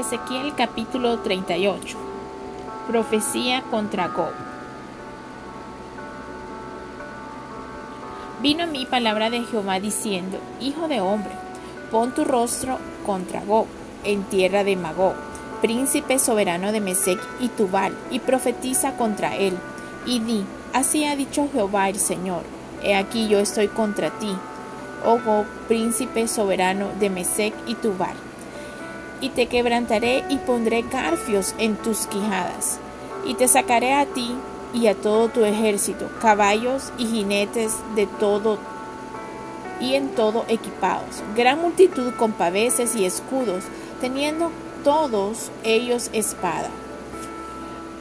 Ezequiel 0.00 0.54
capítulo 0.54 1.18
38 1.18 1.98
Profecía 2.88 3.62
contra 3.70 4.08
Gog 4.08 4.32
Vino 8.40 8.64
a 8.64 8.66
mí 8.66 8.86
palabra 8.86 9.28
de 9.28 9.44
Jehová 9.44 9.78
diciendo, 9.78 10.38
Hijo 10.58 10.88
de 10.88 11.02
hombre, 11.02 11.32
pon 11.90 12.14
tu 12.14 12.24
rostro 12.24 12.78
contra 13.04 13.44
Gog, 13.44 13.66
en 14.02 14.22
tierra 14.22 14.64
de 14.64 14.74
Magog, 14.74 15.16
príncipe 15.60 16.18
soberano 16.18 16.72
de 16.72 16.80
Mesec 16.80 17.20
y 17.38 17.48
Tubal, 17.48 17.92
y 18.10 18.20
profetiza 18.20 18.96
contra 18.96 19.36
él, 19.36 19.58
y 20.06 20.20
di, 20.20 20.46
así 20.72 21.04
ha 21.04 21.14
dicho 21.14 21.50
Jehová 21.52 21.90
el 21.90 21.98
Señor, 21.98 22.44
he 22.82 22.94
aquí 22.94 23.28
yo 23.28 23.38
estoy 23.38 23.68
contra 23.68 24.08
ti, 24.18 24.34
oh 25.04 25.18
Gog, 25.22 25.44
príncipe 25.68 26.26
soberano 26.26 26.88
de 26.98 27.10
Mesec 27.10 27.52
y 27.66 27.74
Tubal 27.74 28.29
y 29.20 29.30
te 29.30 29.46
quebrantaré 29.46 30.24
y 30.28 30.36
pondré 30.38 30.82
garfios 30.82 31.54
en 31.58 31.76
tus 31.76 32.06
quijadas, 32.06 32.78
y 33.24 33.34
te 33.34 33.48
sacaré 33.48 33.94
a 33.94 34.06
ti 34.06 34.34
y 34.72 34.86
a 34.86 34.94
todo 34.94 35.28
tu 35.28 35.44
ejército, 35.44 36.08
caballos 36.20 36.92
y 36.98 37.06
jinetes 37.06 37.74
de 37.94 38.06
todo 38.06 38.58
y 39.80 39.94
en 39.94 40.10
todo 40.10 40.44
equipados, 40.48 41.22
gran 41.34 41.60
multitud 41.60 42.12
con 42.14 42.32
paveses 42.32 42.94
y 42.94 43.04
escudos, 43.06 43.64
teniendo 44.00 44.50
todos 44.84 45.50
ellos 45.64 46.10
espada. 46.12 46.68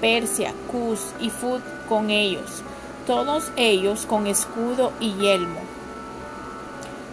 Persia, 0.02 0.54
Cus 0.72 1.00
y 1.20 1.30
Fut 1.30 1.62
con 1.88 2.09
ellos, 2.09 2.64
todos 3.08 3.52
ellos 3.56 4.06
con 4.06 4.28
escudo 4.28 4.92
y 5.00 5.14
yelmo. 5.14 5.59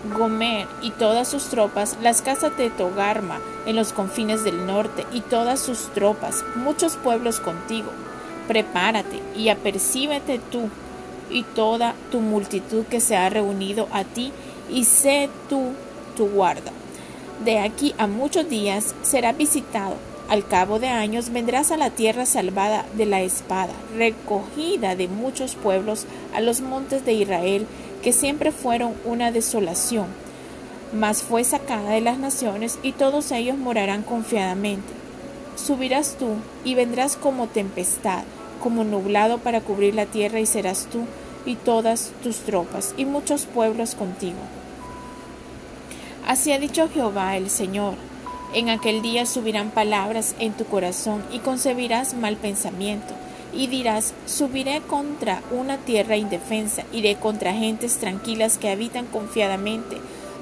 Gomer 0.07 0.67
y 0.83 0.91
todas 0.91 1.29
sus 1.29 1.45
tropas, 1.45 1.97
las 2.03 2.23
casas 2.23 2.57
de 2.57 2.71
Togarma 2.71 3.41
en 3.67 3.77
los 3.77 3.93
confines 3.93 4.45
del 4.45 4.67
norte 4.67 5.05
y 5.13 5.21
todas 5.21 5.61
sus 5.61 5.93
tropas, 5.93 6.45
muchos 6.57 6.97
pueblos 6.97 7.41
contigo. 7.41 7.91
Prepárate 8.49 9.21
y 9.37 9.49
apercíbete 9.49 10.41
tú 10.51 10.69
y 11.31 11.43
toda 11.43 11.95
tu 12.11 12.21
multitud 12.21 12.85
que 12.85 13.01
se 13.01 13.17
ha 13.17 13.29
reunido 13.29 13.89
a 13.93 14.05
ti 14.05 14.33
y 14.71 14.85
sé 14.85 15.29
tú 15.49 15.73
tu 16.17 16.29
guarda. 16.29 16.73
De 17.45 17.59
aquí 17.59 17.95
a 17.99 18.07
muchos 18.07 18.49
días 18.49 18.95
será 19.03 19.33
visitado. 19.33 19.97
Al 20.29 20.45
cabo 20.45 20.81
de 20.81 20.89
años 20.89 21.31
vendrás 21.31 21.71
a 21.71 21.77
la 21.77 21.91
tierra 21.91 22.27
salvada 22.27 22.85
de 22.95 23.07
la 23.07 23.21
espada, 23.21 23.73
recogida 23.97 24.97
de 24.97 25.07
muchos 25.07 25.55
pueblos 25.55 26.07
a 26.35 26.41
los 26.41 26.63
montes 26.63 27.05
de 27.05 27.13
Israel 27.13 27.67
que 28.07 28.13
siempre 28.13 28.53
fueron 28.53 28.95
una 29.05 29.33
desolación, 29.33 30.07
mas 30.93 31.25
fue 31.25 31.43
sacada 31.43 31.91
de 31.91 32.01
las 32.01 32.21
naciones 32.21 32.79
y 32.85 32.93
todos 32.93 33.33
ellos 33.33 33.59
morarán 33.59 34.05
confiadamente. 34.05 34.93
Subirás 35.57 36.15
tú 36.17 36.37
y 36.65 36.77
vendrás 36.77 37.17
como 37.17 37.49
tempestad, 37.49 38.23
como 38.63 38.85
nublado 38.85 39.39
para 39.39 39.61
cubrir 39.61 39.97
la 39.97 40.07
tierra 40.07 40.39
y 40.39 40.47
serás 40.47 40.87
tú 40.87 41.01
y 41.47 41.57
todas 41.57 42.13
tus 42.23 42.37
tropas 42.37 42.95
y 42.97 43.07
muchos 43.07 43.45
pueblos 43.45 43.97
contigo. 43.97 44.39
Así 46.29 46.53
ha 46.53 46.61
dicho 46.61 46.89
Jehová 46.89 47.37
el 47.37 47.51
Señor. 47.51 47.95
En 48.55 48.69
aquel 48.69 49.03
día 49.03 49.27
subirán 49.27 49.71
palabras 49.71 50.37
en 50.39 50.53
tu 50.53 50.65
corazón 50.65 51.25
y 51.33 51.41
concebirás 51.41 52.15
mal 52.15 52.37
pensamiento 52.37 53.15
y 53.53 53.67
dirás, 53.67 54.15
subiré 54.27 54.81
contra 54.81 55.43
una 55.51 55.79
tierra 55.79 56.17
indefensa, 56.17 56.85
iré 56.93 57.17
contra 57.17 57.53
gentes 57.53 57.99
tranquilas 57.99 58.59
que 58.59 58.71
habitan 58.71 59.07
confiadamente. 59.07 59.99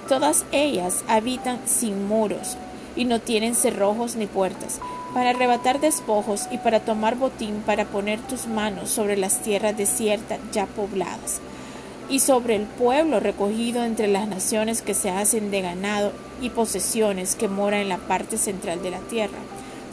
Todas 0.08 0.44
ellas 0.52 1.04
habitan 1.08 1.58
sin 1.66 2.06
muros 2.06 2.56
y 2.96 3.04
no 3.04 3.20
tienen 3.20 3.54
cerrojos 3.54 4.16
ni 4.16 4.26
puertas, 4.26 4.80
para 5.12 5.30
arrebatar 5.30 5.80
despojos 5.80 6.48
y 6.50 6.58
para 6.58 6.80
tomar 6.80 7.16
botín, 7.16 7.62
para 7.64 7.86
poner 7.86 8.20
tus 8.20 8.46
manos 8.46 8.90
sobre 8.90 9.16
las 9.16 9.40
tierras 9.40 9.76
desiertas 9.76 10.38
ya 10.52 10.66
pobladas, 10.66 11.40
y 12.08 12.20
sobre 12.20 12.56
el 12.56 12.64
pueblo 12.64 13.20
recogido 13.20 13.84
entre 13.84 14.08
las 14.08 14.28
naciones 14.28 14.82
que 14.82 14.94
se 14.94 15.10
hacen 15.10 15.50
de 15.50 15.62
ganado 15.62 16.12
y 16.40 16.50
posesiones 16.50 17.34
que 17.34 17.48
mora 17.48 17.80
en 17.80 17.88
la 17.88 17.98
parte 17.98 18.36
central 18.36 18.82
de 18.82 18.90
la 18.90 18.98
tierra 18.98 19.38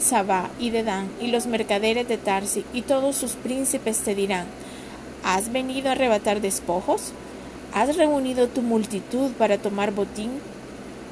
Sabá 0.02 0.50
y 0.58 0.70
Dedán 0.70 1.08
y 1.20 1.28
los 1.28 1.46
mercaderes 1.46 2.06
de 2.08 2.18
Tarsi 2.18 2.64
y 2.74 2.82
todos 2.82 3.16
sus 3.16 3.32
príncipes 3.32 3.98
te 3.98 4.14
dirán, 4.14 4.46
¿has 5.24 5.52
venido 5.52 5.88
a 5.88 5.92
arrebatar 5.92 6.40
despojos? 6.40 7.12
¿Has 7.72 7.96
reunido 7.96 8.48
tu 8.48 8.60
multitud 8.60 9.30
para 9.32 9.56
tomar 9.56 9.92
botín, 9.92 10.30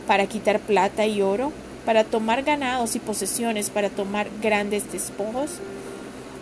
para 0.06 0.26
quitar 0.26 0.60
plata 0.60 1.06
y 1.06 1.22
oro, 1.22 1.52
para 1.86 2.04
tomar 2.04 2.42
ganados 2.42 2.96
y 2.96 2.98
posesiones, 2.98 3.70
para 3.70 3.88
tomar 3.88 4.28
grandes 4.42 4.92
despojos? 4.92 5.52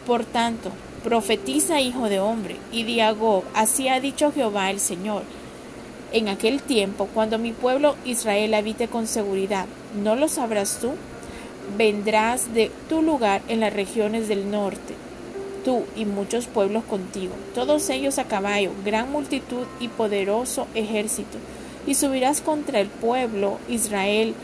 Por 0.06 0.24
tanto, 0.24 0.72
profetiza, 1.04 1.80
hijo 1.80 2.08
de 2.08 2.18
hombre, 2.18 2.56
y 2.72 2.82
di 2.82 3.00
así 3.00 3.88
ha 3.88 4.00
dicho 4.00 4.32
Jehová 4.32 4.70
el 4.70 4.80
Señor, 4.80 5.22
en 6.10 6.28
aquel 6.28 6.62
tiempo, 6.62 7.06
cuando 7.12 7.38
mi 7.38 7.52
pueblo 7.52 7.94
Israel 8.06 8.54
habite 8.54 8.88
con 8.88 9.06
seguridad, 9.06 9.66
¿no 10.02 10.16
lo 10.16 10.28
sabrás 10.28 10.78
tú? 10.80 10.92
Vendrás 11.76 12.54
de 12.54 12.70
tu 12.88 13.02
lugar 13.02 13.42
en 13.48 13.60
las 13.60 13.72
regiones 13.72 14.28
del 14.28 14.50
norte, 14.50 14.94
tú 15.64 15.84
y 15.96 16.04
muchos 16.04 16.46
pueblos 16.46 16.84
contigo, 16.84 17.34
todos 17.54 17.90
ellos 17.90 18.18
a 18.18 18.24
caballo, 18.24 18.72
gran 18.84 19.10
multitud 19.12 19.66
y 19.80 19.88
poderoso 19.88 20.66
ejército, 20.74 21.38
y 21.86 21.94
subirás 21.94 22.40
contra 22.40 22.80
el 22.80 22.88
pueblo 22.88 23.58
Israel 23.68 24.34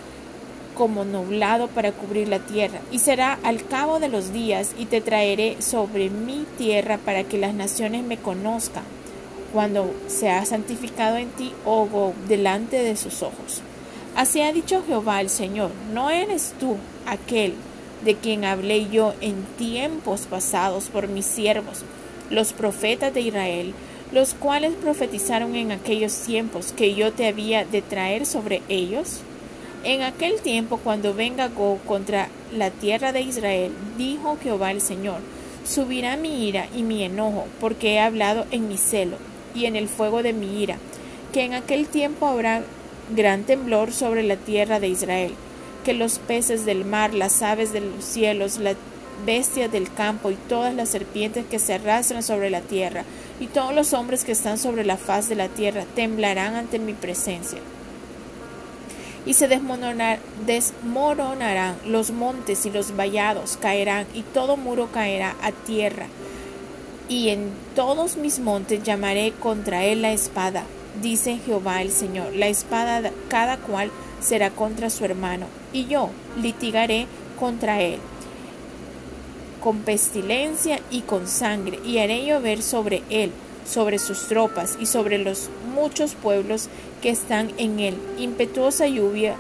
como 0.75 1.05
nublado 1.05 1.69
para 1.69 1.93
cubrir 1.93 2.29
la 2.29 2.41
tierra, 2.41 2.81
y 2.91 2.99
será 2.99 3.39
al 3.43 3.65
cabo 3.65 4.01
de 4.01 4.09
los 4.09 4.33
días, 4.33 4.73
y 4.79 4.87
te 4.87 5.01
traeré 5.01 5.63
sobre 5.63 6.11
mi 6.11 6.47
tierra 6.59 6.99
para 6.99 7.25
que 7.25 7.39
las 7.39 7.55
naciones 7.55 8.03
me 8.03 8.19
conozcan, 8.19 8.83
cuando 9.53 9.95
se 10.09 10.31
ha 10.31 10.45
santificado 10.45 11.17
en 11.17 11.29
ti, 11.29 11.53
oh 11.65 12.13
delante 12.27 12.83
de 12.83 12.97
sus 12.97 13.23
ojos. 13.23 13.63
Así 14.17 14.41
ha 14.41 14.53
dicho 14.53 14.83
Jehová 14.87 15.21
el 15.21 15.31
Señor, 15.31 15.71
no 15.93 16.11
eres 16.11 16.55
tú 16.59 16.77
aquel 17.07 17.55
de 18.05 18.15
quien 18.15 18.45
hablé 18.45 18.89
yo 18.91 19.15
en 19.21 19.45
tiempos 19.57 20.23
pasados 20.23 20.85
por 20.87 21.09
mis 21.09 21.27
siervos, 21.27 21.83
los 22.31 22.53
profetas 22.53 23.15
de 23.15 23.23
Israel, 23.23 23.75
los 24.13 24.35
cuales 24.35 24.75
profetizaron 24.75 25.57
en 25.57 25.73
aquellos 25.73 26.15
tiempos 26.21 26.73
que 26.73 26.95
yo 26.95 27.13
te 27.13 27.27
había 27.27 27.65
de 27.65 27.83
traer 27.83 28.27
sobre 28.27 28.63
ellos. 28.69 29.21
En 29.83 30.03
aquel 30.03 30.41
tiempo, 30.41 30.79
cuando 30.83 31.15
venga 31.15 31.49
Go 31.49 31.79
contra 31.87 32.29
la 32.53 32.71
tierra 32.71 33.13
de 33.13 33.23
Israel, 33.23 33.73
dijo 33.99 34.39
Jehová 34.43 34.71
el 34.71 34.81
Señor, 34.81 35.19
subirá 35.65 36.17
mi 36.17 36.47
ira 36.47 36.69
y 36.77 36.83
mi 36.83 37.03
enojo, 37.03 37.47
porque 37.61 37.95
he 37.95 38.01
hablado 38.01 38.47
en 38.51 38.69
mi 38.69 38.77
celo 38.77 39.17
y 39.55 39.67
en 39.67 39.77
el 39.77 39.89
fuego 39.89 40.23
de 40.23 40.33
mi 40.33 40.63
ira, 40.63 40.77
que 41.33 41.43
en 41.43 41.55
aquel 41.55 41.87
tiempo 41.87 42.27
habrá 42.27 42.63
gran 43.15 43.45
temblor 43.45 43.93
sobre 43.93 44.23
la 44.23 44.37
tierra 44.37 44.81
de 44.81 44.89
Israel, 44.89 45.35
que 45.85 45.95
los 45.95 46.19
peces 46.19 46.65
del 46.65 46.85
mar, 46.85 47.15
las 47.15 47.43
aves 47.43 47.73
de 47.73 47.81
los 47.81 48.05
cielos, 48.05 48.59
las 48.59 48.77
bestias 49.25 49.71
del 49.71 49.93
campo 49.93 50.31
y 50.31 50.35
todas 50.35 50.75
las 50.75 50.89
serpientes 50.89 51.47
que 51.47 51.59
se 51.59 51.75
arrastran 51.75 52.23
sobre 52.23 52.51
la 52.51 52.61
tierra, 52.61 53.05
y 53.41 53.47
todos 53.47 53.75
los 53.75 53.93
hombres 53.93 54.25
que 54.25 54.33
están 54.33 54.59
sobre 54.59 54.85
la 54.85 54.97
faz 54.97 55.29
de 55.29 55.37
la 55.37 55.49
tierra 55.49 55.85
temblarán 55.95 56.57
ante 56.57 56.79
mi 56.79 56.95
presencia. 56.95 57.59
Y 59.27 59.35
se 59.35 59.49
desmoronarán 59.49 61.77
los 61.87 62.11
montes 62.11 62.67
y 62.67 62.71
los 62.71 62.97
vallados 62.97 63.57
caerán, 63.57 64.07
y 64.15 64.23
todo 64.23 64.57
muro 64.57 64.89
caerá 64.93 65.35
a 65.43 65.53
tierra. 65.53 66.07
Y 67.09 67.31
en 67.31 67.51
todos 67.75 68.17
mis 68.17 68.39
montes 68.39 68.83
llamaré 68.83 69.33
contra 69.33 69.85
él 69.85 70.03
la 70.03 70.13
espada, 70.13 70.65
dice 71.03 71.39
Jehová 71.45 71.83
el 71.83 71.91
Señor, 71.91 72.35
la 72.35 72.49
espada 72.49 73.11
cada 73.29 73.59
cual 73.59 73.91
será 74.25 74.51
contra 74.51 74.91
su 74.91 75.05
hermano, 75.05 75.47
y 75.73 75.87
yo 75.87 76.11
litigaré 76.41 77.07
contra 77.39 77.81
él 77.81 78.01
con 79.65 79.79
pestilencia 79.79 80.79
y 80.91 81.01
con 81.01 81.27
sangre, 81.27 81.79
y 81.87 81.97
haré 81.97 82.27
llover 82.27 82.61
sobre 82.61 83.03
él, 83.09 83.33
sobre 83.67 83.99
sus 83.99 84.29
tropas 84.29 84.77
y 84.79 84.85
sobre 84.85 85.17
los 85.17 85.49
muchos 85.75 86.15
pueblos 86.15 86.69
que 87.01 87.09
están 87.09 87.51
en 87.57 87.81
él, 87.81 87.97
impetuosa 88.19 88.87
lluvia 88.87 89.37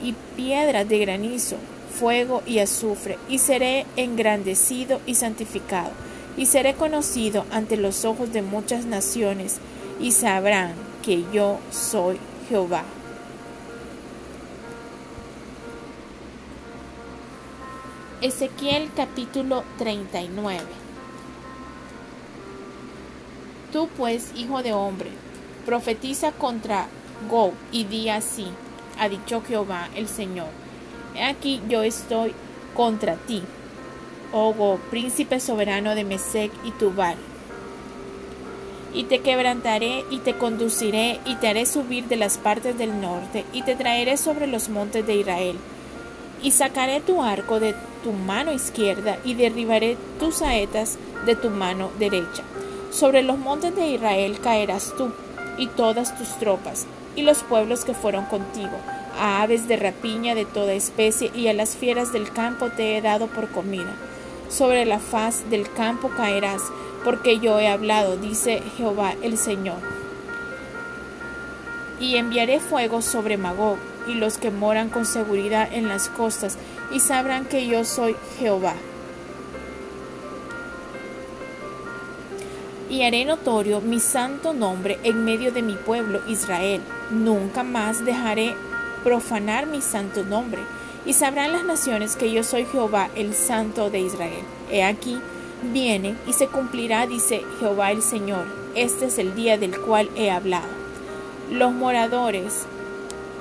y 0.00 0.14
piedras 0.36 0.88
de 0.88 1.00
granizo, 1.00 1.56
fuego 1.98 2.44
y 2.46 2.60
azufre, 2.60 3.18
y 3.28 3.38
seré 3.38 3.86
engrandecido 3.96 5.00
y 5.04 5.16
santificado, 5.16 5.90
y 6.36 6.46
seré 6.46 6.74
conocido 6.74 7.44
ante 7.50 7.76
los 7.76 8.04
ojos 8.04 8.32
de 8.32 8.42
muchas 8.42 8.86
naciones, 8.86 9.56
y 10.00 10.12
sabrán 10.12 10.74
que 11.02 11.24
yo 11.32 11.58
soy 11.72 12.18
Jehová. 12.48 12.84
Ezequiel 18.26 18.90
capítulo 18.96 19.62
39 19.78 20.58
Tú 23.72 23.88
pues, 23.96 24.32
hijo 24.34 24.64
de 24.64 24.72
hombre, 24.72 25.10
profetiza 25.64 26.32
contra 26.32 26.88
Go 27.30 27.52
y 27.70 27.84
di 27.84 28.08
así, 28.08 28.48
ha 28.98 29.08
dicho 29.08 29.44
Jehová 29.46 29.88
el 29.94 30.08
Señor. 30.08 30.48
He 31.14 31.22
aquí 31.22 31.62
yo 31.68 31.84
estoy 31.84 32.34
contra 32.74 33.14
ti, 33.14 33.44
oh 34.32 34.76
príncipe 34.90 35.38
soberano 35.38 35.94
de 35.94 36.02
Mesec 36.02 36.50
y 36.64 36.72
Tubal. 36.72 37.18
Y 38.92 39.04
te 39.04 39.20
quebrantaré 39.20 40.04
y 40.10 40.18
te 40.18 40.36
conduciré 40.36 41.20
y 41.26 41.36
te 41.36 41.46
haré 41.46 41.64
subir 41.64 42.06
de 42.08 42.16
las 42.16 42.38
partes 42.38 42.76
del 42.76 43.00
norte 43.00 43.44
y 43.52 43.62
te 43.62 43.76
traeré 43.76 44.16
sobre 44.16 44.48
los 44.48 44.68
montes 44.68 45.06
de 45.06 45.14
Israel. 45.14 45.56
Y 46.42 46.50
sacaré 46.50 47.00
tu 47.00 47.22
arco 47.22 47.60
de 47.60 47.74
tu 47.96 48.12
mano 48.12 48.52
izquierda 48.52 49.18
y 49.24 49.34
derribaré 49.34 49.96
tus 50.18 50.36
saetas 50.36 50.98
de 51.24 51.36
tu 51.36 51.50
mano 51.50 51.90
derecha. 51.98 52.42
Sobre 52.90 53.22
los 53.22 53.38
montes 53.38 53.74
de 53.74 53.88
Israel 53.88 54.38
caerás 54.40 54.94
tú 54.96 55.10
y 55.58 55.66
todas 55.66 56.16
tus 56.16 56.28
tropas 56.38 56.86
y 57.14 57.22
los 57.22 57.42
pueblos 57.42 57.84
que 57.84 57.94
fueron 57.94 58.26
contigo 58.26 58.76
a 59.18 59.42
aves 59.42 59.66
de 59.68 59.76
rapiña 59.76 60.34
de 60.34 60.44
toda 60.44 60.74
especie 60.74 61.30
y 61.34 61.48
a 61.48 61.54
las 61.54 61.76
fieras 61.76 62.12
del 62.12 62.30
campo 62.30 62.68
te 62.68 62.96
he 62.96 63.02
dado 63.02 63.26
por 63.26 63.48
comida. 63.48 63.94
Sobre 64.48 64.84
la 64.84 64.98
faz 64.98 65.48
del 65.50 65.70
campo 65.72 66.10
caerás, 66.16 66.62
porque 67.04 67.38
yo 67.38 67.58
he 67.58 67.68
hablado, 67.68 68.16
dice 68.16 68.62
Jehová 68.76 69.14
el 69.22 69.38
Señor. 69.38 69.78
Y 71.98 72.16
enviaré 72.16 72.60
fuego 72.60 73.00
sobre 73.00 73.38
Magog 73.38 73.78
y 74.06 74.14
los 74.14 74.38
que 74.38 74.50
moran 74.50 74.90
con 74.90 75.06
seguridad 75.06 75.68
en 75.72 75.88
las 75.88 76.08
costas, 76.08 76.58
y 76.92 77.00
sabrán 77.00 77.44
que 77.46 77.66
yo 77.66 77.84
soy 77.84 78.16
Jehová. 78.38 78.74
Y 82.88 83.02
haré 83.02 83.24
notorio 83.24 83.80
mi 83.80 83.98
santo 83.98 84.54
nombre 84.54 84.98
en 85.02 85.24
medio 85.24 85.52
de 85.52 85.62
mi 85.62 85.74
pueblo 85.74 86.20
Israel. 86.28 86.80
Nunca 87.10 87.62
más 87.62 88.04
dejaré 88.04 88.54
profanar 89.02 89.66
mi 89.66 89.80
santo 89.80 90.24
nombre, 90.24 90.62
y 91.04 91.12
sabrán 91.12 91.52
las 91.52 91.64
naciones 91.64 92.16
que 92.16 92.32
yo 92.32 92.42
soy 92.42 92.64
Jehová, 92.64 93.08
el 93.14 93.34
santo 93.34 93.90
de 93.90 94.00
Israel. 94.00 94.42
He 94.70 94.82
aquí, 94.82 95.20
viene 95.72 96.16
y 96.26 96.32
se 96.32 96.48
cumplirá, 96.48 97.06
dice 97.06 97.44
Jehová 97.60 97.92
el 97.92 98.02
Señor. 98.02 98.46
Este 98.74 99.06
es 99.06 99.18
el 99.18 99.34
día 99.36 99.58
del 99.58 99.78
cual 99.80 100.10
he 100.16 100.30
hablado. 100.30 100.66
Los 101.50 101.72
moradores 101.72 102.66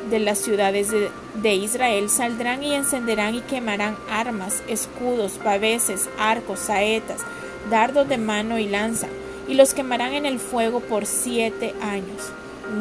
de 0.09 0.19
las 0.19 0.39
ciudades 0.39 0.91
de, 0.91 1.09
de, 1.41 1.55
Israel 1.55 2.09
saldrán 2.09 2.63
y 2.63 2.73
encenderán 2.73 3.35
y 3.35 3.41
quemarán 3.41 3.97
armas, 4.09 4.63
escudos, 4.67 5.33
paveses, 5.33 6.09
arcos, 6.17 6.59
saetas, 6.59 7.21
dardos 7.69 8.07
de 8.07 8.17
mano 8.17 8.57
y 8.57 8.67
lanza, 8.67 9.07
y 9.47 9.53
los 9.55 9.73
quemarán 9.73 10.13
en 10.13 10.25
el 10.25 10.39
fuego 10.39 10.79
por 10.79 11.05
siete 11.05 11.73
años. 11.81 12.31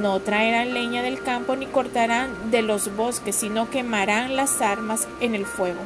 No 0.00 0.20
traerán 0.20 0.72
leña 0.72 1.02
del 1.02 1.22
campo 1.22 1.56
ni 1.56 1.66
cortarán 1.66 2.50
de 2.50 2.62
los 2.62 2.96
bosques, 2.96 3.36
sino 3.36 3.68
quemarán 3.68 4.34
las 4.34 4.62
armas 4.62 5.06
en 5.20 5.34
el 5.34 5.44
fuego. 5.44 5.80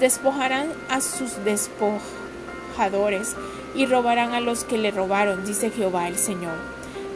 Despojarán 0.00 0.72
a 0.88 1.00
sus 1.00 1.44
despojadores 1.44 3.36
y 3.74 3.86
robarán 3.86 4.32
a 4.32 4.40
los 4.40 4.64
que 4.64 4.78
le 4.78 4.90
robaron, 4.90 5.44
dice 5.44 5.70
Jehová 5.70 6.08
el 6.08 6.16
Señor. 6.16 6.54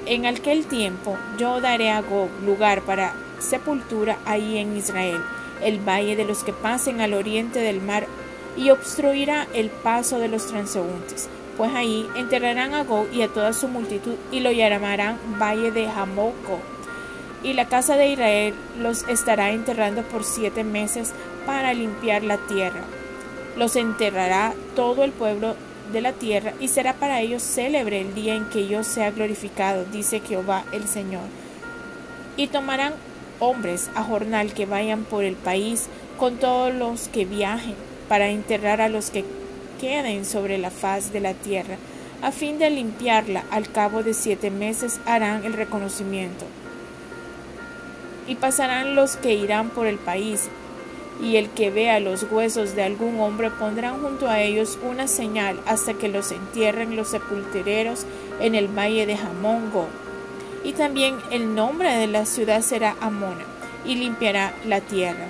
En 0.04 0.26
aquel 0.26 0.66
tiempo 0.66 1.16
yo 1.38 1.60
daré 1.60 1.90
a 1.90 2.00
Gog 2.00 2.30
lugar 2.44 2.82
para 2.82 3.14
sepultura 3.38 4.18
ahí 4.24 4.58
en 4.58 4.76
Israel, 4.76 5.22
el 5.62 5.78
valle 5.78 6.16
de 6.16 6.24
los 6.24 6.44
que 6.44 6.52
pasen 6.52 7.00
al 7.00 7.14
oriente 7.14 7.60
del 7.60 7.80
mar, 7.80 8.06
y 8.56 8.70
obstruirá 8.70 9.46
el 9.52 9.68
paso 9.70 10.18
de 10.18 10.28
los 10.28 10.46
transeúntes 10.46 11.28
pues 11.56 11.74
ahí 11.74 12.08
enterrarán 12.16 12.74
a 12.74 12.84
Gog 12.84 13.06
y 13.12 13.22
a 13.22 13.28
toda 13.28 13.52
su 13.52 13.68
multitud 13.68 14.14
y 14.30 14.40
lo 14.40 14.50
llamarán 14.52 15.18
Valle 15.40 15.70
de 15.70 15.88
Jamoco. 15.88 16.60
Y 17.42 17.52
la 17.52 17.66
casa 17.66 17.96
de 17.96 18.08
Israel 18.08 18.54
los 18.78 19.08
estará 19.08 19.50
enterrando 19.50 20.02
por 20.02 20.24
siete 20.24 20.64
meses 20.64 21.12
para 21.46 21.72
limpiar 21.74 22.22
la 22.22 22.38
tierra. 22.38 22.82
Los 23.56 23.76
enterrará 23.76 24.52
todo 24.74 25.04
el 25.04 25.12
pueblo 25.12 25.54
de 25.92 26.00
la 26.00 26.12
tierra 26.12 26.52
y 26.60 26.68
será 26.68 26.94
para 26.94 27.20
ellos 27.20 27.42
célebre 27.42 28.00
el 28.00 28.14
día 28.14 28.34
en 28.34 28.46
que 28.46 28.66
yo 28.66 28.82
sea 28.82 29.10
glorificado, 29.10 29.84
dice 29.84 30.20
Jehová 30.20 30.64
el 30.72 30.88
Señor. 30.88 31.24
Y 32.36 32.48
tomarán 32.48 32.92
hombres 33.40 33.90
a 33.94 34.02
jornal 34.02 34.52
que 34.52 34.66
vayan 34.66 35.04
por 35.04 35.24
el 35.24 35.34
país 35.34 35.88
con 36.18 36.36
todos 36.36 36.74
los 36.74 37.08
que 37.08 37.24
viajen 37.24 37.74
para 38.08 38.28
enterrar 38.28 38.80
a 38.80 38.88
los 38.88 39.10
que 39.10 39.24
queden 39.80 40.24
sobre 40.24 40.58
la 40.58 40.70
faz 40.70 41.12
de 41.12 41.20
la 41.20 41.34
tierra. 41.34 41.76
A 42.22 42.32
fin 42.32 42.58
de 42.58 42.70
limpiarla, 42.70 43.44
al 43.50 43.70
cabo 43.70 44.02
de 44.02 44.14
siete 44.14 44.50
meses 44.50 45.00
harán 45.04 45.44
el 45.44 45.52
reconocimiento. 45.52 46.46
Y 48.26 48.36
pasarán 48.36 48.94
los 48.94 49.16
que 49.16 49.34
irán 49.34 49.70
por 49.70 49.86
el 49.86 49.98
país, 49.98 50.48
y 51.22 51.36
el 51.36 51.48
que 51.50 51.70
vea 51.70 52.00
los 52.00 52.26
huesos 52.30 52.74
de 52.74 52.82
algún 52.82 53.20
hombre 53.20 53.50
pondrán 53.50 54.02
junto 54.02 54.28
a 54.28 54.40
ellos 54.40 54.78
una 54.82 55.08
señal 55.08 55.60
hasta 55.66 55.94
que 55.94 56.08
los 56.08 56.32
entierren 56.32 56.96
los 56.96 57.08
sepultureros 57.08 58.06
en 58.40 58.54
el 58.54 58.68
valle 58.68 59.06
de 59.06 59.16
Jamongo. 59.16 59.86
Y 60.64 60.72
también 60.72 61.16
el 61.30 61.54
nombre 61.54 61.94
de 61.96 62.06
la 62.06 62.26
ciudad 62.26 62.60
será 62.62 62.96
Amona, 63.00 63.44
y 63.84 63.94
limpiará 63.94 64.52
la 64.64 64.80
tierra. 64.80 65.26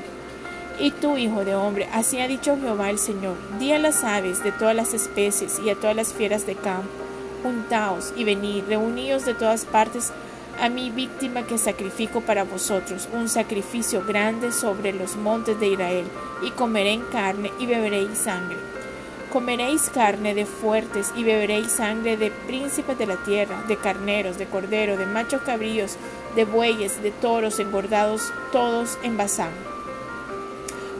Y 0.79 0.91
tú, 0.91 1.17
hijo 1.17 1.45
de 1.45 1.55
hombre, 1.55 1.89
así 1.93 2.21
ha 2.21 2.29
dicho 2.29 2.59
Jehová 2.61 2.91
el 2.91 2.99
Señor, 2.99 3.37
di 3.59 3.73
a 3.73 3.79
las 3.79 4.05
aves 4.05 4.43
de 4.43 4.53
todas 4.53 4.77
las 4.77 4.93
especies 4.93 5.59
y 5.65 5.71
a 5.71 5.75
todas 5.75 5.97
las 5.97 6.13
fieras 6.13 6.47
de 6.47 6.55
campo, 6.55 6.91
juntaos 7.43 8.13
y 8.17 8.25
venid, 8.25 8.65
reuníos 8.69 9.25
de 9.25 9.35
todas 9.35 9.65
partes 9.65 10.13
a 10.61 10.69
mi 10.69 10.91
víctima 10.91 11.47
que 11.47 11.59
sacrifico 11.59 12.21
para 12.21 12.45
vosotros, 12.45 13.09
un 13.13 13.29
sacrificio 13.29 14.05
grande 14.05 14.53
sobre 14.53 14.93
los 14.93 15.17
montes 15.17 15.59
de 15.61 15.69
Israel, 15.69 16.07
y 16.43 16.51
comeréis 16.51 17.03
carne 17.11 17.51
y 17.59 17.67
beberéis 17.67 18.19
sangre. 18.19 18.76
Comeréis 19.33 19.91
carne 19.91 20.35
de 20.35 20.47
fuertes 20.47 21.13
y 21.17 21.25
beberéis 21.25 21.73
sangre 21.73 22.17
de 22.17 22.31
príncipes 22.31 22.97
de 22.97 23.07
la 23.07 23.17
tierra, 23.17 23.65
de 23.69 23.77
carneros, 23.77 24.39
de 24.39 24.47
corderos, 24.47 24.99
de 24.99 25.07
machos 25.07 25.43
cabríos, 25.43 25.97
de 26.35 26.45
bueyes, 26.45 27.03
de 27.03 27.11
toros 27.11 27.59
engordados, 27.59 28.33
todos 28.53 28.99
en 29.03 29.17
Bazán 29.17 29.53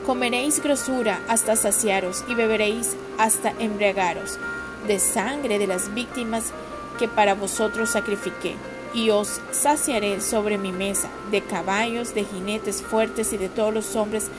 Comeréis 0.07 0.63
grosura 0.63 1.19
hasta 1.27 1.57
saciaros 1.57 2.23
y 2.29 2.33
beberéis 2.33 2.95
hasta 3.17 3.51
embriagaros 3.59 4.39
de 4.87 4.99
sangre 4.99 5.59
de 5.59 5.67
las 5.67 5.93
víctimas 5.93 6.53
que 6.97 7.09
para 7.09 7.33
vosotros 7.33 7.89
sacrifiqué. 7.89 8.55
Y 8.93 9.09
os 9.09 9.41
saciaré 9.51 10.21
sobre 10.21 10.57
mi 10.57 10.71
mesa 10.71 11.09
de 11.29 11.41
caballos, 11.41 12.15
de 12.15 12.23
jinetes 12.23 12.81
fuertes 12.81 13.33
y 13.33 13.37
de 13.37 13.49
todos 13.49 13.73
los 13.73 13.97
hombres 13.97 14.29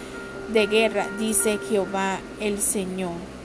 de 0.54 0.66
guerra, 0.66 1.06
dice 1.18 1.58
Jehová 1.68 2.20
el 2.40 2.62
Señor. 2.62 3.37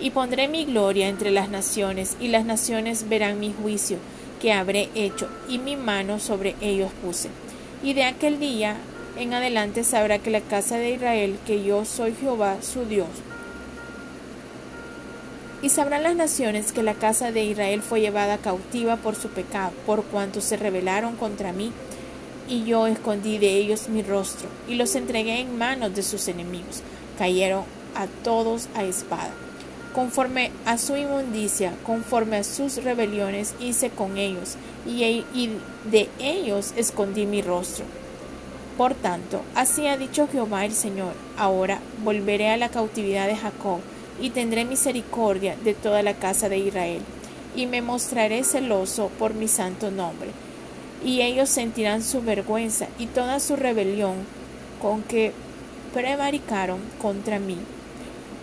Y 0.00 0.10
pondré 0.10 0.48
mi 0.48 0.64
gloria 0.64 1.08
entre 1.08 1.30
las 1.30 1.48
naciones, 1.48 2.16
y 2.20 2.28
las 2.28 2.44
naciones 2.44 3.08
verán 3.08 3.40
mi 3.40 3.52
juicio 3.52 3.98
que 4.40 4.52
habré 4.52 4.90
hecho, 4.94 5.28
y 5.48 5.58
mi 5.58 5.76
mano 5.76 6.20
sobre 6.20 6.54
ellos 6.60 6.90
puse. 7.02 7.30
Y 7.82 7.94
de 7.94 8.04
aquel 8.04 8.38
día 8.38 8.76
en 9.18 9.32
adelante 9.32 9.84
sabrá 9.84 10.18
que 10.18 10.30
la 10.30 10.40
casa 10.40 10.76
de 10.76 10.90
Israel, 10.90 11.38
que 11.46 11.62
yo 11.62 11.84
soy 11.84 12.14
Jehová 12.14 12.56
su 12.60 12.84
Dios. 12.84 13.08
Y 15.62 15.70
sabrán 15.70 16.02
las 16.02 16.16
naciones 16.16 16.72
que 16.72 16.82
la 16.82 16.94
casa 16.94 17.32
de 17.32 17.44
Israel 17.44 17.80
fue 17.80 18.00
llevada 18.00 18.38
cautiva 18.38 18.96
por 18.96 19.14
su 19.14 19.28
pecado, 19.28 19.72
por 19.86 20.04
cuanto 20.04 20.40
se 20.40 20.56
rebelaron 20.56 21.16
contra 21.16 21.52
mí, 21.52 21.72
y 22.48 22.64
yo 22.64 22.86
escondí 22.86 23.38
de 23.38 23.56
ellos 23.56 23.88
mi 23.88 24.02
rostro, 24.02 24.48
y 24.68 24.74
los 24.74 24.94
entregué 24.94 25.40
en 25.40 25.56
manos 25.56 25.94
de 25.94 26.02
sus 26.02 26.28
enemigos. 26.28 26.82
Cayeron 27.16 27.64
a 27.94 28.06
todos 28.22 28.68
a 28.74 28.84
espada. 28.84 29.32
Conforme 29.94 30.50
a 30.66 30.76
su 30.76 30.96
inmundicia, 30.96 31.72
conforme 31.86 32.38
a 32.38 32.44
sus 32.44 32.82
rebeliones, 32.82 33.54
hice 33.60 33.90
con 33.90 34.18
ellos, 34.18 34.56
y 34.86 35.30
de 35.90 36.08
ellos 36.18 36.74
escondí 36.76 37.24
mi 37.24 37.40
rostro 37.40 37.84
por 38.76 38.94
tanto, 38.94 39.42
así 39.54 39.86
ha 39.86 39.96
dicho 39.96 40.26
Jehová 40.26 40.64
el 40.64 40.72
Señor, 40.72 41.12
ahora 41.38 41.78
volveré 42.02 42.48
a 42.48 42.56
la 42.56 42.70
cautividad 42.70 43.28
de 43.28 43.36
Jacob, 43.36 43.78
y 44.20 44.30
tendré 44.30 44.64
misericordia 44.64 45.56
de 45.62 45.74
toda 45.74 46.02
la 46.02 46.14
casa 46.14 46.48
de 46.48 46.58
Israel, 46.58 47.00
y 47.54 47.66
me 47.66 47.82
mostraré 47.82 48.42
celoso 48.42 49.10
por 49.16 49.34
mi 49.34 49.46
santo 49.46 49.92
nombre. 49.92 50.30
Y 51.04 51.20
ellos 51.20 51.50
sentirán 51.50 52.02
su 52.02 52.20
vergüenza 52.22 52.88
y 52.98 53.06
toda 53.06 53.38
su 53.38 53.54
rebelión 53.54 54.26
con 54.82 55.02
que 55.02 55.32
prevaricaron 55.92 56.80
contra 57.00 57.38
mí. 57.38 57.58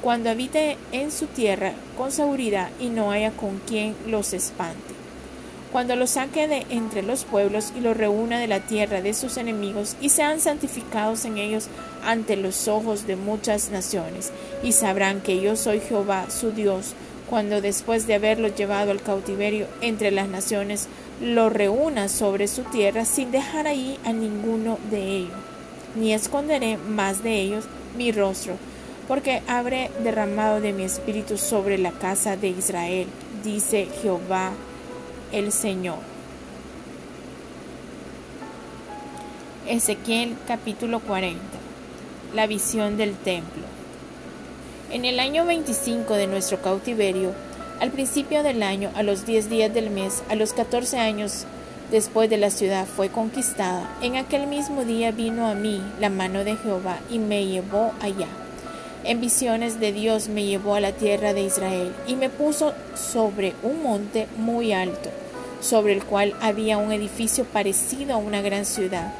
Cuando 0.01 0.31
habite 0.31 0.77
en 0.91 1.11
su 1.11 1.27
tierra 1.27 1.73
con 1.95 2.11
seguridad 2.11 2.69
y 2.79 2.87
no 2.87 3.11
haya 3.11 3.31
con 3.31 3.59
quien 3.59 3.95
los 4.07 4.33
espante. 4.33 4.95
Cuando 5.71 5.95
los 5.95 6.09
saque 6.09 6.47
de 6.47 6.65
entre 6.69 7.03
los 7.03 7.23
pueblos 7.23 7.71
y 7.77 7.81
los 7.81 7.95
reúna 7.95 8.39
de 8.39 8.47
la 8.47 8.61
tierra 8.61 9.01
de 9.01 9.13
sus 9.13 9.37
enemigos 9.37 9.95
y 10.01 10.09
sean 10.09 10.39
santificados 10.39 11.23
en 11.23 11.37
ellos 11.37 11.67
ante 12.03 12.35
los 12.35 12.67
ojos 12.67 13.05
de 13.05 13.15
muchas 13.15 13.69
naciones, 13.69 14.31
y 14.63 14.71
sabrán 14.71 15.21
que 15.21 15.39
yo 15.39 15.55
soy 15.55 15.79
Jehová 15.79 16.25
su 16.31 16.51
Dios, 16.51 16.93
cuando 17.29 17.61
después 17.61 18.07
de 18.07 18.15
haberlos 18.15 18.55
llevado 18.55 18.91
al 18.91 19.01
cautiverio 19.01 19.67
entre 19.79 20.11
las 20.11 20.27
naciones, 20.27 20.87
los 21.21 21.53
reúna 21.53 22.09
sobre 22.09 22.47
su 22.47 22.63
tierra 22.63 23.05
sin 23.05 23.31
dejar 23.31 23.67
allí 23.67 23.97
a 24.03 24.11
ninguno 24.11 24.77
de 24.89 25.17
ellos, 25.17 25.37
ni 25.95 26.11
esconderé 26.11 26.77
más 26.77 27.23
de 27.23 27.39
ellos 27.39 27.65
mi 27.95 28.11
rostro, 28.11 28.55
porque 29.11 29.41
habré 29.45 29.91
derramado 30.05 30.61
de 30.61 30.71
mi 30.71 30.83
espíritu 30.83 31.37
sobre 31.37 31.77
la 31.77 31.91
casa 31.91 32.37
de 32.37 32.47
Israel, 32.47 33.07
dice 33.43 33.89
Jehová 34.01 34.53
el 35.33 35.51
Señor. 35.51 35.97
Ezequiel 39.67 40.37
capítulo 40.47 41.01
40 41.01 41.41
La 42.33 42.47
visión 42.47 42.95
del 42.95 43.15
templo 43.15 43.63
En 44.91 45.03
el 45.03 45.19
año 45.19 45.45
25 45.45 46.13
de 46.13 46.27
nuestro 46.27 46.61
cautiverio, 46.61 47.33
al 47.81 47.91
principio 47.91 48.43
del 48.43 48.63
año, 48.63 48.91
a 48.95 49.03
los 49.03 49.25
10 49.25 49.49
días 49.49 49.73
del 49.73 49.89
mes, 49.89 50.23
a 50.29 50.35
los 50.35 50.53
14 50.53 50.99
años 50.99 51.45
después 51.91 52.29
de 52.29 52.37
la 52.37 52.49
ciudad 52.49 52.87
fue 52.87 53.09
conquistada, 53.09 53.93
en 54.01 54.15
aquel 54.15 54.47
mismo 54.47 54.85
día 54.85 55.11
vino 55.11 55.47
a 55.47 55.53
mí 55.53 55.81
la 55.99 56.09
mano 56.09 56.45
de 56.45 56.55
Jehová 56.55 56.97
y 57.09 57.19
me 57.19 57.45
llevó 57.45 57.91
allá 57.99 58.27
en 59.03 59.21
visiones 59.21 59.79
de 59.79 59.91
Dios 59.91 60.27
me 60.27 60.45
llevó 60.45 60.75
a 60.75 60.79
la 60.79 60.91
tierra 60.91 61.33
de 61.33 61.43
Israel 61.43 61.93
y 62.07 62.15
me 62.15 62.29
puso 62.29 62.73
sobre 62.95 63.53
un 63.63 63.81
monte 63.83 64.27
muy 64.37 64.73
alto, 64.73 65.09
sobre 65.59 65.93
el 65.93 66.03
cual 66.03 66.35
había 66.41 66.77
un 66.77 66.91
edificio 66.91 67.45
parecido 67.45 68.13
a 68.13 68.17
una 68.17 68.41
gran 68.41 68.65
ciudad. 68.65 69.13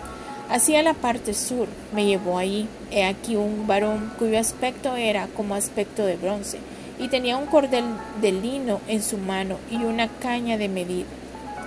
Hacia 0.49 0.83
la 0.83 0.93
parte 0.93 1.33
sur 1.33 1.67
me 1.93 2.05
llevó 2.05 2.37
allí. 2.37 2.67
He 2.91 3.05
aquí 3.05 3.37
un 3.37 3.67
varón 3.67 4.11
cuyo 4.19 4.37
aspecto 4.37 4.97
era 4.97 5.27
como 5.27 5.55
aspecto 5.55 6.05
de 6.05 6.17
bronce, 6.17 6.59
y 6.99 7.07
tenía 7.07 7.37
un 7.37 7.47
cordel 7.47 7.85
de 8.21 8.31
lino 8.31 8.81
en 8.87 9.01
su 9.01 9.17
mano 9.17 9.57
y 9.71 9.77
una 9.77 10.07
caña 10.07 10.57
de 10.57 10.67
medir. 10.67 11.05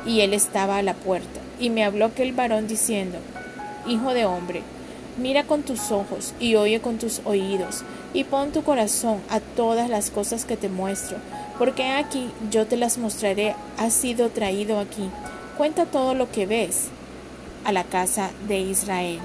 Y 0.07 0.21
él 0.21 0.35
estaba 0.35 0.77
a 0.77 0.83
la 0.83 0.95
puerta. 0.95 1.41
Y 1.59 1.71
me 1.71 1.83
habló 1.83 2.05
aquel 2.07 2.33
varón 2.33 2.69
diciendo, 2.69 3.19
Hijo 3.87 4.15
de 4.15 4.27
hombre, 4.27 4.63
Mira 5.17 5.45
con 5.45 5.63
tus 5.63 5.93
ojos 5.93 6.35
y 6.41 6.57
oye 6.57 6.81
con 6.81 6.99
tus 6.99 7.21
oídos, 7.25 7.85
y 8.13 8.25
pon 8.25 8.51
tu 8.51 8.65
corazón 8.65 9.21
a 9.31 9.39
todas 9.39 9.89
las 9.89 10.11
cosas 10.11 10.45
que 10.45 10.57
te 10.57 10.69
muestro, 10.69 11.19
porque 11.57 11.85
aquí 11.85 12.31
yo 12.51 12.67
te 12.67 12.77
las 12.77 12.99
mostraré, 12.99 13.55
has 13.79 13.93
sido 13.93 14.31
traído 14.31 14.81
aquí. 14.81 15.09
Cuenta 15.57 15.87
todo 15.87 16.15
lo 16.15 16.33
que 16.33 16.47
ves 16.47 16.89
a 17.65 17.71
la 17.71 17.85
casa 17.85 18.31
de 18.49 18.59
Israel. 18.59 19.21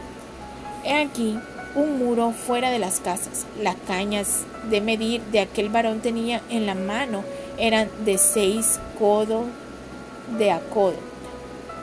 He 0.85 0.93
aquí 0.93 1.39
un 1.73 1.97
muro 1.97 2.33
fuera 2.33 2.69
de 2.69 2.77
las 2.77 2.99
casas. 2.99 3.47
Las 3.59 3.75
cañas 3.87 4.41
de 4.69 4.81
medir 4.81 5.21
de 5.31 5.39
aquel 5.39 5.69
varón 5.69 6.01
tenía 6.01 6.41
en 6.51 6.67
la 6.67 6.75
mano 6.75 7.23
eran 7.57 7.89
de 8.05 8.19
seis 8.19 8.79
codos 8.99 9.45
de 10.37 10.51
acodo 10.51 11.08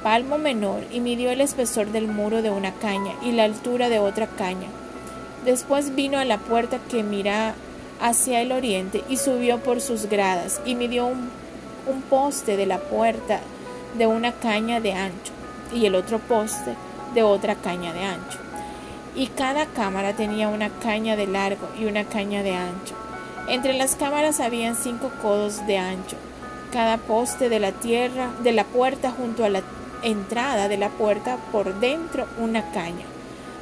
palmo 0.03 0.39
menor 0.39 0.83
y 0.91 1.01
midió 1.01 1.31
el 1.31 1.41
espesor 1.41 1.89
del 1.89 2.09
muro 2.09 2.43
de 2.43 2.51
una 2.51 2.73
caña 2.73 3.13
y 3.23 3.33
la 3.33 3.45
altura 3.45 3.89
de 3.89 3.99
otra 3.99 4.27
caña. 4.27 4.69
Después 5.45 5.95
vino 5.95 6.19
a 6.19 6.25
la 6.25 6.39
puerta 6.39 6.79
que 6.91 7.03
mira 7.03 7.55
hacia 8.01 8.41
el 8.41 8.53
oriente 8.53 9.03
y 9.09 9.17
subió 9.17 9.59
por 9.59 9.81
sus 9.81 10.07
gradas 10.07 10.61
y 10.65 10.75
midió 10.75 11.07
un, 11.07 11.31
poste 12.11 12.57
de 12.57 12.67
la 12.67 12.79
puerta 12.79 13.41
de 13.97 14.07
una 14.07 14.33
caña 14.33 14.81
de 14.81 14.93
ancho 14.93 15.33
y 15.73 15.87
el 15.87 15.95
otro 15.95 16.19
poste 16.19 16.75
de 17.15 17.23
otra 17.23 17.55
caña 17.55 17.93
de 17.93 18.03
ancho. 18.03 18.39
Y 19.15 19.29
cada 19.29 19.67
cámara 19.67 20.13
tenía 20.15 20.49
una 20.49 20.69
caña 20.69 21.17
de 21.17 21.27
largo 21.27 21.69
y 21.79 21.87
una 21.87 22.05
caña 22.05 22.43
de 22.43 22.55
ancho. 22.55 22.95
Entre 23.49 23.73
las 23.73 23.95
cámaras 23.95 24.41
habían 24.41 24.75
cinco 24.75 25.11
codos 25.23 25.67
de 25.67 25.79
ancho. 25.79 26.17
Cada 26.73 26.99
poste 26.99 27.49
de 27.49 27.61
la 27.61 27.73
tierra, 27.73 28.31
de 28.43 28.53
la 28.53 28.65
puerta 28.65 29.13
junto 29.13 29.45
a 29.45 29.49
la 29.49 29.63
entrada 30.07 30.69
de 30.69 30.77
la 30.77 30.91
puerta 30.91 31.37
por 31.51 31.81
dentro 31.81 32.27
una 32.39 32.71
caña. 32.71 33.05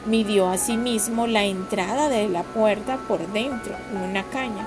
Midió 0.05 0.51
asimismo 0.51 1.27
la 1.27 1.45
entrada 1.45 2.11
de 2.11 2.29
la 2.29 2.43
puerta 2.43 2.99
por 3.09 3.27
dentro 3.33 3.75
una 3.95 4.25
caña. 4.25 4.67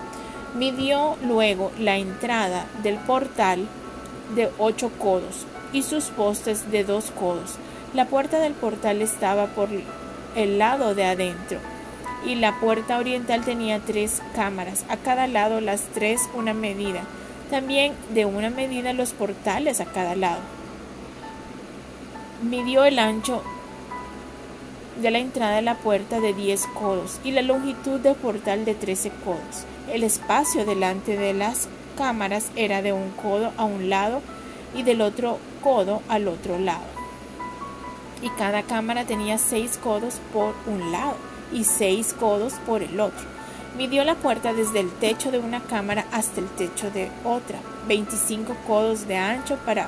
Midió 0.55 1.17
luego 1.23 1.71
la 1.77 1.97
entrada 1.97 2.65
del 2.81 2.95
portal 2.97 3.67
de 4.35 4.49
ocho 4.57 4.89
codos 4.97 5.45
y 5.71 5.83
sus 5.83 6.05
postes 6.05 6.71
de 6.71 6.83
dos 6.83 7.11
codos. 7.11 7.57
La 7.93 8.05
puerta 8.05 8.39
del 8.39 8.53
portal 8.53 9.03
estaba 9.03 9.45
por 9.45 9.69
el 10.35 10.57
lado 10.57 10.95
de 10.95 11.05
adentro 11.05 11.59
y 12.25 12.33
la 12.33 12.59
puerta 12.59 12.97
oriental 12.97 13.45
tenía 13.45 13.79
tres 13.79 14.23
cámaras, 14.35 14.83
a 14.89 14.97
cada 14.97 15.27
lado 15.27 15.61
las 15.61 15.81
tres 15.93 16.21
una 16.33 16.55
medida. 16.55 17.01
También 17.51 17.93
de 18.15 18.25
una 18.25 18.49
medida 18.49 18.93
los 18.93 19.11
portales 19.11 19.79
a 19.79 19.85
cada 19.85 20.15
lado 20.15 20.56
midió 22.41 22.85
el 22.85 22.99
ancho 22.99 23.41
de 25.01 25.11
la 25.11 25.19
entrada 25.19 25.55
de 25.55 25.61
la 25.61 25.75
puerta 25.75 26.19
de 26.19 26.33
10 26.33 26.67
codos 26.67 27.19
y 27.23 27.31
la 27.31 27.41
longitud 27.41 27.99
del 27.99 28.15
portal 28.15 28.65
de 28.65 28.75
13 28.75 29.11
codos. 29.23 29.65
El 29.91 30.03
espacio 30.03 30.65
delante 30.65 31.17
de 31.17 31.33
las 31.33 31.67
cámaras 31.97 32.49
era 32.55 32.81
de 32.81 32.93
un 32.93 33.09
codo 33.11 33.51
a 33.57 33.63
un 33.63 33.89
lado 33.89 34.21
y 34.75 34.83
del 34.83 35.01
otro 35.01 35.39
codo 35.63 36.01
al 36.09 36.27
otro 36.27 36.59
lado. 36.59 36.85
Y 38.21 38.29
cada 38.31 38.63
cámara 38.63 39.05
tenía 39.05 39.37
seis 39.37 39.79
codos 39.81 40.15
por 40.33 40.53
un 40.65 40.91
lado 40.91 41.15
y 41.53 41.63
seis 41.63 42.13
codos 42.13 42.53
por 42.65 42.81
el 42.81 42.99
otro. 42.99 43.25
Midió 43.77 44.03
la 44.03 44.15
puerta 44.15 44.53
desde 44.53 44.79
el 44.79 44.91
techo 44.91 45.31
de 45.31 45.37
una 45.37 45.61
cámara 45.61 46.05
hasta 46.11 46.39
el 46.39 46.47
techo 46.47 46.89
de 46.89 47.11
otra, 47.23 47.59
25 47.87 48.55
codos 48.65 49.07
de 49.07 49.17
ancho 49.17 49.57
para 49.65 49.87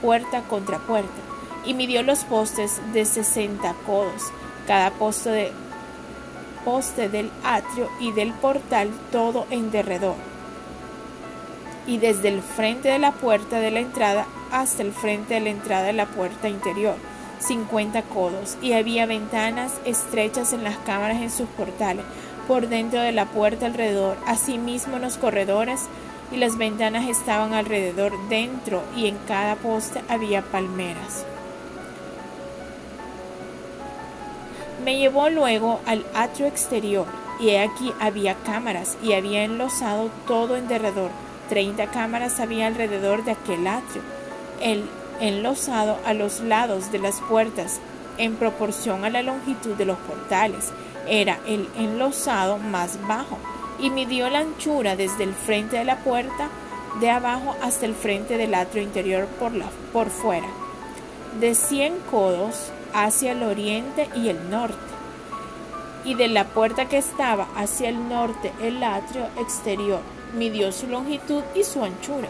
puerta 0.00 0.42
contra 0.42 0.78
puerta 0.78 1.35
y 1.66 1.74
midió 1.74 2.02
los 2.02 2.24
postes 2.24 2.80
de 2.92 3.04
sesenta 3.04 3.74
codos, 3.84 4.22
cada 4.66 4.90
poste, 4.92 5.30
de, 5.30 5.52
poste 6.64 7.08
del 7.08 7.30
atrio 7.44 7.90
y 8.00 8.12
del 8.12 8.32
portal 8.32 8.90
todo 9.10 9.46
en 9.50 9.70
derredor, 9.70 10.14
y 11.86 11.98
desde 11.98 12.28
el 12.28 12.40
frente 12.40 12.88
de 12.88 12.98
la 12.98 13.12
puerta 13.12 13.60
de 13.60 13.70
la 13.70 13.80
entrada 13.80 14.26
hasta 14.52 14.82
el 14.82 14.92
frente 14.92 15.34
de 15.34 15.40
la 15.40 15.50
entrada 15.50 15.84
de 15.84 15.92
la 15.92 16.06
puerta 16.06 16.48
interior, 16.48 16.94
cincuenta 17.38 18.02
codos, 18.02 18.56
y 18.62 18.72
había 18.72 19.06
ventanas 19.06 19.72
estrechas 19.84 20.52
en 20.52 20.64
las 20.64 20.76
cámaras 20.78 21.20
en 21.20 21.30
sus 21.30 21.48
portales, 21.48 22.04
por 22.48 22.68
dentro 22.68 23.00
de 23.00 23.12
la 23.12 23.26
puerta 23.26 23.66
alrededor, 23.66 24.16
asimismo 24.26 24.96
en 24.96 25.02
los 25.02 25.18
corredores, 25.18 25.82
y 26.32 26.36
las 26.36 26.58
ventanas 26.58 27.08
estaban 27.08 27.54
alrededor 27.54 28.12
dentro, 28.28 28.82
y 28.96 29.06
en 29.06 29.18
cada 29.26 29.56
poste 29.56 30.02
había 30.08 30.42
palmeras. 30.42 31.24
Me 34.86 34.98
llevó 34.98 35.28
luego 35.30 35.80
al 35.84 36.06
atrio 36.14 36.46
exterior, 36.46 37.06
y 37.40 37.56
aquí 37.56 37.92
había 37.98 38.36
cámaras, 38.44 38.96
y 39.02 39.14
había 39.14 39.42
enlosado 39.42 40.10
todo 40.28 40.54
en 40.54 40.68
derredor. 40.68 41.10
Treinta 41.48 41.88
cámaras 41.88 42.38
había 42.38 42.68
alrededor 42.68 43.24
de 43.24 43.32
aquel 43.32 43.66
atrio, 43.66 44.02
el 44.62 44.88
enlosado 45.18 45.98
a 46.06 46.14
los 46.14 46.38
lados 46.38 46.92
de 46.92 47.00
las 47.00 47.20
puertas, 47.22 47.80
en 48.16 48.36
proporción 48.36 49.04
a 49.04 49.10
la 49.10 49.22
longitud 49.22 49.74
de 49.74 49.86
los 49.86 49.98
portales. 49.98 50.70
Era 51.08 51.40
el 51.48 51.68
enlosado 51.76 52.58
más 52.58 53.04
bajo, 53.08 53.38
y 53.80 53.90
midió 53.90 54.30
la 54.30 54.38
anchura 54.38 54.94
desde 54.94 55.24
el 55.24 55.34
frente 55.34 55.78
de 55.78 55.84
la 55.84 55.96
puerta 55.96 56.48
de 57.00 57.10
abajo 57.10 57.56
hasta 57.60 57.86
el 57.86 57.96
frente 57.96 58.38
del 58.38 58.54
atrio 58.54 58.84
interior 58.84 59.26
por, 59.40 59.50
la, 59.50 59.66
por 59.92 60.10
fuera, 60.10 60.46
de 61.40 61.56
cien 61.56 61.94
codos 62.08 62.70
hacia 62.96 63.32
el 63.32 63.42
oriente 63.42 64.08
y 64.16 64.30
el 64.30 64.50
norte, 64.50 64.76
y 66.04 66.14
de 66.14 66.28
la 66.28 66.44
puerta 66.44 66.88
que 66.88 66.96
estaba 66.96 67.46
hacia 67.54 67.90
el 67.90 68.08
norte 68.08 68.52
el 68.62 68.82
atrio 68.82 69.26
exterior 69.38 70.00
midió 70.34 70.72
su 70.72 70.86
longitud 70.86 71.42
y 71.54 71.64
su 71.64 71.84
anchura. 71.84 72.28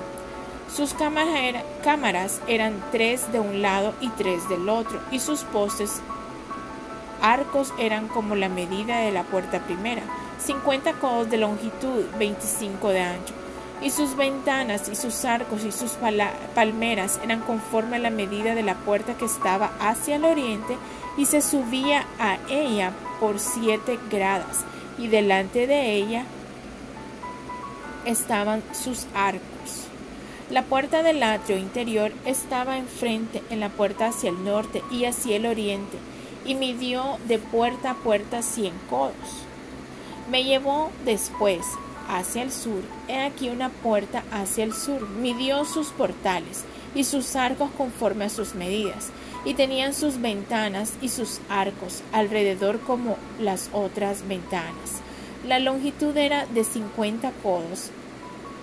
Sus 0.75 0.95
cámaras 0.95 2.41
eran 2.49 2.83
tres 2.91 3.31
de 3.31 3.39
un 3.39 3.63
lado 3.63 3.95
y 4.01 4.09
tres 4.11 4.49
del 4.49 4.69
otro, 4.69 5.01
y 5.13 5.21
sus 5.21 5.45
postes 5.45 6.01
arcos 7.23 7.73
eran 7.79 8.09
como 8.09 8.35
la 8.35 8.49
medida 8.49 8.99
de 8.99 9.13
la 9.13 9.23
puerta 9.23 9.61
primera, 9.61 10.03
50 10.45 10.95
codos 10.95 11.31
de 11.31 11.39
longitud, 11.39 12.05
25 12.19 12.89
de 12.89 13.01
ancho 13.01 13.46
y 13.83 13.91
sus 13.91 14.17
ventanas 14.17 14.89
y 14.89 14.97
sus 14.97 15.25
arcos 15.25 15.65
y 15.65 15.73
sus 15.73 15.93
palmeras 16.55 17.21
eran 17.23 17.41
conforme 17.41 17.97
a 17.97 18.01
la 18.01 18.11
medida 18.11 18.55
de 18.55 18.63
la 18.63 18.75
puerta 18.75 19.15
que 19.15 19.27
estaba 19.27 19.73
hacia 19.81 20.17
el 20.17 20.25
oriente 20.25 20.77
y 21.17 21.27
se 21.27 21.43
subía 21.43 22.07
a 22.19 22.39
ella 22.49 22.93
por 23.21 23.39
siete 23.39 23.99
gradas 24.11 24.65
y 24.99 25.09
delante 25.09 25.67
de 25.67 25.95
ella 25.95 26.25
estaban 28.05 28.63
sus 28.73 29.07
arcos. 29.15 29.43
La 30.51 30.63
puerta 30.63 31.03
del 31.03 31.23
atrio 31.23 31.59
interior 31.59 32.13
estaba 32.25 32.79
enfrente 32.79 33.43
en 33.51 33.61
la 33.61 33.69
puerta 33.69 34.07
hacia 34.07 34.31
el 34.31 34.45
norte 34.45 34.83
y 34.91 35.05
hacia 35.05 35.37
el 35.37 35.47
oriente 35.47 35.99
y 36.45 36.55
midió 36.55 37.19
de 37.27 37.39
puerta 37.39 37.91
a 37.91 37.95
puerta 37.95 38.43
cien 38.43 38.73
codos. 38.89 39.13
Me 40.31 40.45
llevó 40.45 40.91
después 41.05 41.67
hacia 42.09 42.43
el 42.43 42.53
sur, 42.53 42.83
he 43.09 43.19
aquí 43.21 43.49
una 43.49 43.69
puerta 43.69 44.25
hacia 44.31 44.65
el 44.65 44.73
sur. 44.73 45.09
Midió 45.09 45.65
sus 45.65 45.89
portales 45.89 46.65
y 46.95 47.05
sus 47.05 47.37
arcos 47.37 47.71
conforme 47.77 48.25
a 48.25 48.31
sus 48.31 48.55
medidas, 48.55 49.11
y 49.45 49.55
tenían 49.55 49.95
sus 49.95 50.21
ventanas 50.21 50.95
y 51.01 51.09
sus 51.09 51.41
arcos 51.49 52.03
alrededor 52.13 52.81
como 52.81 53.17
las 53.41 53.71
otras 53.73 54.27
ventanas. 54.27 55.01
La 55.47 55.59
longitud 55.59 56.17
era 56.17 56.47
de 56.47 56.65
50 56.65 57.31
codos 57.43 57.91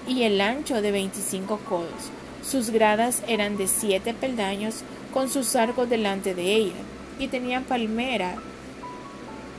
y 0.07 0.23
el 0.23 0.41
ancho 0.41 0.81
de 0.81 0.91
25 0.91 1.59
codos. 1.69 2.11
Sus 2.45 2.71
gradas 2.71 3.23
eran 3.27 3.55
de 3.55 3.67
siete 3.67 4.13
peldaños 4.13 4.83
con 5.13 5.29
sus 5.29 5.55
arcos 5.55 5.89
delante 5.89 6.35
de 6.35 6.55
ella 6.55 6.81
y 7.19 7.27
tenían 7.27 7.63
palmera 7.63 8.35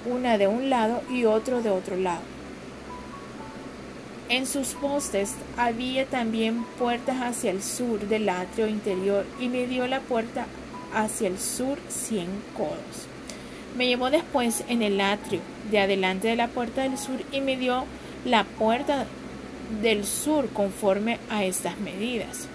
una 0.04 0.36
de 0.36 0.48
un 0.48 0.68
lado 0.68 1.00
y 1.10 1.24
otro 1.24 1.62
de 1.62 1.70
otro 1.70 1.96
lado. 1.96 2.33
En 4.28 4.46
sus 4.46 4.68
postes 4.68 5.34
había 5.58 6.06
también 6.06 6.64
puertas 6.78 7.16
hacia 7.20 7.50
el 7.50 7.62
sur 7.62 8.00
del 8.08 8.28
atrio 8.28 8.66
interior 8.68 9.26
y 9.38 9.48
me 9.48 9.66
dio 9.66 9.86
la 9.86 10.00
puerta 10.00 10.46
hacia 10.94 11.28
el 11.28 11.38
sur 11.38 11.78
cien 11.88 12.28
codos. 12.56 13.06
Me 13.76 13.86
llevó 13.86 14.10
después 14.10 14.64
en 14.68 14.82
el 14.82 15.00
atrio 15.00 15.40
de 15.70 15.80
adelante 15.80 16.28
de 16.28 16.36
la 16.36 16.48
puerta 16.48 16.82
del 16.82 16.96
sur 16.96 17.20
y 17.32 17.40
me 17.40 17.56
dio 17.56 17.84
la 18.24 18.44
puerta 18.44 19.06
del 19.82 20.06
sur 20.06 20.48
conforme 20.48 21.18
a 21.28 21.44
estas 21.44 21.78
medidas. 21.78 22.48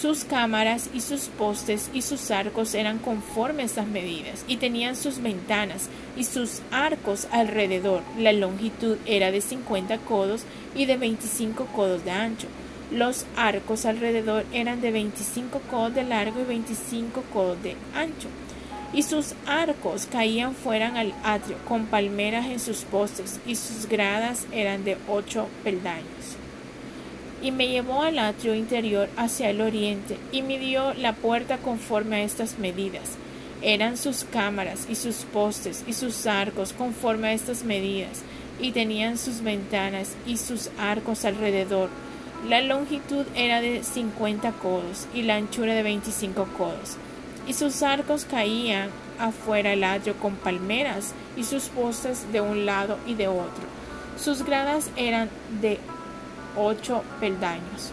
Sus 0.00 0.24
cámaras 0.24 0.88
y 0.94 1.02
sus 1.02 1.24
postes 1.24 1.90
y 1.92 2.00
sus 2.00 2.30
arcos 2.30 2.74
eran 2.74 3.00
conforme 3.00 3.62
a 3.62 3.66
estas 3.66 3.86
medidas 3.86 4.46
y 4.48 4.56
tenían 4.56 4.96
sus 4.96 5.20
ventanas 5.20 5.90
y 6.16 6.24
sus 6.24 6.62
arcos 6.70 7.28
alrededor. 7.30 8.00
La 8.16 8.32
longitud 8.32 8.96
era 9.04 9.30
de 9.30 9.42
50 9.42 9.98
codos 9.98 10.44
y 10.74 10.86
de 10.86 10.96
25 10.96 11.66
codos 11.66 12.02
de 12.02 12.12
ancho. 12.12 12.46
Los 12.90 13.26
arcos 13.36 13.84
alrededor 13.84 14.46
eran 14.54 14.80
de 14.80 14.90
25 14.90 15.60
codos 15.70 15.94
de 15.94 16.04
largo 16.04 16.40
y 16.40 16.44
25 16.44 17.22
codos 17.30 17.62
de 17.62 17.76
ancho. 17.94 18.28
Y 18.94 19.02
sus 19.02 19.34
arcos 19.46 20.06
caían 20.10 20.54
fuera 20.54 20.98
al 20.98 21.12
atrio 21.24 21.58
con 21.68 21.84
palmeras 21.84 22.46
en 22.46 22.58
sus 22.58 22.84
postes 22.84 23.38
y 23.46 23.54
sus 23.54 23.86
gradas 23.86 24.46
eran 24.50 24.82
de 24.82 24.96
ocho 25.08 25.46
peldaños 25.62 26.39
y 27.42 27.50
me 27.50 27.68
llevó 27.68 28.02
al 28.02 28.18
atrio 28.18 28.54
interior 28.54 29.08
hacia 29.16 29.50
el 29.50 29.60
oriente 29.60 30.18
y 30.32 30.42
midió 30.42 30.94
la 30.94 31.14
puerta 31.14 31.58
conforme 31.58 32.16
a 32.16 32.22
estas 32.22 32.58
medidas. 32.58 33.16
Eran 33.62 33.96
sus 33.96 34.24
cámaras 34.24 34.86
y 34.88 34.94
sus 34.94 35.16
postes 35.16 35.84
y 35.86 35.92
sus 35.92 36.26
arcos 36.26 36.72
conforme 36.72 37.28
a 37.28 37.32
estas 37.32 37.64
medidas, 37.64 38.22
y 38.60 38.72
tenían 38.72 39.18
sus 39.18 39.42
ventanas 39.42 40.14
y 40.26 40.36
sus 40.36 40.70
arcos 40.78 41.24
alrededor. 41.24 41.88
La 42.48 42.60
longitud 42.60 43.26
era 43.34 43.60
de 43.60 43.82
cincuenta 43.82 44.52
codos 44.52 45.06
y 45.14 45.22
la 45.22 45.36
anchura 45.36 45.74
de 45.74 45.82
veinticinco 45.82 46.46
codos, 46.56 46.96
y 47.46 47.52
sus 47.52 47.82
arcos 47.82 48.24
caían 48.24 48.88
afuera 49.18 49.72
el 49.74 49.84
atrio 49.84 50.14
con 50.14 50.36
palmeras 50.36 51.12
y 51.36 51.44
sus 51.44 51.64
postes 51.64 52.32
de 52.32 52.40
un 52.40 52.64
lado 52.64 52.98
y 53.06 53.14
de 53.14 53.28
otro. 53.28 53.64
Sus 54.18 54.42
gradas 54.42 54.90
eran 54.96 55.28
de 55.60 55.78
ocho 56.56 57.02
peldaños. 57.20 57.92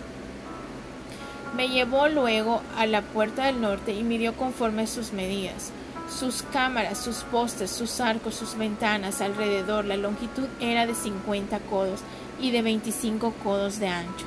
Me 1.56 1.70
llevó 1.70 2.08
luego 2.08 2.62
a 2.78 2.86
la 2.86 3.02
puerta 3.02 3.46
del 3.46 3.62
norte 3.62 3.94
y 3.94 4.04
midió 4.04 4.34
conforme 4.34 4.86
sus 4.86 5.14
medidas. 5.14 5.72
Sus 6.10 6.42
cámaras, 6.42 7.00
sus 7.00 7.18
postes, 7.18 7.72
sus 7.72 8.00
arcos, 8.00 8.36
sus 8.36 8.58
ventanas 8.58 9.22
alrededor, 9.22 9.86
la 9.86 9.98
longitud 9.98 10.48
era 10.60 10.86
de 10.86 10.96
cincuenta 10.96 11.60
codos 11.60 12.02
y 12.40 12.52
de 12.52 12.62
veinticinco 12.62 13.34
codos 13.44 13.80
de 13.80 13.88
ancho. 13.88 14.26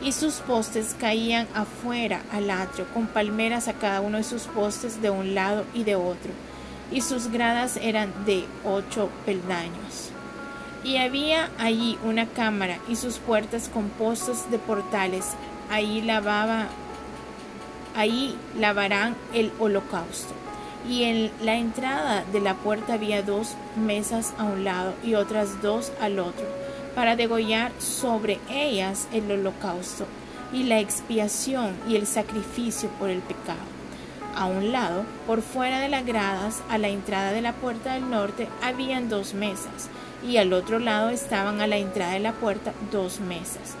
Y 0.00 0.12
sus 0.12 0.34
postes 0.34 0.94
caían 0.98 1.48
afuera 1.54 2.22
al 2.32 2.50
atrio, 2.50 2.86
con 2.94 3.08
palmeras 3.08 3.66
a 3.66 3.72
cada 3.74 4.00
uno 4.00 4.18
de 4.18 4.24
sus 4.24 4.42
postes 4.44 5.02
de 5.02 5.10
un 5.10 5.34
lado 5.34 5.64
y 5.74 5.84
de 5.84 5.96
otro. 5.96 6.30
Y 6.92 7.00
sus 7.00 7.28
gradas 7.28 7.76
eran 7.82 8.12
de 8.24 8.46
ocho 8.64 9.10
peldaños. 9.26 10.07
Y 10.84 10.96
había 10.96 11.50
allí 11.58 11.98
una 12.04 12.26
cámara 12.26 12.78
y 12.88 12.96
sus 12.96 13.18
puertas 13.18 13.68
compuestas 13.68 14.50
de 14.50 14.58
portales. 14.58 15.34
Ahí 15.70 16.02
lavaba, 16.02 16.68
ahí 17.96 18.36
lavarán 18.58 19.16
el 19.34 19.52
holocausto. 19.58 20.32
Y 20.88 21.04
en 21.04 21.30
la 21.42 21.56
entrada 21.56 22.24
de 22.32 22.40
la 22.40 22.54
puerta 22.54 22.94
había 22.94 23.22
dos 23.22 23.56
mesas 23.76 24.32
a 24.38 24.44
un 24.44 24.64
lado 24.64 24.94
y 25.02 25.14
otras 25.14 25.60
dos 25.60 25.92
al 26.00 26.20
otro, 26.20 26.46
para 26.94 27.16
degollar 27.16 27.72
sobre 27.78 28.38
ellas 28.48 29.08
el 29.12 29.30
holocausto 29.30 30.06
y 30.52 30.62
la 30.62 30.78
expiación 30.78 31.74
y 31.88 31.96
el 31.96 32.06
sacrificio 32.06 32.88
por 32.90 33.10
el 33.10 33.20
pecado. 33.20 33.58
A 34.36 34.46
un 34.46 34.70
lado, 34.70 35.04
por 35.26 35.42
fuera 35.42 35.80
de 35.80 35.88
las 35.88 36.06
gradas, 36.06 36.62
a 36.70 36.78
la 36.78 36.88
entrada 36.88 37.32
de 37.32 37.42
la 37.42 37.54
puerta 37.54 37.94
del 37.94 38.08
norte, 38.08 38.48
habían 38.62 39.08
dos 39.08 39.34
mesas 39.34 39.90
y 40.26 40.36
al 40.36 40.52
otro 40.52 40.78
lado 40.78 41.10
estaban 41.10 41.60
a 41.60 41.66
la 41.66 41.76
entrada 41.76 42.12
de 42.12 42.20
la 42.20 42.32
puerta 42.32 42.72
dos 42.90 43.20
mesas. 43.20 43.74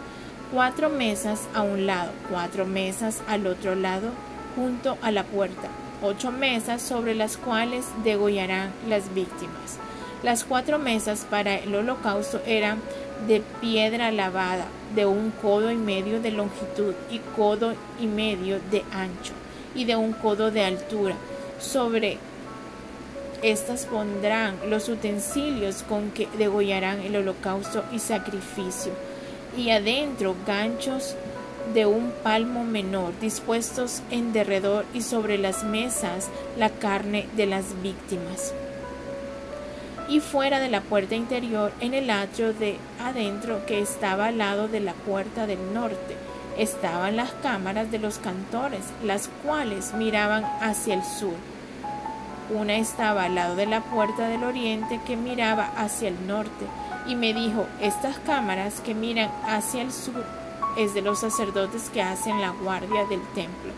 Cuatro 0.52 0.88
mesas 0.88 1.46
a 1.54 1.62
un 1.62 1.86
lado, 1.86 2.10
cuatro 2.30 2.64
mesas 2.64 3.22
al 3.28 3.46
otro 3.46 3.74
lado 3.74 4.10
junto 4.56 4.96
a 5.02 5.10
la 5.10 5.24
puerta, 5.24 5.68
ocho 6.02 6.32
mesas 6.32 6.80
sobre 6.80 7.14
las 7.14 7.36
cuales 7.36 7.84
degollarán 8.02 8.72
las 8.88 9.14
víctimas. 9.14 9.78
Las 10.22 10.44
cuatro 10.44 10.78
mesas 10.78 11.26
para 11.28 11.56
el 11.56 11.74
holocausto 11.74 12.40
eran 12.46 12.80
de 13.26 13.42
piedra 13.60 14.10
lavada, 14.10 14.66
de 14.94 15.06
un 15.06 15.30
codo 15.30 15.70
y 15.70 15.76
medio 15.76 16.20
de 16.20 16.30
longitud 16.30 16.94
y 17.10 17.18
codo 17.36 17.74
y 18.00 18.06
medio 18.06 18.58
de 18.70 18.82
ancho, 18.92 19.32
y 19.74 19.84
de 19.84 19.96
un 19.96 20.12
codo 20.12 20.50
de 20.50 20.64
altura. 20.64 21.14
Sobre 21.60 22.18
estas 23.42 23.86
pondrán 23.86 24.56
los 24.68 24.88
utensilios 24.88 25.82
con 25.82 26.10
que 26.10 26.28
degollarán 26.38 27.00
el 27.00 27.16
holocausto 27.16 27.84
y 27.92 27.98
sacrificio, 27.98 28.92
y 29.56 29.70
adentro 29.70 30.34
ganchos 30.46 31.14
de 31.72 31.86
un 31.86 32.12
palmo 32.22 32.64
menor 32.64 33.12
dispuestos 33.20 34.02
en 34.10 34.32
derredor 34.32 34.84
y 34.94 35.02
sobre 35.02 35.38
las 35.38 35.64
mesas 35.64 36.28
la 36.56 36.70
carne 36.70 37.26
de 37.36 37.46
las 37.46 37.80
víctimas. 37.82 38.52
Y 40.08 40.20
fuera 40.20 40.58
de 40.58 40.70
la 40.70 40.80
puerta 40.80 41.14
interior, 41.14 41.70
en 41.80 41.92
el 41.92 42.08
atrio 42.08 42.54
de 42.54 42.76
adentro 43.02 43.66
que 43.66 43.80
estaba 43.80 44.26
al 44.26 44.38
lado 44.38 44.66
de 44.66 44.80
la 44.80 44.94
puerta 44.94 45.46
del 45.46 45.74
norte, 45.74 46.16
estaban 46.56 47.16
las 47.16 47.30
cámaras 47.42 47.90
de 47.90 47.98
los 47.98 48.18
cantores, 48.18 48.80
las 49.04 49.28
cuales 49.44 49.92
miraban 49.94 50.44
hacia 50.60 50.94
el 50.94 51.04
sur 51.04 51.34
una 52.50 52.76
estaba 52.76 53.24
al 53.24 53.34
lado 53.34 53.56
de 53.56 53.66
la 53.66 53.80
puerta 53.80 54.28
del 54.28 54.44
oriente 54.44 55.00
que 55.06 55.16
miraba 55.16 55.70
hacia 55.76 56.08
el 56.08 56.26
norte, 56.26 56.66
y 57.06 57.14
me 57.16 57.32
dijo, 57.32 57.66
estas 57.80 58.18
cámaras 58.18 58.80
que 58.80 58.94
miran 58.94 59.30
hacia 59.46 59.82
el 59.82 59.92
sur 59.92 60.24
es 60.76 60.94
de 60.94 61.02
los 61.02 61.20
sacerdotes 61.20 61.90
que 61.90 62.02
hacen 62.02 62.40
la 62.40 62.50
guardia 62.50 63.04
del 63.06 63.22
templo, 63.34 63.72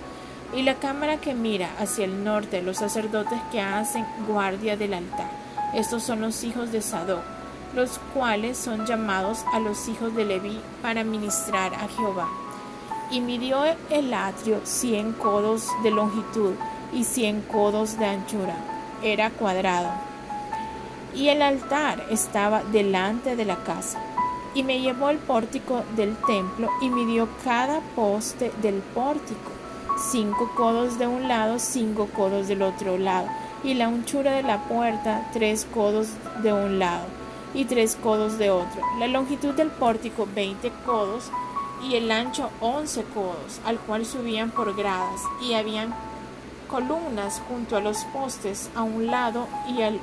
y 0.54 0.62
la 0.62 0.74
cámara 0.74 1.18
que 1.18 1.34
mira 1.34 1.70
hacia 1.78 2.04
el 2.04 2.24
norte, 2.24 2.62
los 2.62 2.78
sacerdotes 2.78 3.38
que 3.52 3.60
hacen 3.60 4.04
guardia 4.26 4.76
del 4.76 4.94
altar. 4.94 5.30
Estos 5.74 6.02
son 6.02 6.20
los 6.20 6.42
hijos 6.42 6.72
de 6.72 6.82
Sadoc, 6.82 7.22
los 7.74 8.00
cuales 8.12 8.58
son 8.58 8.86
llamados 8.86 9.44
a 9.52 9.60
los 9.60 9.88
hijos 9.88 10.14
de 10.16 10.24
Leví 10.24 10.60
para 10.82 11.04
ministrar 11.04 11.72
a 11.74 11.86
Jehová. 11.86 12.28
Y 13.12 13.20
midió 13.20 13.62
el 13.90 14.12
atrio 14.12 14.60
cien 14.64 15.12
codos 15.12 15.68
de 15.84 15.90
longitud 15.92 16.54
y 16.92 17.04
cien 17.04 17.42
codos 17.42 17.98
de 17.98 18.06
anchura. 18.06 18.56
Era 19.02 19.30
cuadrado. 19.30 19.90
Y 21.14 21.28
el 21.28 21.42
altar 21.42 22.04
estaba 22.10 22.62
delante 22.64 23.36
de 23.36 23.44
la 23.44 23.56
casa. 23.64 24.00
Y 24.54 24.62
me 24.62 24.80
llevó 24.80 25.06
al 25.06 25.18
pórtico 25.18 25.84
del 25.96 26.16
templo 26.26 26.68
y 26.80 26.90
midió 26.90 27.28
cada 27.44 27.80
poste 27.94 28.52
del 28.62 28.76
pórtico, 28.94 29.50
cinco 30.10 30.50
codos 30.56 30.98
de 30.98 31.06
un 31.06 31.28
lado, 31.28 31.58
cinco 31.58 32.08
codos 32.16 32.48
del 32.48 32.62
otro 32.62 32.98
lado, 32.98 33.28
y 33.62 33.74
la 33.74 33.86
anchura 33.86 34.32
de 34.32 34.42
la 34.42 34.58
puerta, 34.64 35.28
tres 35.32 35.66
codos 35.72 36.08
de 36.42 36.52
un 36.52 36.78
lado 36.78 37.04
y 37.54 37.64
tres 37.64 37.96
codos 38.00 38.38
de 38.38 38.50
otro. 38.50 38.82
La 38.98 39.06
longitud 39.06 39.54
del 39.54 39.68
pórtico, 39.68 40.26
veinte 40.34 40.72
codos, 40.84 41.30
y 41.82 41.94
el 41.94 42.10
ancho 42.10 42.50
once 42.60 43.04
codos, 43.14 43.60
al 43.64 43.78
cual 43.78 44.04
subían 44.04 44.50
por 44.50 44.76
gradas, 44.76 45.20
y 45.42 45.54
habían 45.54 45.94
columnas 46.70 47.42
junto 47.48 47.76
a 47.76 47.80
los 47.80 48.04
postes 48.06 48.70
a 48.74 48.82
un 48.82 49.06
lado 49.08 49.48
y 49.68 49.82
al 49.82 49.98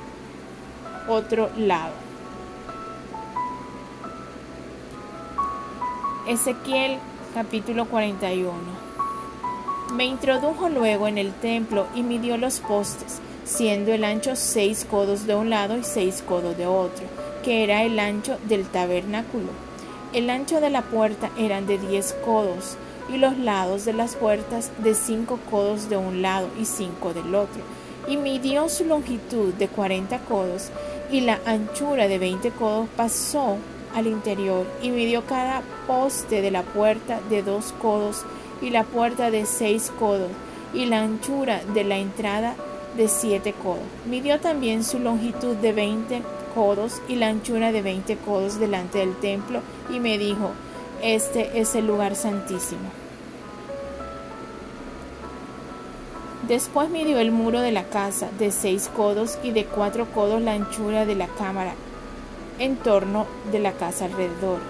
otro 1.08 1.50
lado. 1.56 1.94
Ezequiel 6.28 6.98
capítulo 7.32 7.86
41 7.86 8.52
Me 9.94 10.04
introdujo 10.04 10.68
luego 10.68 11.08
en 11.08 11.16
el 11.16 11.32
templo 11.32 11.86
y 11.94 12.02
midió 12.02 12.36
los 12.36 12.60
postes, 12.60 13.20
siendo 13.44 13.92
el 13.92 14.04
ancho 14.04 14.36
seis 14.36 14.86
codos 14.88 15.26
de 15.26 15.34
un 15.34 15.48
lado 15.48 15.78
y 15.78 15.84
seis 15.84 16.22
codos 16.26 16.58
de 16.58 16.66
otro, 16.66 17.06
que 17.42 17.64
era 17.64 17.82
el 17.82 17.98
ancho 17.98 18.36
del 18.44 18.66
tabernáculo. 18.66 19.48
El 20.12 20.28
ancho 20.28 20.60
de 20.60 20.68
la 20.68 20.82
puerta 20.82 21.30
eran 21.38 21.66
de 21.66 21.78
diez 21.78 22.14
codos, 22.24 22.76
y 23.12 23.18
los 23.18 23.38
lados 23.38 23.84
de 23.84 23.92
las 23.92 24.16
puertas 24.16 24.70
de 24.78 24.94
cinco 24.94 25.38
codos 25.50 25.88
de 25.88 25.96
un 25.96 26.22
lado 26.22 26.48
y 26.60 26.64
cinco 26.64 27.14
del 27.14 27.34
otro, 27.34 27.62
y 28.06 28.16
midió 28.16 28.68
su 28.68 28.84
longitud 28.84 29.52
de 29.54 29.68
cuarenta 29.68 30.18
codos 30.18 30.70
y 31.10 31.20
la 31.22 31.40
anchura 31.46 32.08
de 32.08 32.18
veinte 32.18 32.50
codos 32.50 32.88
pasó 32.96 33.56
al 33.94 34.06
interior 34.06 34.66
y 34.82 34.90
midió 34.90 35.24
cada 35.24 35.62
poste 35.86 36.42
de 36.42 36.50
la 36.50 36.62
puerta 36.62 37.20
de 37.30 37.42
dos 37.42 37.72
codos 37.80 38.24
y 38.60 38.70
la 38.70 38.84
puerta 38.84 39.30
de 39.30 39.46
seis 39.46 39.90
codos 39.98 40.30
y 40.74 40.86
la 40.86 41.02
anchura 41.02 41.62
de 41.74 41.84
la 41.84 41.96
entrada 41.96 42.54
de 42.96 43.08
siete 43.08 43.52
codos. 43.52 43.82
Midió 44.06 44.40
también 44.40 44.84
su 44.84 44.98
longitud 44.98 45.56
de 45.56 45.72
veinte 45.72 46.22
codos 46.54 47.00
y 47.08 47.16
la 47.16 47.28
anchura 47.28 47.72
de 47.72 47.82
veinte 47.82 48.16
codos 48.16 48.58
delante 48.58 48.98
del 48.98 49.14
templo 49.16 49.60
y 49.90 50.00
me 50.00 50.18
dijo, 50.18 50.50
este 51.02 51.60
es 51.60 51.74
el 51.74 51.86
lugar 51.86 52.14
santísimo. 52.16 52.90
Después 56.46 56.88
midió 56.88 57.18
el 57.18 57.30
muro 57.30 57.60
de 57.60 57.72
la 57.72 57.84
casa 57.84 58.28
de 58.38 58.50
seis 58.50 58.90
codos 58.96 59.38
y 59.42 59.50
de 59.50 59.66
cuatro 59.66 60.06
codos 60.06 60.40
la 60.40 60.52
anchura 60.52 61.04
de 61.04 61.14
la 61.14 61.26
cámara 61.26 61.74
en 62.58 62.76
torno 62.76 63.26
de 63.52 63.58
la 63.58 63.72
casa 63.72 64.06
alrededor. 64.06 64.60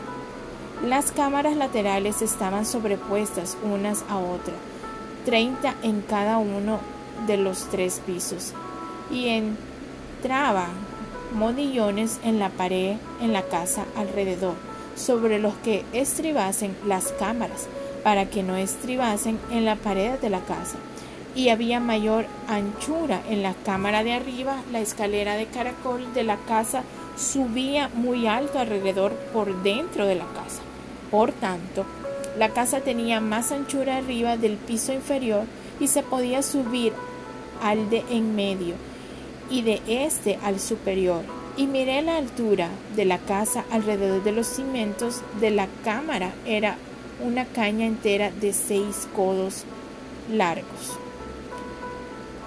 Las 0.84 1.12
cámaras 1.12 1.56
laterales 1.56 2.22
estaban 2.22 2.66
sobrepuestas 2.66 3.56
unas 3.62 4.04
a 4.08 4.18
otras, 4.18 4.56
treinta 5.24 5.74
en 5.82 6.02
cada 6.02 6.38
uno 6.38 6.80
de 7.26 7.36
los 7.36 7.64
tres 7.70 8.00
pisos, 8.04 8.52
y 9.10 9.28
entraban 9.28 10.70
modillones 11.34 12.18
en 12.24 12.38
la 12.38 12.48
pared 12.48 12.96
en 13.20 13.32
la 13.32 13.42
casa 13.42 13.84
alrededor, 13.96 14.54
sobre 14.98 15.38
los 15.38 15.54
que 15.54 15.84
estribasen 15.92 16.76
las 16.86 17.12
cámaras, 17.12 17.66
para 18.02 18.28
que 18.28 18.42
no 18.42 18.56
estribasen 18.56 19.38
en 19.50 19.64
la 19.64 19.76
pared 19.76 20.18
de 20.18 20.30
la 20.30 20.40
casa 20.40 20.76
y 21.38 21.50
había 21.50 21.78
mayor 21.78 22.26
anchura 22.48 23.22
en 23.28 23.44
la 23.44 23.54
cámara 23.54 24.02
de 24.02 24.12
arriba. 24.12 24.56
La 24.72 24.80
escalera 24.80 25.36
de 25.36 25.46
caracol 25.46 26.12
de 26.12 26.24
la 26.24 26.36
casa 26.36 26.82
subía 27.16 27.88
muy 27.94 28.26
alto 28.26 28.58
alrededor 28.58 29.12
por 29.32 29.62
dentro 29.62 30.06
de 30.06 30.16
la 30.16 30.26
casa. 30.26 30.60
Por 31.12 31.30
tanto, 31.32 31.84
la 32.36 32.50
casa 32.50 32.80
tenía 32.80 33.20
más 33.20 33.52
anchura 33.52 33.98
arriba 33.98 34.36
del 34.36 34.56
piso 34.56 34.92
inferior 34.92 35.44
y 35.78 35.86
se 35.86 36.02
podía 36.02 36.42
subir 36.42 36.92
al 37.62 37.88
de 37.88 38.04
en 38.10 38.34
medio 38.34 38.74
y 39.48 39.62
de 39.62 39.80
este 39.86 40.40
al 40.42 40.58
superior. 40.58 41.37
Y 41.58 41.66
miré 41.66 42.00
la 42.02 42.16
altura 42.16 42.70
de 42.94 43.04
la 43.04 43.18
casa 43.18 43.64
alrededor 43.70 44.22
de 44.22 44.32
los 44.32 44.46
cimientos 44.46 45.22
de 45.40 45.50
la 45.50 45.66
cámara. 45.84 46.32
Era 46.46 46.76
una 47.20 47.44
caña 47.44 47.84
entera 47.84 48.30
de 48.30 48.52
seis 48.52 49.08
codos 49.14 49.64
largos. 50.32 50.96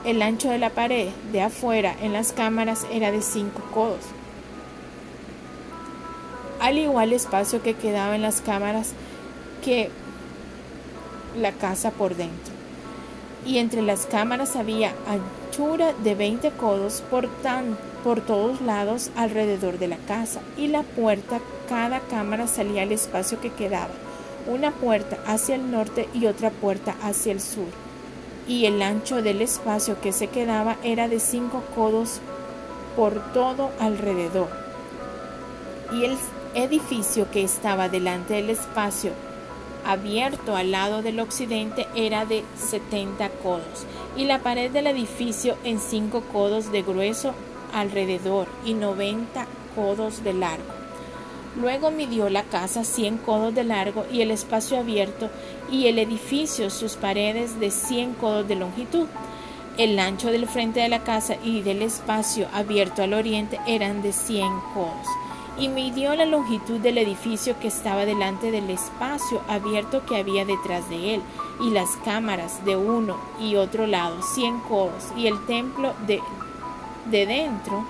El 0.06 0.22
ancho 0.22 0.50
de 0.50 0.60
la 0.60 0.70
pared 0.70 1.10
de 1.34 1.42
afuera 1.42 1.94
en 2.02 2.14
las 2.14 2.32
cámaras 2.32 2.88
era 2.90 3.12
de 3.12 3.22
cinco 3.22 3.62
codos. 3.74 4.06
Al 6.62 6.78
igual 6.78 7.12
espacio 7.12 7.62
que 7.62 7.74
quedaba 7.74 8.16
en 8.16 8.22
las 8.22 8.40
cámaras 8.40 8.94
que 9.62 9.90
la 11.38 11.52
casa 11.52 11.92
por 11.92 12.16
dentro. 12.16 12.54
Y 13.46 13.58
entre 13.58 13.82
las 13.82 14.06
cámaras 14.06 14.56
había 14.56 14.94
anchura 15.06 15.94
de 16.02 16.16
20 16.16 16.52
codos 16.52 17.04
por, 17.10 17.28
tan, 17.42 17.78
por 18.04 18.22
todos 18.22 18.62
lados 18.62 19.12
alrededor 19.16 19.80
de 19.80 19.88
la 19.88 19.98
casa. 19.98 20.42
Y 20.58 20.68
la 20.68 20.84
puerta, 20.84 21.40
cada 21.70 22.00
cámara 22.00 22.48
salía 22.48 22.84
al 22.84 22.92
espacio 22.92 23.40
que 23.40 23.52
quedaba. 23.52 23.94
Una 24.48 24.72
puerta 24.72 25.18
hacia 25.26 25.56
el 25.56 25.72
norte 25.72 26.10
y 26.14 26.26
otra 26.26 26.50
puerta 26.50 26.96
hacia 27.02 27.32
el 27.32 27.42
sur 27.42 27.68
y 28.48 28.66
el 28.66 28.82
ancho 28.82 29.22
del 29.22 29.42
espacio 29.42 30.02
que 30.02 30.12
se 30.12 30.28
quedaba 30.28 30.78
era 30.84 31.08
de 31.08 31.20
cinco 31.20 31.64
codos 31.76 32.20
por 32.96 33.34
todo 33.34 33.72
alrededor. 33.80 34.50
Y 35.94 36.06
el 36.06 36.18
edificio 36.56 37.30
que 37.32 37.44
estaba 37.44 37.90
delante 37.90 38.34
del 38.34 38.50
espacio 38.50 39.12
abierto 39.86 40.56
al 40.56 40.72
lado 40.72 41.02
del 41.02 41.20
occidente 41.20 41.88
era 41.96 42.26
de 42.26 42.44
70 42.58 43.30
codos 43.42 43.86
y 44.16 44.26
la 44.26 44.40
pared 44.40 44.70
del 44.70 44.88
edificio 44.88 45.56
en 45.64 45.80
cinco 45.80 46.22
codos 46.32 46.72
de 46.72 46.84
grueso 46.84 47.34
alrededor 47.74 48.48
y 48.66 48.74
90 48.74 49.46
codos 49.76 50.24
de 50.24 50.34
largo. 50.34 50.82
Luego 51.60 51.92
midió 51.92 52.30
la 52.30 52.44
casa 52.44 52.86
cien 52.86 53.18
codos 53.18 53.54
de 53.54 53.66
largo 53.66 54.06
y 54.12 54.22
el 54.22 54.32
espacio 54.32 54.80
abierto 54.80 55.30
y 55.70 55.88
el 55.88 56.00
edificio 56.00 56.70
sus 56.70 56.94
paredes 56.94 57.60
de 57.60 57.72
cien 57.72 58.14
codos 58.14 58.48
de 58.48 58.56
longitud. 58.56 59.08
El 59.78 60.00
ancho 60.00 60.32
del 60.32 60.48
frente 60.48 60.80
de 60.80 60.90
la 60.90 61.04
casa 61.04 61.36
y 61.44 61.62
del 61.62 61.82
espacio 61.82 62.48
abierto 62.54 63.04
al 63.04 63.14
oriente 63.14 63.60
eran 63.68 64.02
de 64.02 64.14
cien 64.14 64.52
codos. 64.74 65.08
Y 65.58 65.68
midió 65.68 66.16
la 66.16 66.26
longitud 66.26 66.80
del 66.80 66.98
edificio 66.98 67.60
que 67.60 67.68
estaba 67.68 68.06
delante 68.06 68.52
del 68.52 68.70
espacio 68.70 69.42
abierto 69.50 70.06
que 70.06 70.18
había 70.18 70.46
detrás 70.46 70.90
de 70.90 71.16
él, 71.16 71.22
y 71.62 71.72
las 71.72 71.90
cámaras 72.06 72.64
de 72.66 72.78
uno 72.78 73.18
y 73.40 73.56
otro 73.56 73.86
lado, 73.86 74.22
cien 74.22 74.60
codos, 74.62 75.12
y 75.18 75.28
el 75.28 75.46
templo 75.46 75.94
de, 76.08 76.22
de 77.06 77.26
dentro, 77.26 77.86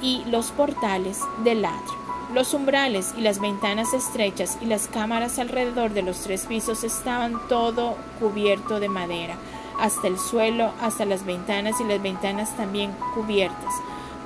y 0.00 0.24
los 0.26 0.50
portales 0.52 1.20
del 1.44 1.62
ladro. 1.62 2.06
Los 2.34 2.54
umbrales 2.54 3.14
y 3.16 3.20
las 3.20 3.40
ventanas 3.40 3.94
estrechas 3.94 4.58
y 4.60 4.66
las 4.66 4.88
cámaras 4.88 5.38
alrededor 5.38 5.92
de 5.92 6.02
los 6.02 6.20
tres 6.20 6.46
pisos 6.46 6.82
estaban 6.84 7.40
todo 7.48 7.96
cubierto 8.18 8.80
de 8.80 8.88
madera, 8.88 9.36
hasta 9.78 10.08
el 10.08 10.18
suelo, 10.18 10.72
hasta 10.80 11.04
las 11.04 11.24
ventanas 11.24 11.80
y 11.80 11.84
las 11.84 12.02
ventanas 12.02 12.56
también 12.56 12.92
cubiertas, 13.14 13.72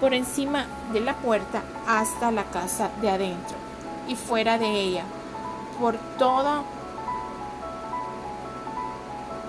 por 0.00 0.14
encima 0.14 0.66
de 0.92 1.00
la 1.00 1.14
puerta 1.14 1.62
hasta 1.86 2.30
la 2.30 2.44
casa 2.44 2.90
de 3.02 3.10
adentro 3.10 3.56
y 4.08 4.16
fuera 4.16 4.58
de 4.58 4.70
ella, 4.70 5.04
por 5.78 5.96
toda 6.18 6.62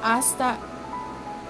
hasta 0.03 0.57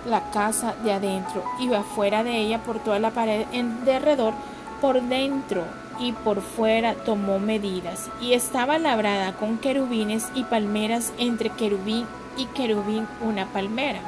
la 0.05 0.31
casa 0.31 0.75
de 0.83 0.93
adentro 0.93 1.43
y 1.59 1.73
afuera 1.73 2.23
de 2.23 2.37
ella 2.37 2.59
por 2.59 2.79
toda 2.79 2.99
la 2.99 3.11
pared 3.11 3.45
en 3.51 3.85
derredor 3.85 4.33
por 4.81 5.01
dentro 5.01 5.63
y 5.99 6.11
por 6.11 6.41
fuera 6.41 6.95
tomó 6.95 7.37
medidas, 7.37 8.09
y 8.19 8.33
estaba 8.33 8.79
labrada 8.79 9.33
con 9.33 9.59
querubines 9.59 10.27
y 10.33 10.43
palmeras 10.43 11.13
entre 11.19 11.51
querubín 11.51 12.07
y 12.35 12.45
querubín 12.47 13.07
una 13.21 13.45
palmera. 13.45 13.99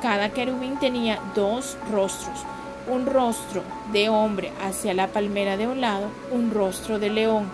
Cada 0.00 0.30
querubín 0.30 0.78
tenía 0.78 1.18
dos 1.34 1.76
rostros, 1.92 2.44
un 2.88 3.04
rostro 3.04 3.62
de 3.92 4.08
hombre 4.08 4.52
hacia 4.64 4.94
la 4.94 5.08
palmera 5.08 5.58
de 5.58 5.66
un 5.66 5.82
lado, 5.82 6.08
un 6.30 6.50
rostro 6.50 6.98
de 6.98 7.10
león 7.10 7.50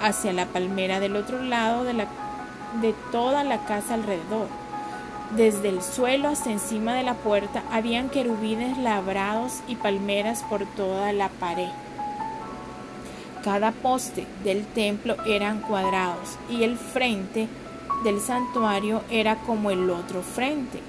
hacia 0.00 0.32
la 0.32 0.46
palmera 0.46 1.00
del 1.00 1.16
otro 1.16 1.42
lado 1.42 1.84
de, 1.84 1.94
la, 1.94 2.06
de 2.80 2.94
toda 3.10 3.44
la 3.44 3.64
casa 3.64 3.94
alrededor. 3.94 4.48
Desde 5.36 5.68
el 5.68 5.82
suelo 5.82 6.28
hasta 6.28 6.50
encima 6.50 6.94
de 6.94 7.02
la 7.02 7.14
puerta 7.14 7.62
habían 7.70 8.08
querubines 8.08 8.78
labrados 8.78 9.58
y 9.68 9.76
palmeras 9.76 10.42
por 10.48 10.64
toda 10.64 11.12
la 11.12 11.28
pared. 11.28 11.68
Cada 13.44 13.72
poste 13.72 14.26
del 14.42 14.64
templo 14.64 15.16
eran 15.26 15.60
cuadrados 15.60 16.38
y 16.50 16.62
el 16.62 16.78
frente 16.78 17.46
del 18.04 18.20
santuario 18.20 19.02
era 19.10 19.36
como 19.36 19.70
el 19.70 19.90
otro 19.90 20.22
frente. 20.22 20.80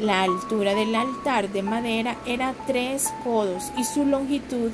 La 0.00 0.22
altura 0.22 0.74
del 0.74 0.94
altar 0.94 1.50
de 1.50 1.62
madera 1.62 2.16
era 2.24 2.54
tres 2.66 3.12
codos 3.22 3.72
y 3.76 3.84
su 3.84 4.06
longitud 4.06 4.70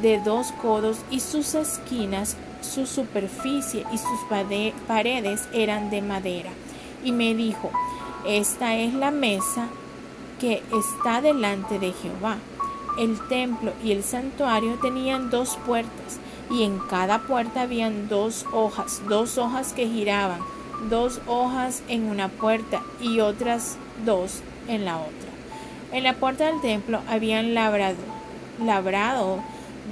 de 0.00 0.20
dos 0.20 0.52
codos 0.62 0.98
y 1.10 1.18
sus 1.18 1.54
esquinas, 1.54 2.36
su 2.62 2.86
superficie 2.86 3.84
y 3.92 3.98
sus 3.98 4.20
paredes 4.86 5.48
eran 5.52 5.90
de 5.90 6.02
madera. 6.02 6.50
Y 7.04 7.12
me 7.12 7.34
dijo, 7.34 7.70
esta 8.26 8.76
es 8.76 8.94
la 8.94 9.10
mesa 9.10 9.68
que 10.40 10.62
está 10.72 11.20
delante 11.20 11.78
de 11.78 11.92
Jehová. 11.92 12.38
El 12.98 13.18
templo 13.28 13.72
y 13.84 13.92
el 13.92 14.02
santuario 14.02 14.78
tenían 14.80 15.30
dos 15.30 15.58
puertas, 15.66 16.18
y 16.50 16.64
en 16.64 16.78
cada 16.78 17.20
puerta 17.20 17.62
habían 17.62 18.08
dos 18.08 18.44
hojas, 18.52 19.02
dos 19.08 19.38
hojas 19.38 19.72
que 19.72 19.86
giraban, 19.86 20.40
dos 20.88 21.20
hojas 21.26 21.82
en 21.88 22.10
una 22.10 22.28
puerta 22.28 22.82
y 23.00 23.20
otras 23.20 23.76
dos 24.04 24.42
en 24.66 24.84
la 24.84 24.96
otra. 24.98 25.30
En 25.92 26.04
la 26.04 26.14
puerta 26.14 26.46
del 26.46 26.60
templo 26.60 27.00
habían 27.08 27.54
labrado, 27.54 27.96
labrado 28.64 29.42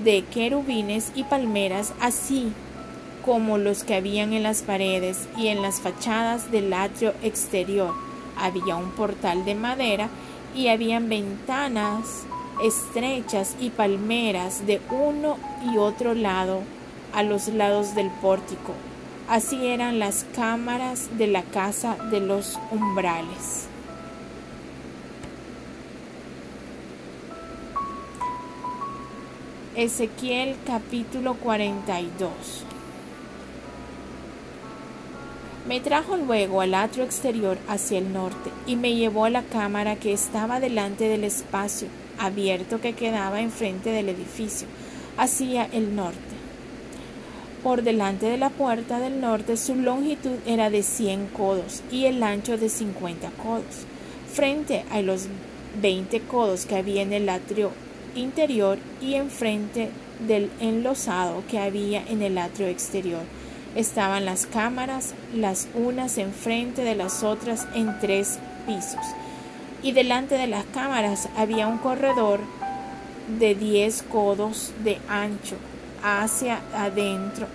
de 0.05 0.25
querubines 0.25 1.12
y 1.14 1.25
palmeras, 1.25 1.93
así 2.01 2.53
como 3.25 3.59
los 3.59 3.85
que 3.85 3.95
habían 3.95 4.33
en 4.33 4.43
las 4.43 4.62
paredes 4.62 5.29
y 5.37 5.49
en 5.49 5.62
las 5.62 5.81
fachadas 5.81 6.51
del 6.51 6.73
atrio 6.73 7.12
exterior 7.23 8.08
había 8.38 8.77
un 8.77 8.90
portal 8.90 9.44
de 9.44 9.55
madera 9.55 10.09
y 10.55 10.68
habían 10.68 11.09
ventanas 11.09 12.24
estrechas 12.62 13.57
y 13.61 13.70
palmeras 13.70 14.66
de 14.66 14.81
uno 14.90 15.37
y 15.70 15.79
otro 15.79 16.14
lado 16.14 16.62
a 17.12 17.22
los 17.22 17.48
lados 17.48 17.94
del 17.94 18.11
pórtico. 18.11 18.72
Así 19.29 19.66
eran 19.66 19.98
las 19.98 20.24
cámaras 20.35 21.18
de 21.18 21.27
la 21.27 21.42
casa 21.42 21.96
de 22.11 22.20
los 22.20 22.59
umbrales. 22.70 23.68
Ezequiel 29.77 30.57
capítulo 30.66 31.35
42 31.35 32.64
me 35.68 35.81
trajo 35.81 36.16
luego 36.16 36.62
al 36.62 36.72
atrio 36.72 37.04
exterior 37.04 37.59
hacia 37.68 37.98
el 37.98 38.11
norte 38.11 38.50
y 38.66 38.76
me 38.76 38.94
llevó 38.94 39.26
a 39.26 39.31
la 39.31 39.42
cámara 39.42 39.96
que 39.96 40.14
estaba 40.14 40.61
delante 40.61 41.09
del 41.09 41.24
espacio 41.24 41.88
abierto 42.18 42.81
que 42.81 42.94
quedaba 42.94 43.42
enfrente 43.42 43.90
del 43.90 44.09
edificio, 44.09 44.66
hacia 45.18 45.66
el 45.66 45.94
norte. 45.94 46.18
Por 47.62 47.83
delante 47.83 48.24
de 48.24 48.38
la 48.38 48.48
puerta 48.48 48.98
del 48.98 49.20
norte 49.20 49.59
su 49.59 49.74
longitud 49.74 50.38
era 50.46 50.70
de 50.70 50.83
cien 50.83 51.26
codos 51.26 51.83
y 51.92 52.07
el 52.07 52.22
ancho 52.22 52.57
de 52.57 52.70
cincuenta 52.70 53.28
codos. 53.42 53.85
Frente 54.33 54.87
a 54.90 55.02
los 55.02 55.26
veinte 55.83 56.20
codos 56.20 56.64
que 56.64 56.76
había 56.76 57.02
en 57.02 57.12
el 57.12 57.28
atrio 57.28 57.72
interior 58.14 58.78
y 59.02 59.16
enfrente 59.16 59.90
del 60.26 60.50
enlosado 60.61 61.42
que 61.46 61.59
había 61.59 62.02
en 62.09 62.22
el 62.22 62.38
atrio 62.38 62.68
exterior. 62.68 63.24
Estaban 63.74 64.24
las 64.24 64.46
cámaras, 64.46 65.14
las 65.35 65.68
unas 65.74 66.18
enfrente 66.18 66.83
de 66.83 66.94
las 66.94 67.22
otras 67.22 67.66
en 67.74 67.98
tres 68.00 68.38
pisos. 68.66 69.04
Y 69.83 69.92
delante 69.92 70.37
de 70.37 70.46
las 70.46 70.64
cámaras 70.66 71.28
había 71.37 71.68
un 71.68 71.78
corredor 71.78 72.40
de 73.38 73.54
diez 73.54 74.02
codos 74.02 74.72
de 74.83 74.98
ancho 75.09 75.57
hacia 76.02 76.61
adentro, 76.74 77.46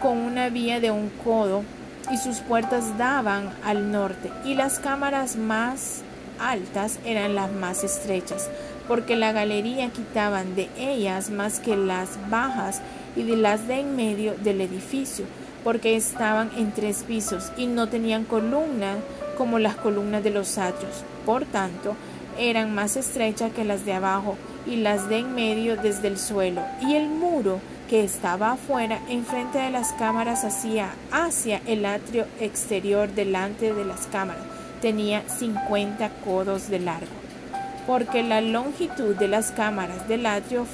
con 0.00 0.18
una 0.18 0.48
vía 0.48 0.80
de 0.80 0.90
un 0.90 1.10
codo, 1.22 1.62
y 2.10 2.16
sus 2.16 2.38
puertas 2.38 2.96
daban 2.98 3.52
al 3.64 3.92
norte, 3.92 4.30
y 4.44 4.54
las 4.54 4.78
cámaras 4.78 5.36
más 5.36 6.02
altas 6.40 6.98
eran 7.04 7.34
las 7.34 7.52
más 7.52 7.84
estrechas, 7.84 8.48
porque 8.88 9.14
la 9.14 9.32
galería 9.32 9.90
quitaban 9.90 10.56
de 10.56 10.68
ellas 10.76 11.30
más 11.30 11.60
que 11.60 11.76
las 11.76 12.18
bajas 12.30 12.80
y 13.14 13.22
de 13.22 13.36
las 13.36 13.68
de 13.68 13.80
en 13.80 13.94
medio 13.94 14.34
del 14.34 14.60
edificio, 14.60 15.26
porque 15.64 15.96
estaban 15.96 16.50
en 16.56 16.72
tres 16.72 17.04
pisos 17.06 17.52
y 17.56 17.66
no 17.66 17.88
tenían 17.88 18.24
columna 18.24 18.96
como 19.36 19.58
las 19.58 19.76
columnas 19.76 20.22
de 20.22 20.30
los 20.30 20.58
atrios. 20.58 21.04
Por 21.24 21.44
tanto, 21.44 21.96
eran 22.38 22.74
más 22.74 22.96
estrechas 22.96 23.52
que 23.52 23.64
las 23.64 23.84
de 23.84 23.92
abajo 23.92 24.36
y 24.66 24.76
las 24.76 25.08
de 25.08 25.18
en 25.18 25.34
medio 25.34 25.76
desde 25.76 26.08
el 26.08 26.18
suelo, 26.18 26.62
y 26.82 26.94
el 26.94 27.08
muro 27.08 27.60
que 27.88 28.04
estaba 28.04 28.52
afuera, 28.52 29.00
enfrente 29.08 29.58
de 29.58 29.70
las 29.70 29.92
cámaras, 29.94 30.44
hacia, 30.44 30.90
hacia 31.10 31.60
el 31.66 31.84
atrio 31.84 32.26
exterior 32.38 33.08
delante 33.08 33.74
de 33.74 33.84
las 33.84 34.06
cámaras, 34.06 34.44
tenía 34.80 35.22
cincuenta 35.28 36.10
codos 36.24 36.68
de 36.68 36.78
largo, 36.78 37.06
porque 37.86 38.22
la 38.22 38.40
longitud 38.40 39.16
de 39.16 39.28
las 39.28 39.50
cámaras 39.50 40.06
del 40.06 40.26
atrio 40.26 40.66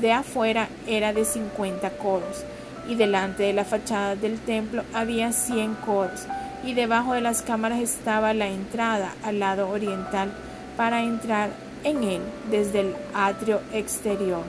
de 0.00 0.12
afuera 0.12 0.68
era 0.86 1.12
de 1.12 1.24
cincuenta 1.24 1.90
codos, 1.90 2.44
y 2.88 2.94
delante 2.94 3.44
de 3.44 3.52
la 3.52 3.64
fachada 3.64 4.16
del 4.16 4.38
templo 4.38 4.84
había 4.92 5.32
cien 5.32 5.74
codos, 5.74 6.26
y 6.64 6.74
debajo 6.74 7.14
de 7.14 7.20
las 7.20 7.42
cámaras 7.42 7.80
estaba 7.80 8.34
la 8.34 8.48
entrada 8.48 9.14
al 9.24 9.40
lado 9.40 9.68
oriental 9.68 10.32
para 10.76 11.02
entrar 11.02 11.50
en 11.84 12.02
él 12.04 12.22
desde 12.50 12.80
el 12.80 12.94
atrio 13.14 13.60
exterior 13.72 14.44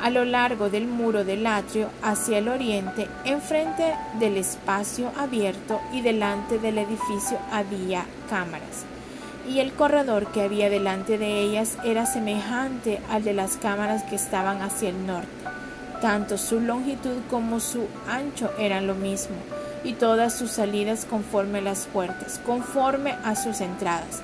a 0.00 0.10
lo 0.10 0.24
largo 0.24 0.68
del 0.70 0.86
muro 0.86 1.24
del 1.24 1.46
atrio 1.46 1.88
hacia 2.02 2.38
el 2.38 2.48
oriente, 2.48 3.08
enfrente 3.24 3.94
del 4.18 4.36
espacio 4.36 5.10
abierto 5.16 5.80
y 5.92 6.02
delante 6.02 6.58
del 6.58 6.78
edificio 6.78 7.38
había 7.50 8.04
cámaras. 8.28 8.84
Y 9.48 9.60
el 9.60 9.72
corredor 9.72 10.26
que 10.32 10.42
había 10.42 10.68
delante 10.70 11.18
de 11.18 11.40
ellas 11.40 11.78
era 11.84 12.04
semejante 12.04 13.00
al 13.10 13.22
de 13.22 13.32
las 13.32 13.56
cámaras 13.56 14.02
que 14.02 14.16
estaban 14.16 14.60
hacia 14.60 14.90
el 14.90 15.06
norte. 15.06 15.45
Tanto 16.00 16.36
su 16.38 16.60
longitud 16.60 17.16
como 17.30 17.60
su 17.60 17.86
ancho 18.08 18.50
eran 18.58 18.86
lo 18.86 18.94
mismo, 18.94 19.36
y 19.82 19.94
todas 19.94 20.36
sus 20.36 20.50
salidas 20.50 21.04
conforme 21.04 21.58
a 21.58 21.62
las 21.62 21.86
puertas, 21.86 22.40
conforme 22.44 23.14
a 23.24 23.34
sus 23.34 23.60
entradas. 23.60 24.22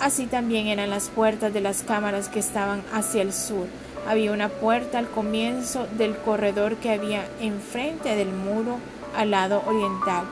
Así 0.00 0.26
también 0.26 0.66
eran 0.66 0.90
las 0.90 1.08
puertas 1.08 1.54
de 1.54 1.62
las 1.62 1.82
cámaras 1.82 2.28
que 2.28 2.38
estaban 2.38 2.82
hacia 2.92 3.22
el 3.22 3.32
sur, 3.32 3.66
había 4.06 4.30
una 4.30 4.48
puerta 4.48 4.98
al 4.98 5.08
comienzo 5.08 5.86
del 5.98 6.16
corredor 6.16 6.76
que 6.76 6.92
había 6.92 7.26
enfrente 7.40 8.14
del 8.14 8.28
muro 8.28 8.78
al 9.16 9.32
lado 9.32 9.62
oriental, 9.66 10.24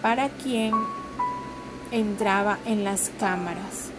para 0.00 0.28
quien 0.30 0.72
entraba 1.90 2.58
en 2.64 2.82
las 2.82 3.10
cámaras. 3.20 3.90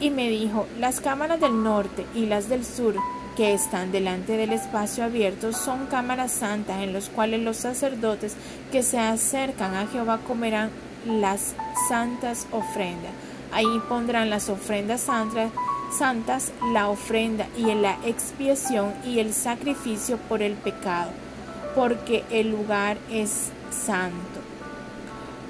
Y 0.00 0.10
me 0.10 0.28
dijo, 0.28 0.66
las 0.78 1.00
cámaras 1.00 1.40
del 1.40 1.62
norte 1.62 2.04
y 2.14 2.26
las 2.26 2.48
del 2.48 2.64
sur 2.64 2.94
que 3.36 3.54
están 3.54 3.92
delante 3.92 4.36
del 4.36 4.52
espacio 4.52 5.04
abierto 5.04 5.52
son 5.52 5.86
cámaras 5.86 6.32
santas 6.32 6.82
en 6.82 6.92
las 6.92 7.08
cuales 7.08 7.40
los 7.40 7.56
sacerdotes 7.56 8.36
que 8.70 8.82
se 8.82 8.98
acercan 8.98 9.74
a 9.74 9.86
Jehová 9.86 10.20
comerán 10.26 10.70
las 11.06 11.54
santas 11.88 12.46
ofrendas. 12.50 13.12
Ahí 13.52 13.80
pondrán 13.88 14.30
las 14.30 14.48
ofrendas 14.48 15.02
santas 15.02 15.50
santas 15.94 16.52
la 16.72 16.88
ofrenda 16.88 17.46
y 17.56 17.72
la 17.74 17.96
expiación 18.04 18.92
y 19.04 19.20
el 19.20 19.32
sacrificio 19.32 20.16
por 20.16 20.42
el 20.42 20.54
pecado, 20.54 21.10
porque 21.74 22.24
el 22.30 22.50
lugar 22.50 22.98
es 23.10 23.50
santo. 23.70 24.40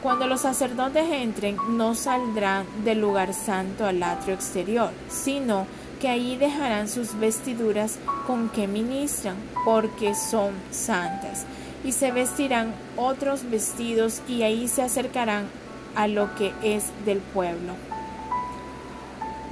Cuando 0.03 0.27
los 0.27 0.43
sacerdotes 0.43 1.11
entren, 1.11 1.57
no 1.71 1.95
saldrán 1.95 2.67
del 2.85 3.01
lugar 3.01 3.33
santo 3.33 3.87
al 3.87 4.03
atrio 4.03 4.35
exterior, 4.35 4.91
sino 5.09 5.67
que 6.05 6.11
allí 6.11 6.37
dejarán 6.37 6.87
sus 6.87 7.19
vestiduras 7.19 7.99
con 8.27 8.51
que 8.51 8.69
ministran, 8.69 9.37
porque 9.65 10.15
son 10.15 10.53
santas, 10.71 11.47
y 11.83 11.93
se 11.93 12.13
vestirán 12.13 12.75
otros 12.99 13.49
vestidos 13.49 14.21
y 14.29 14.43
ahí 14.43 14.69
se 14.69 14.83
acercarán 14.83 15.47
a 15.95 16.07
lo 16.07 16.35
que 16.35 16.53
es 16.63 16.85
del 17.07 17.21
pueblo. 17.21 17.73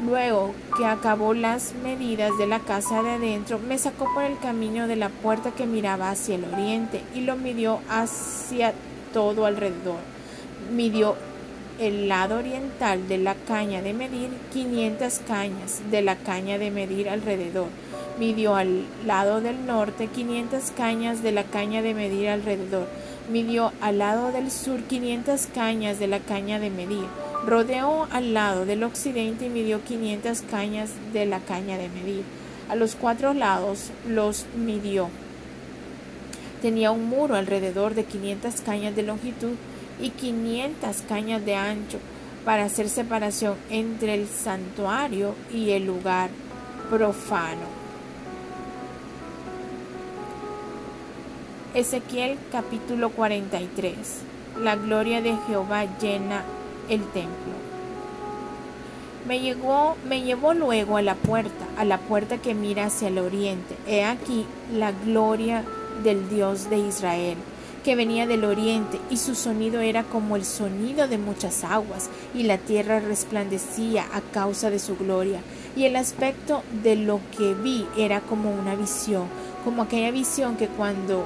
Luego 0.05 0.53
que 0.77 0.85
acabó 0.85 1.33
las 1.33 1.73
medidas 1.83 2.37
de 2.37 2.47
la 2.47 2.59
casa 2.59 3.03
de 3.03 3.13
adentro, 3.13 3.59
me 3.59 3.79
sacó 3.79 4.13
por 4.13 4.25
el 4.25 4.39
camino 4.39 4.87
de 4.89 4.97
la 4.97 5.09
puerta 5.09 5.53
que 5.53 5.65
miraba 5.65 6.11
hacia 6.11 6.35
el 6.35 6.45
oriente 6.45 7.01
y 7.15 7.23
lo 7.23 7.37
midió 7.37 7.81
hacia 7.89 8.75
todo 9.15 9.47
alrededor. 9.47 10.01
Midió 10.71 11.17
el 11.79 12.09
lado 12.09 12.39
oriental 12.39 13.09
de 13.09 13.19
la 13.19 13.35
caña 13.35 13.83
de 13.83 13.93
medir 13.93 14.31
500 14.53 15.21
cañas 15.27 15.81
de 15.91 16.03
la 16.03 16.17
caña 16.17 16.59
de 16.59 16.71
medir 16.71 17.09
alrededor. 17.09 17.69
Midió 18.19 18.55
al 18.57 18.85
lado 19.07 19.41
del 19.41 19.67
norte 19.67 20.09
500 20.09 20.71
cañas 20.77 21.23
de 21.23 21.33
la 21.33 21.45
caña 21.45 21.83
de 21.83 21.95
medir 21.95 22.29
alrededor. 22.29 22.87
Midió 23.31 23.73
al 23.81 23.99
lado 23.99 24.33
del 24.33 24.51
sur 24.51 24.81
500 24.83 25.47
cañas 25.55 25.99
de 25.99 26.07
la 26.07 26.21
caña 26.21 26.59
de 26.59 26.71
medir 26.71 27.07
Rodeó 27.45 28.07
al 28.13 28.35
lado 28.35 28.67
del 28.67 28.85
occidente 28.85 29.47
y 29.47 29.49
midió 29.49 29.83
500 29.83 30.43
cañas 30.43 30.91
de 31.13 31.27
la 31.27 31.41
caña 31.41 31.77
de 31.77 31.89
medir. 31.89 32.23
A 32.69 32.77
los 32.77 32.95
cuatro 32.95 33.35
lados 33.35 33.91
los 34.09 34.47
midió. 34.57 35.09
Tenía 36.61 36.93
un 36.93 37.09
muro 37.09 37.35
alrededor 37.35 37.95
de 37.97 38.05
500 38.05 38.61
cañas 38.61 38.95
de 38.95 39.03
longitud 39.03 39.55
y 40.03 40.11
500 40.11 41.03
cañas 41.09 41.45
de 41.45 41.55
ancho 41.55 41.99
para 42.45 42.65
hacer 42.65 42.89
separación 42.89 43.55
entre 43.71 44.15
el 44.15 44.29
santuario 44.29 45.35
y 45.55 45.71
el 45.71 45.87
lugar 45.87 46.29
profano. 46.91 47.83
Ezequiel 51.75 52.37
capítulo 52.51 53.11
43. 53.11 53.97
La 54.61 54.77
gloria 54.77 55.23
de 55.23 55.35
Jehová 55.47 55.87
llena 55.99 56.43
el 56.91 57.01
templo. 57.13 57.53
Me, 59.27 59.41
llegó, 59.41 59.97
me 60.07 60.23
llevó 60.23 60.53
luego 60.53 60.97
a 60.97 61.03
la 61.03 61.15
puerta, 61.15 61.65
a 61.79 61.85
la 61.85 61.99
puerta 61.99 62.39
que 62.39 62.55
mira 62.55 62.87
hacia 62.87 63.09
el 63.09 63.19
oriente. 63.19 63.77
He 63.87 64.05
aquí 64.05 64.45
la 64.75 64.93
gloria 64.93 65.65
del 66.03 66.29
Dios 66.29 66.69
de 66.69 66.79
Israel, 66.79 67.39
que 67.85 67.97
venía 67.97 68.27
del 68.27 68.45
oriente, 68.45 68.99
y 69.11 69.17
su 69.17 69.35
sonido 69.35 69.81
era 69.81 70.05
como 70.05 70.37
el 70.37 70.45
sonido 70.45 71.09
de 71.09 71.19
muchas 71.19 71.65
aguas, 71.65 72.11
y 72.35 72.45
la 72.45 72.59
tierra 72.59 73.01
resplandecía 73.01 74.07
a 74.13 74.21
causa 74.21 74.71
de 74.71 74.79
su 74.79 74.97
gloria. 74.97 75.41
Y 75.77 75.85
el 75.85 75.97
aspecto 75.97 76.63
de 76.83 76.97
lo 76.97 77.21
que 77.37 77.55
vi 77.55 77.87
era 77.97 78.21
como 78.21 78.51
una 78.51 78.75
visión, 78.75 79.27
como 79.65 79.83
aquella 79.83 80.11
visión 80.11 80.57
que 80.57 80.69
cuando 80.69 81.25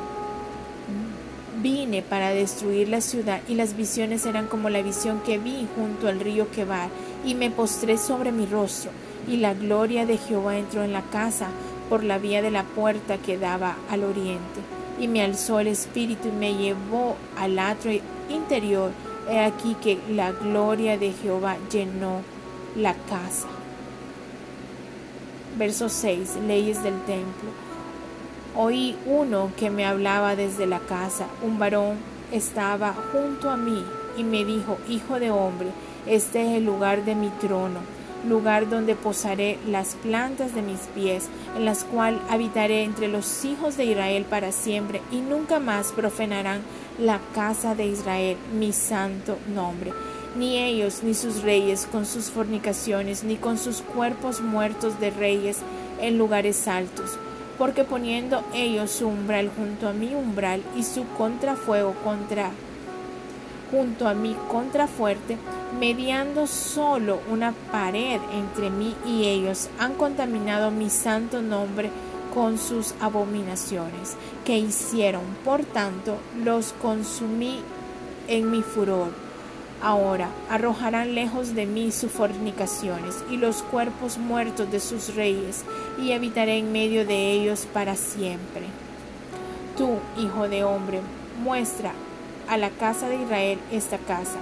Vine 1.62 2.02
para 2.02 2.30
destruir 2.30 2.88
la 2.88 3.00
ciudad 3.00 3.40
y 3.48 3.54
las 3.54 3.76
visiones 3.76 4.26
eran 4.26 4.46
como 4.46 4.68
la 4.68 4.82
visión 4.82 5.20
que 5.24 5.38
vi 5.38 5.66
junto 5.74 6.06
al 6.06 6.20
río 6.20 6.50
Quebar 6.50 6.90
y 7.24 7.34
me 7.34 7.50
postré 7.50 7.96
sobre 7.96 8.30
mi 8.30 8.44
rostro 8.44 8.90
y 9.26 9.38
la 9.38 9.54
gloria 9.54 10.04
de 10.04 10.18
Jehová 10.18 10.58
entró 10.58 10.84
en 10.84 10.92
la 10.92 11.02
casa 11.02 11.48
por 11.88 12.04
la 12.04 12.18
vía 12.18 12.42
de 12.42 12.50
la 12.50 12.64
puerta 12.64 13.16
que 13.16 13.38
daba 13.38 13.76
al 13.90 14.04
oriente 14.04 14.75
y 14.98 15.08
me 15.08 15.22
alzó 15.22 15.60
el 15.60 15.68
espíritu 15.68 16.28
y 16.28 16.32
me 16.32 16.54
llevó 16.54 17.16
al 17.38 17.58
atrio 17.58 18.00
interior. 18.28 18.90
He 19.28 19.40
aquí 19.40 19.76
que 19.82 19.98
la 20.10 20.32
gloria 20.32 20.98
de 20.98 21.12
Jehová 21.12 21.56
llenó 21.70 22.22
la 22.76 22.94
casa. 22.94 23.48
Verso 25.58 25.88
6. 25.88 26.36
Leyes 26.46 26.82
del 26.82 27.00
templo. 27.02 27.50
Oí 28.54 28.96
uno 29.06 29.50
que 29.56 29.70
me 29.70 29.84
hablaba 29.84 30.36
desde 30.36 30.66
la 30.66 30.78
casa. 30.80 31.26
Un 31.42 31.58
varón 31.58 31.96
estaba 32.32 32.94
junto 33.12 33.50
a 33.50 33.56
mí 33.56 33.84
y 34.16 34.24
me 34.24 34.44
dijo, 34.44 34.78
Hijo 34.88 35.18
de 35.18 35.30
hombre, 35.30 35.68
este 36.06 36.42
es 36.42 36.58
el 36.58 36.64
lugar 36.64 37.04
de 37.04 37.14
mi 37.14 37.28
trono, 37.28 37.80
lugar 38.24 38.68
donde 38.68 38.94
posaré 38.94 39.58
las 39.66 39.94
plantas 39.94 40.54
de 40.54 40.62
mis 40.62 40.80
pies, 40.94 41.28
en 41.56 41.64
las 41.64 41.84
cuales 41.84 42.20
habitaré 42.30 42.84
entre 42.84 43.08
los 43.08 43.44
hijos 43.44 43.76
de 43.76 43.86
Israel 43.86 44.24
para 44.28 44.52
siempre, 44.52 45.00
y 45.10 45.20
nunca 45.20 45.60
más 45.60 45.92
profanarán 45.92 46.62
la 46.98 47.20
casa 47.34 47.74
de 47.74 47.86
Israel, 47.86 48.36
mi 48.58 48.72
santo 48.72 49.38
nombre. 49.54 49.92
Ni 50.36 50.58
ellos 50.58 51.02
ni 51.02 51.14
sus 51.14 51.42
reyes 51.42 51.88
con 51.90 52.06
sus 52.06 52.30
fornicaciones, 52.30 53.24
ni 53.24 53.36
con 53.36 53.58
sus 53.58 53.80
cuerpos 53.80 54.40
muertos 54.40 55.00
de 55.00 55.10
reyes 55.10 55.58
en 56.00 56.18
lugares 56.18 56.68
altos 56.68 57.18
porque 57.58 57.84
poniendo 57.84 58.44
ellos 58.54 58.90
su 58.90 59.08
umbral 59.08 59.50
junto 59.56 59.88
a 59.88 59.92
mi 59.92 60.14
umbral 60.14 60.62
y 60.76 60.82
su 60.82 61.06
contrafuego 61.16 61.94
contra 62.04 62.50
junto 63.70 64.08
a 64.08 64.14
mi 64.14 64.36
contrafuerte, 64.48 65.36
mediando 65.78 66.46
solo 66.46 67.20
una 67.30 67.52
pared 67.72 68.20
entre 68.32 68.70
mí 68.70 68.94
y 69.06 69.26
ellos, 69.26 69.68
han 69.78 69.94
contaminado 69.94 70.70
mi 70.70 70.90
santo 70.90 71.42
nombre 71.42 71.90
con 72.34 72.58
sus 72.58 72.94
abominaciones 73.00 74.16
que 74.44 74.58
hicieron. 74.58 75.22
Por 75.44 75.64
tanto, 75.64 76.16
los 76.44 76.72
consumí 76.80 77.60
en 78.28 78.50
mi 78.50 78.62
furor 78.62 79.26
Ahora 79.82 80.30
arrojarán 80.48 81.14
lejos 81.14 81.54
de 81.54 81.66
mí 81.66 81.92
sus 81.92 82.10
fornicaciones 82.10 83.22
y 83.30 83.36
los 83.36 83.62
cuerpos 83.62 84.16
muertos 84.16 84.70
de 84.70 84.80
sus 84.80 85.14
reyes, 85.14 85.64
y 86.02 86.12
habitaré 86.12 86.58
en 86.58 86.72
medio 86.72 87.06
de 87.06 87.32
ellos 87.32 87.66
para 87.72 87.94
siempre. 87.94 88.62
Tú, 89.76 89.98
hijo 90.18 90.48
de 90.48 90.64
hombre, 90.64 91.00
muestra 91.42 91.92
a 92.48 92.56
la 92.56 92.70
casa 92.70 93.08
de 93.08 93.22
Israel 93.22 93.58
esta 93.70 93.98
casa. 93.98 94.38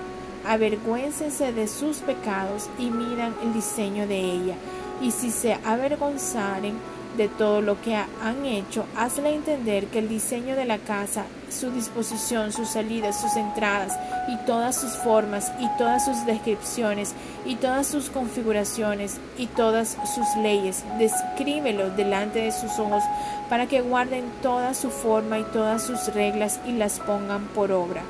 Avergüéncense 0.46 1.52
de 1.52 1.66
sus 1.68 1.98
pecados 1.98 2.68
y 2.78 2.90
miran 2.90 3.34
el 3.42 3.52
diseño 3.54 4.06
de 4.06 4.18
ella. 4.18 4.56
Y 5.00 5.10
si 5.10 5.30
se 5.30 5.54
avergonzaren, 5.64 6.74
de 7.16 7.28
todo 7.28 7.60
lo 7.60 7.80
que 7.80 7.94
han 7.94 8.44
hecho, 8.44 8.86
hazle 8.96 9.34
entender 9.34 9.86
que 9.86 10.00
el 10.00 10.08
diseño 10.08 10.56
de 10.56 10.64
la 10.64 10.78
casa, 10.78 11.26
su 11.48 11.70
disposición, 11.70 12.52
sus 12.52 12.68
salidas, 12.68 13.20
sus 13.20 13.36
entradas 13.36 13.96
y 14.28 14.36
todas 14.46 14.76
sus 14.76 14.92
formas 14.92 15.52
y 15.60 15.68
todas 15.78 16.04
sus 16.04 16.26
descripciones 16.26 17.14
y 17.44 17.56
todas 17.56 17.86
sus 17.86 18.10
configuraciones 18.10 19.18
y 19.38 19.46
todas 19.46 19.96
sus 20.14 20.42
leyes, 20.42 20.82
descríbelo 20.98 21.90
delante 21.90 22.40
de 22.40 22.52
sus 22.52 22.78
ojos 22.78 23.04
para 23.48 23.66
que 23.66 23.80
guarden 23.80 24.24
toda 24.42 24.74
su 24.74 24.90
forma 24.90 25.38
y 25.38 25.44
todas 25.44 25.82
sus 25.82 26.12
reglas 26.14 26.60
y 26.66 26.72
las 26.72 26.98
pongan 26.98 27.46
por 27.48 27.70
obra. 27.70 28.02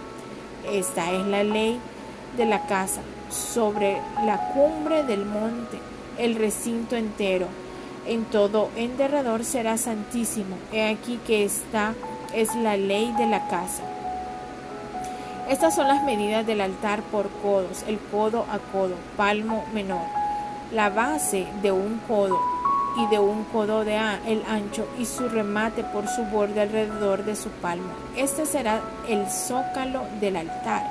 Esta 0.71 1.13
es 1.13 1.27
la 1.27 1.45
ley 1.45 1.79
de 2.39 2.47
la 2.47 2.67
casa 2.67 3.03
sobre 3.31 3.99
la 4.25 4.39
cumbre 4.55 5.03
del 5.03 5.27
monte, 5.27 5.79
el 6.19 6.37
recinto 6.37 6.97
entero 6.97 7.49
en 8.07 8.25
todo 8.25 8.71
en 8.77 8.97
derredor 8.97 9.45
será 9.45 9.77
santísimo. 9.79 10.57
He 10.73 10.89
aquí 10.89 11.19
que 11.27 11.45
esta 11.45 11.95
es 12.35 12.55
la 12.55 12.77
ley 12.77 13.13
de 13.19 13.27
la 13.27 13.49
casa. 13.49 13.83
Estas 15.49 15.75
son 15.75 15.89
las 15.89 16.03
medidas 16.05 16.47
del 16.47 16.61
altar 16.61 17.03
por 17.03 17.29
codos, 17.43 17.85
el 17.87 17.99
codo 17.99 18.47
a 18.51 18.59
codo, 18.59 18.95
palmo 19.17 19.65
menor, 19.75 20.07
la 20.73 20.89
base 20.89 21.47
de 21.63 21.71
un 21.71 22.01
codo 22.09 22.41
y 22.97 23.07
de 23.09 23.19
un 23.19 23.45
codo 23.45 23.85
de 23.85 23.97
el 24.27 24.43
ancho 24.49 24.89
y 24.99 25.05
su 25.05 25.29
remate 25.29 25.85
por 25.85 26.09
su 26.09 26.23
borde 26.25 26.63
alrededor 26.63 27.25
de 27.25 27.37
su 27.37 27.51
palmo. 27.51 27.93
Este 28.17 28.47
será 28.47 28.81
el 29.09 29.27
zócalo 29.29 30.03
del 30.21 30.37
altar 30.37 30.85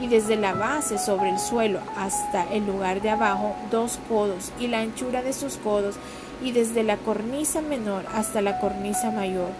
y 0.00 0.08
desde 0.08 0.36
la 0.36 0.54
base 0.54 0.98
sobre 0.98 1.28
el 1.30 1.38
suelo 1.38 1.80
hasta 1.96 2.44
el 2.50 2.66
lugar 2.66 3.02
de 3.02 3.10
abajo 3.10 3.54
dos 3.70 3.98
codos 4.08 4.50
y 4.58 4.66
la 4.68 4.80
anchura 4.80 5.22
de 5.22 5.32
sus 5.32 5.56
codos 5.58 5.96
y 6.42 6.52
desde 6.52 6.82
la 6.82 6.96
cornisa 6.96 7.60
menor 7.60 8.04
hasta 8.14 8.40
la 8.40 8.58
cornisa 8.60 9.10
mayor, 9.10 9.50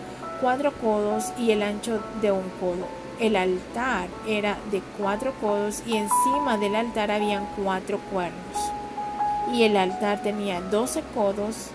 cuatro 0.40 0.72
codos 0.72 1.32
y 1.38 1.50
el 1.50 1.62
ancho 1.62 2.02
de 2.20 2.32
un 2.32 2.48
codo. 2.60 2.86
El 3.18 3.36
altar 3.36 4.08
era 4.26 4.56
de 4.70 4.80
cuatro 4.98 5.34
codos 5.40 5.82
y 5.86 5.96
encima 5.96 6.56
del 6.56 6.74
altar 6.74 7.10
habían 7.10 7.46
cuatro 7.62 7.98
cuernos. 8.10 8.72
Y 9.52 9.64
el 9.64 9.76
altar 9.76 10.22
tenía 10.22 10.60
doce 10.60 11.02
codos 11.14 11.68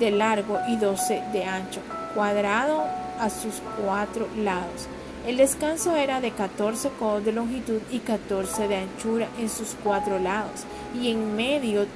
de 0.00 0.10
largo 0.10 0.58
y 0.68 0.76
doce 0.76 1.22
de 1.32 1.44
ancho, 1.44 1.80
cuadrado 2.14 2.84
a 3.20 3.30
sus 3.30 3.62
cuatro 3.80 4.26
lados. 4.36 4.88
El 5.26 5.36
descanso 5.38 5.96
era 5.96 6.20
de 6.20 6.32
catorce 6.32 6.90
codos 6.98 7.24
de 7.24 7.32
longitud 7.32 7.80
y 7.90 8.00
catorce 8.00 8.68
de 8.68 8.76
anchura 8.76 9.28
en 9.38 9.48
sus 9.48 9.76
cuatro 9.82 10.18
lados, 10.18 10.64
y 11.00 11.10
en 11.10 11.34
medio 11.34 11.86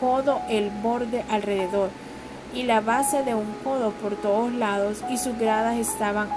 codo 0.00 0.40
el 0.48 0.70
borde 0.70 1.24
alrededor 1.30 1.90
y 2.54 2.62
la 2.62 2.80
base 2.80 3.22
de 3.22 3.34
un 3.34 3.52
codo 3.62 3.90
por 3.90 4.16
todos 4.16 4.52
lados 4.52 5.04
y 5.10 5.18
sus 5.18 5.38
gradas 5.38 5.76
estaban 5.76 6.28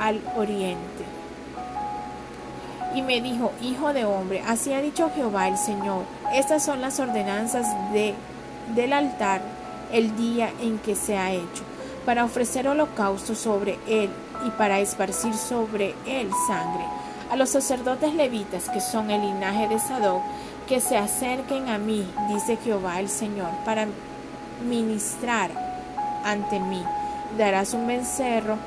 al 0.00 0.20
oriente. 0.36 1.04
Y 2.94 3.02
me 3.02 3.20
dijo, 3.20 3.52
Hijo 3.62 3.92
de 3.92 4.04
hombre, 4.04 4.42
así 4.46 4.72
ha 4.72 4.80
dicho 4.80 5.10
Jehová 5.14 5.48
el 5.48 5.58
Señor, 5.58 6.04
estas 6.32 6.64
son 6.64 6.80
las 6.80 6.98
ordenanzas 7.00 7.66
de, 7.92 8.14
del 8.74 8.92
altar 8.92 9.42
el 9.92 10.16
día 10.16 10.50
en 10.60 10.78
que 10.78 10.94
se 10.94 11.16
ha 11.16 11.32
hecho, 11.32 11.64
para 12.06 12.24
ofrecer 12.24 12.68
holocausto 12.68 13.34
sobre 13.34 13.78
él 13.86 14.10
y 14.46 14.50
para 14.50 14.80
esparcir 14.80 15.34
sobre 15.34 15.94
él 16.06 16.30
sangre. 16.46 16.84
A 17.30 17.36
los 17.36 17.50
sacerdotes 17.50 18.14
levitas, 18.14 18.70
que 18.70 18.80
son 18.80 19.10
el 19.10 19.20
linaje 19.20 19.68
de 19.68 19.78
Sadoc, 19.78 20.22
que 20.68 20.80
se 20.80 20.98
acerquen 20.98 21.68
a 21.68 21.78
mí, 21.78 22.06
dice 22.28 22.58
Jehová 22.62 23.00
el 23.00 23.08
Señor, 23.08 23.50
para 23.64 23.86
ministrar 24.68 25.50
ante 26.24 26.60
mí. 26.60 26.82
Darás 27.38 27.72
un 27.72 27.86
becerro 27.86 28.58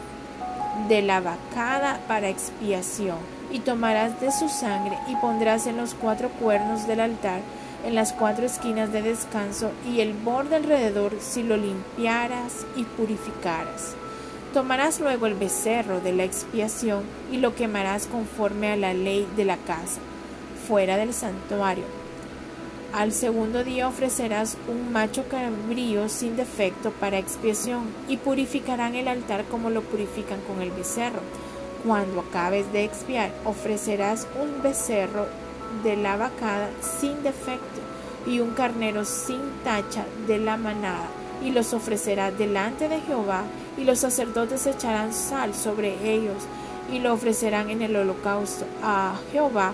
de 0.90 1.04
la 1.04 1.22
vacada 1.22 2.00
para 2.08 2.30
expiación, 2.30 3.18
y 3.52 3.60
tomarás 3.60 4.20
de 4.20 4.32
su 4.32 4.50
sangre 4.50 4.98
y 5.08 5.16
pondrás 5.18 5.68
en 5.68 5.78
los 5.78 5.94
cuatro 5.94 6.30
cuernos 6.30 6.88
del 6.88 7.02
altar, 7.02 7.42
en 7.86 7.96
las 7.96 8.14
cuatro 8.14 8.46
esquinas 8.46 8.92
de 8.92 9.02
descanso 9.02 9.72
y 9.88 10.00
el 10.02 10.14
borde 10.14 10.56
alrededor 10.56 11.18
si 11.20 11.44
lo 11.44 11.58
limpiaras 11.58 12.66
y 12.76 12.84
purificaras. 12.84 13.94
Tomarás 14.54 15.00
luego 15.00 15.28
el 15.28 15.34
becerro 15.36 16.00
de 16.00 16.14
la 16.14 16.24
expiación 16.24 17.04
y 17.32 17.38
lo 17.38 17.56
quemarás 17.56 18.08
conforme 18.08 18.72
a 18.72 18.78
la 18.78 18.94
ley 18.94 19.28
de 19.36 19.46
la 19.46 19.58
casa 19.58 20.00
fuera 20.72 20.96
del 20.96 21.14
santuario. 21.14 21.84
Al 22.94 23.12
segundo 23.12 23.66
día 23.66 23.90
ofrecerás 23.90 24.58
un 24.70 24.94
macho 24.94 25.26
cabrío 25.28 26.08
sin 26.08 26.38
defecto 26.38 26.92
para 26.92 27.18
expiación 27.18 27.84
y 28.08 28.16
purificarán 28.16 28.96
el 28.96 29.10
altar 29.10 29.44
como 29.52 29.70
lo 29.70 29.82
purifican 29.82 30.40
con 30.48 30.62
el 30.62 30.72
becerro. 30.72 31.20
Cuando 31.86 32.22
acabes 32.22 32.72
de 32.72 32.86
expiar, 32.86 33.34
ofrecerás 33.44 34.26
un 34.42 34.64
becerro 34.64 35.26
de 35.84 35.98
la 35.98 36.16
vacada 36.16 36.70
sin 36.80 37.22
defecto 37.22 37.82
y 38.26 38.40
un 38.40 38.52
carnero 38.52 39.04
sin 39.04 39.42
tacha 39.66 40.06
de 40.26 40.38
la 40.38 40.56
manada, 40.56 41.08
y 41.44 41.52
los 41.52 41.74
ofrecerás 41.74 42.38
delante 42.38 42.88
de 42.88 43.02
Jehová, 43.02 43.44
y 43.78 43.84
los 43.84 44.00
sacerdotes 44.00 44.66
echarán 44.68 45.12
sal 45.12 45.54
sobre 45.54 45.98
ellos, 46.10 46.44
y 46.94 47.00
lo 47.00 47.12
ofrecerán 47.12 47.70
en 47.70 47.82
el 47.82 47.94
holocausto 47.94 48.64
a 48.82 49.16
Jehová 49.34 49.74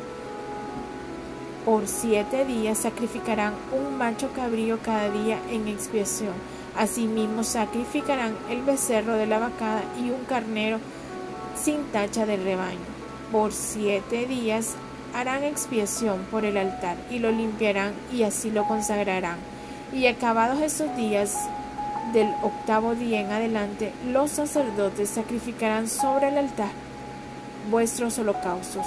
por 1.68 1.86
siete 1.86 2.46
días 2.46 2.78
sacrificarán 2.78 3.54
un 3.74 3.98
macho 3.98 4.32
cabrío 4.34 4.80
cada 4.82 5.10
día 5.10 5.38
en 5.52 5.68
expiación. 5.68 6.32
Asimismo 6.78 7.44
sacrificarán 7.44 8.38
el 8.50 8.62
becerro 8.62 9.16
de 9.16 9.28
la 9.28 9.38
vacada 9.38 9.84
y 10.00 10.10
un 10.12 10.24
carnero 10.30 10.80
sin 11.62 11.84
tacha 11.92 12.26
del 12.26 12.46
rebaño. 12.46 12.80
Por 13.34 13.52
siete 13.52 14.28
días 14.28 14.76
harán 15.14 15.44
expiación 15.44 16.26
por 16.32 16.46
el 16.46 16.56
altar 16.56 16.96
y 17.12 17.20
lo 17.20 17.32
limpiarán 17.32 17.92
y 18.14 18.24
así 18.24 18.50
lo 18.50 18.66
consagrarán. 18.66 19.36
Y 19.92 20.08
acabados 20.08 20.62
esos 20.62 20.96
días 20.96 21.36
del 22.14 22.30
octavo 22.44 22.96
día 22.96 23.20
en 23.20 23.34
adelante, 23.34 23.92
los 24.06 24.32
sacerdotes 24.32 25.10
sacrificarán 25.10 25.90
sobre 25.90 26.30
el 26.30 26.38
altar 26.38 26.72
vuestros 27.70 28.18
holocaustos 28.20 28.86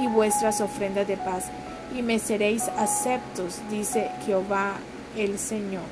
y 0.00 0.06
vuestras 0.06 0.60
ofrendas 0.60 1.08
de 1.08 1.16
paz 1.16 1.50
y 1.96 2.02
me 2.02 2.18
seréis 2.18 2.68
aceptos, 2.76 3.60
dice 3.70 4.10
Jehová 4.24 4.74
el 5.16 5.38
Señor. 5.38 5.82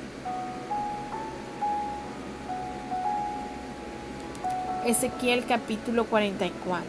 Ezequiel 4.85 5.45
capítulo 5.45 6.05
44 6.05 6.85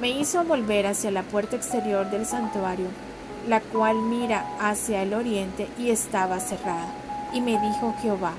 Me 0.00 0.10
hizo 0.10 0.44
volver 0.44 0.86
hacia 0.86 1.10
la 1.10 1.22
puerta 1.22 1.56
exterior 1.56 2.10
del 2.10 2.26
santuario 2.26 2.88
la 3.48 3.60
cual 3.60 3.96
mira 3.96 4.44
hacia 4.60 5.02
el 5.02 5.14
oriente 5.14 5.68
y 5.78 5.90
estaba 5.90 6.40
cerrada. 6.40 6.88
Y 7.32 7.40
me 7.40 7.52
dijo 7.52 7.94
Jehová, 8.02 8.32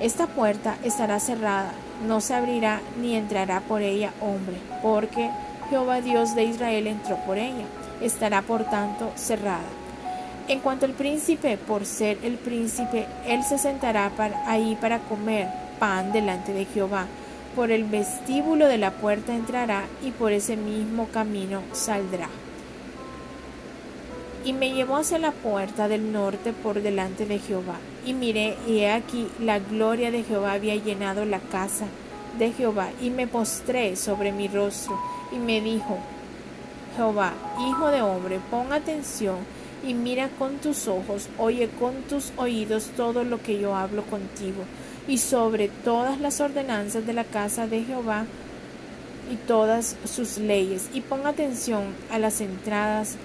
esta 0.00 0.26
puerta 0.26 0.76
estará 0.82 1.20
cerrada, 1.20 1.72
no 2.06 2.20
se 2.20 2.34
abrirá 2.34 2.80
ni 3.00 3.14
entrará 3.14 3.60
por 3.60 3.82
ella 3.82 4.12
hombre, 4.20 4.56
porque 4.82 5.30
Jehová 5.70 6.00
Dios 6.00 6.34
de 6.34 6.44
Israel 6.44 6.86
entró 6.86 7.16
por 7.18 7.38
ella, 7.38 7.64
estará 8.00 8.42
por 8.42 8.64
tanto 8.64 9.12
cerrada. 9.16 9.64
En 10.46 10.60
cuanto 10.60 10.84
al 10.84 10.92
príncipe, 10.92 11.56
por 11.56 11.86
ser 11.86 12.18
el 12.22 12.34
príncipe, 12.34 13.06
él 13.26 13.42
se 13.42 13.56
sentará 13.56 14.12
ahí 14.46 14.76
para 14.78 14.98
comer 14.98 15.48
pan 15.78 16.12
delante 16.12 16.52
de 16.52 16.66
Jehová. 16.66 17.06
Por 17.56 17.70
el 17.70 17.84
vestíbulo 17.84 18.66
de 18.66 18.76
la 18.78 18.90
puerta 18.90 19.34
entrará 19.34 19.84
y 20.04 20.10
por 20.10 20.32
ese 20.32 20.56
mismo 20.56 21.08
camino 21.08 21.62
saldrá. 21.72 22.28
Y 24.44 24.52
me 24.52 24.72
llevó 24.72 24.98
hacia 24.98 25.18
la 25.18 25.30
puerta 25.30 25.88
del 25.88 26.12
norte 26.12 26.52
por 26.52 26.82
delante 26.82 27.24
de 27.24 27.38
Jehová. 27.38 27.76
Y 28.04 28.12
miré, 28.12 28.58
y 28.66 28.80
he 28.80 28.90
aquí 28.90 29.28
la 29.40 29.58
gloria 29.58 30.10
de 30.10 30.24
Jehová 30.24 30.52
había 30.52 30.76
llenado 30.76 31.24
la 31.24 31.38
casa 31.38 31.86
de 32.38 32.52
Jehová. 32.52 32.90
Y 33.00 33.08
me 33.08 33.26
postré 33.26 33.96
sobre 33.96 34.32
mi 34.32 34.48
rostro, 34.48 35.00
y 35.32 35.36
me 35.36 35.62
dijo, 35.62 35.98
Jehová, 36.96 37.32
hijo 37.68 37.90
de 37.90 38.02
hombre, 38.02 38.40
pon 38.50 38.72
atención 38.72 39.36
y 39.86 39.94
mira 39.94 40.28
con 40.38 40.56
tus 40.56 40.88
ojos, 40.88 41.28
oye 41.38 41.68
con 41.68 41.94
tus 42.02 42.32
oídos 42.36 42.90
todo 42.96 43.24
lo 43.24 43.42
que 43.42 43.58
yo 43.58 43.76
hablo 43.76 44.02
contigo, 44.04 44.64
y 45.06 45.18
sobre 45.18 45.68
todas 45.68 46.20
las 46.20 46.40
ordenanzas 46.40 47.06
de 47.06 47.12
la 47.12 47.24
casa 47.24 47.66
de 47.66 47.84
Jehová 47.84 48.24
y 49.30 49.36
todas 49.36 49.96
sus 50.04 50.38
leyes, 50.38 50.88
y 50.94 51.00
pon 51.00 51.26
atención 51.26 51.84
a 52.10 52.18
las 52.18 52.40
entradas 52.40 53.16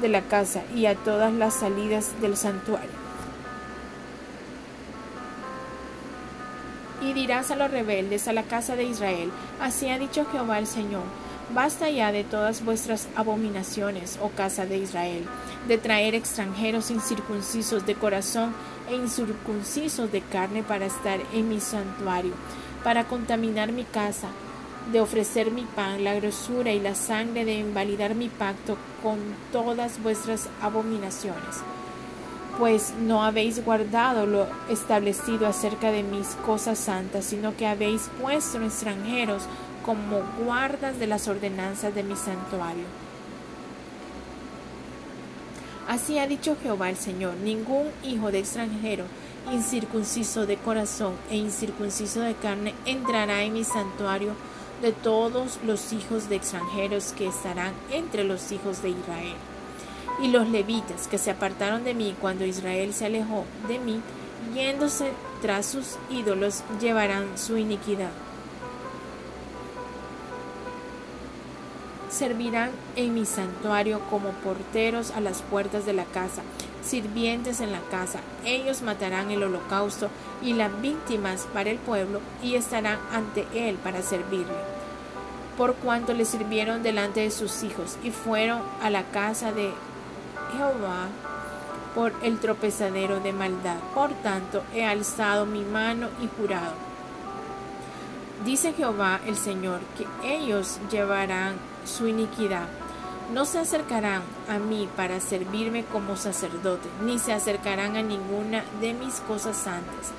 de 0.00 0.08
la 0.08 0.22
casa 0.22 0.62
y 0.74 0.86
a 0.86 0.94
todas 0.94 1.32
las 1.32 1.54
salidas 1.54 2.20
del 2.20 2.36
santuario. 2.36 2.98
Y 7.00 7.12
dirás 7.12 7.52
a 7.52 7.56
los 7.56 7.70
rebeldes, 7.70 8.26
a 8.26 8.32
la 8.32 8.42
casa 8.42 8.74
de 8.74 8.84
Israel, 8.84 9.30
así 9.60 9.88
ha 9.88 9.98
dicho 9.98 10.26
Jehová 10.32 10.58
el 10.58 10.66
Señor, 10.66 11.04
Basta 11.54 11.88
ya 11.88 12.12
de 12.12 12.24
todas 12.24 12.62
vuestras 12.62 13.08
abominaciones, 13.16 14.18
oh 14.22 14.28
casa 14.28 14.66
de 14.66 14.76
Israel, 14.76 15.24
de 15.66 15.78
traer 15.78 16.14
extranjeros 16.14 16.90
incircuncisos 16.90 17.86
de 17.86 17.94
corazón 17.94 18.54
e 18.90 18.94
incircuncisos 18.94 20.12
de 20.12 20.20
carne 20.20 20.62
para 20.62 20.84
estar 20.84 21.18
en 21.32 21.48
mi 21.48 21.60
santuario, 21.60 22.34
para 22.84 23.04
contaminar 23.04 23.72
mi 23.72 23.84
casa, 23.84 24.28
de 24.92 25.00
ofrecer 25.00 25.50
mi 25.50 25.62
pan, 25.64 26.04
la 26.04 26.14
grosura 26.14 26.72
y 26.72 26.80
la 26.80 26.94
sangre, 26.94 27.46
de 27.46 27.54
invalidar 27.54 28.14
mi 28.14 28.28
pacto 28.28 28.76
con 29.02 29.18
todas 29.50 30.02
vuestras 30.02 30.50
abominaciones. 30.60 31.62
Pues 32.58 32.92
no 33.00 33.22
habéis 33.22 33.64
guardado 33.64 34.26
lo 34.26 34.46
establecido 34.68 35.46
acerca 35.46 35.92
de 35.92 36.02
mis 36.02 36.28
cosas 36.44 36.78
santas, 36.78 37.24
sino 37.24 37.56
que 37.56 37.66
habéis 37.66 38.10
puesto 38.20 38.60
extranjeros 38.60 39.44
como 39.84 40.22
guardas 40.44 40.98
de 40.98 41.06
las 41.06 41.28
ordenanzas 41.28 41.94
de 41.94 42.02
mi 42.02 42.16
santuario. 42.16 42.84
Así 45.88 46.18
ha 46.18 46.26
dicho 46.26 46.56
Jehová 46.62 46.90
el 46.90 46.96
Señor, 46.96 47.34
ningún 47.36 47.86
hijo 48.04 48.30
de 48.30 48.40
extranjero, 48.40 49.04
incircunciso 49.50 50.44
de 50.44 50.58
corazón 50.58 51.14
e 51.30 51.36
incircunciso 51.36 52.20
de 52.20 52.34
carne, 52.34 52.74
entrará 52.84 53.42
en 53.42 53.54
mi 53.54 53.64
santuario 53.64 54.34
de 54.82 54.92
todos 54.92 55.58
los 55.64 55.94
hijos 55.94 56.28
de 56.28 56.36
extranjeros 56.36 57.12
que 57.12 57.26
estarán 57.26 57.72
entre 57.90 58.24
los 58.24 58.52
hijos 58.52 58.82
de 58.82 58.90
Israel. 58.90 59.36
Y 60.22 60.28
los 60.28 60.48
levitas 60.48 61.08
que 61.08 61.16
se 61.16 61.30
apartaron 61.30 61.84
de 61.84 61.94
mí 61.94 62.14
cuando 62.20 62.44
Israel 62.44 62.92
se 62.92 63.06
alejó 63.06 63.44
de 63.66 63.78
mí, 63.78 64.02
yéndose 64.54 65.12
tras 65.40 65.66
sus 65.66 65.96
ídolos, 66.10 66.64
llevarán 66.80 67.38
su 67.38 67.56
iniquidad. 67.56 68.10
Servirán 72.18 72.70
en 72.96 73.14
mi 73.14 73.24
santuario 73.24 74.00
como 74.10 74.30
porteros 74.30 75.12
a 75.12 75.20
las 75.20 75.42
puertas 75.42 75.86
de 75.86 75.92
la 75.92 76.04
casa, 76.04 76.42
sirvientes 76.82 77.60
en 77.60 77.70
la 77.70 77.80
casa. 77.92 78.18
Ellos 78.44 78.82
matarán 78.82 79.30
el 79.30 79.44
holocausto 79.44 80.08
y 80.42 80.52
las 80.54 80.80
víctimas 80.82 81.46
para 81.54 81.70
el 81.70 81.78
pueblo 81.78 82.20
y 82.42 82.56
estarán 82.56 82.98
ante 83.12 83.46
él 83.54 83.76
para 83.76 84.02
servirle. 84.02 84.58
Por 85.56 85.74
cuanto 85.74 86.12
le 86.12 86.24
sirvieron 86.24 86.82
delante 86.82 87.20
de 87.20 87.30
sus 87.30 87.62
hijos 87.62 87.96
y 88.02 88.10
fueron 88.10 88.62
a 88.82 88.90
la 88.90 89.04
casa 89.04 89.52
de 89.52 89.70
Jehová 90.56 91.08
por 91.94 92.12
el 92.22 92.38
tropezadero 92.38 93.20
de 93.20 93.32
maldad. 93.32 93.76
Por 93.94 94.10
tanto, 94.22 94.62
he 94.74 94.84
alzado 94.84 95.46
mi 95.46 95.62
mano 95.62 96.08
y 96.22 96.28
jurado. 96.36 96.74
Dice 98.44 98.72
Jehová 98.72 99.20
el 99.26 99.36
Señor 99.36 99.80
que 99.96 100.36
ellos 100.36 100.78
llevarán 100.90 101.56
su 101.88 102.06
iniquidad. 102.06 102.68
No 103.32 103.44
se 103.44 103.58
acercarán 103.58 104.22
a 104.48 104.58
mí 104.58 104.88
para 104.96 105.20
servirme 105.20 105.84
como 105.84 106.16
sacerdote, 106.16 106.88
ni 107.04 107.18
se 107.18 107.32
acercarán 107.32 107.96
a 107.96 108.02
ninguna 108.02 108.64
de 108.80 108.94
mis 108.94 109.16
cosas 109.20 109.56
santas, 109.56 110.12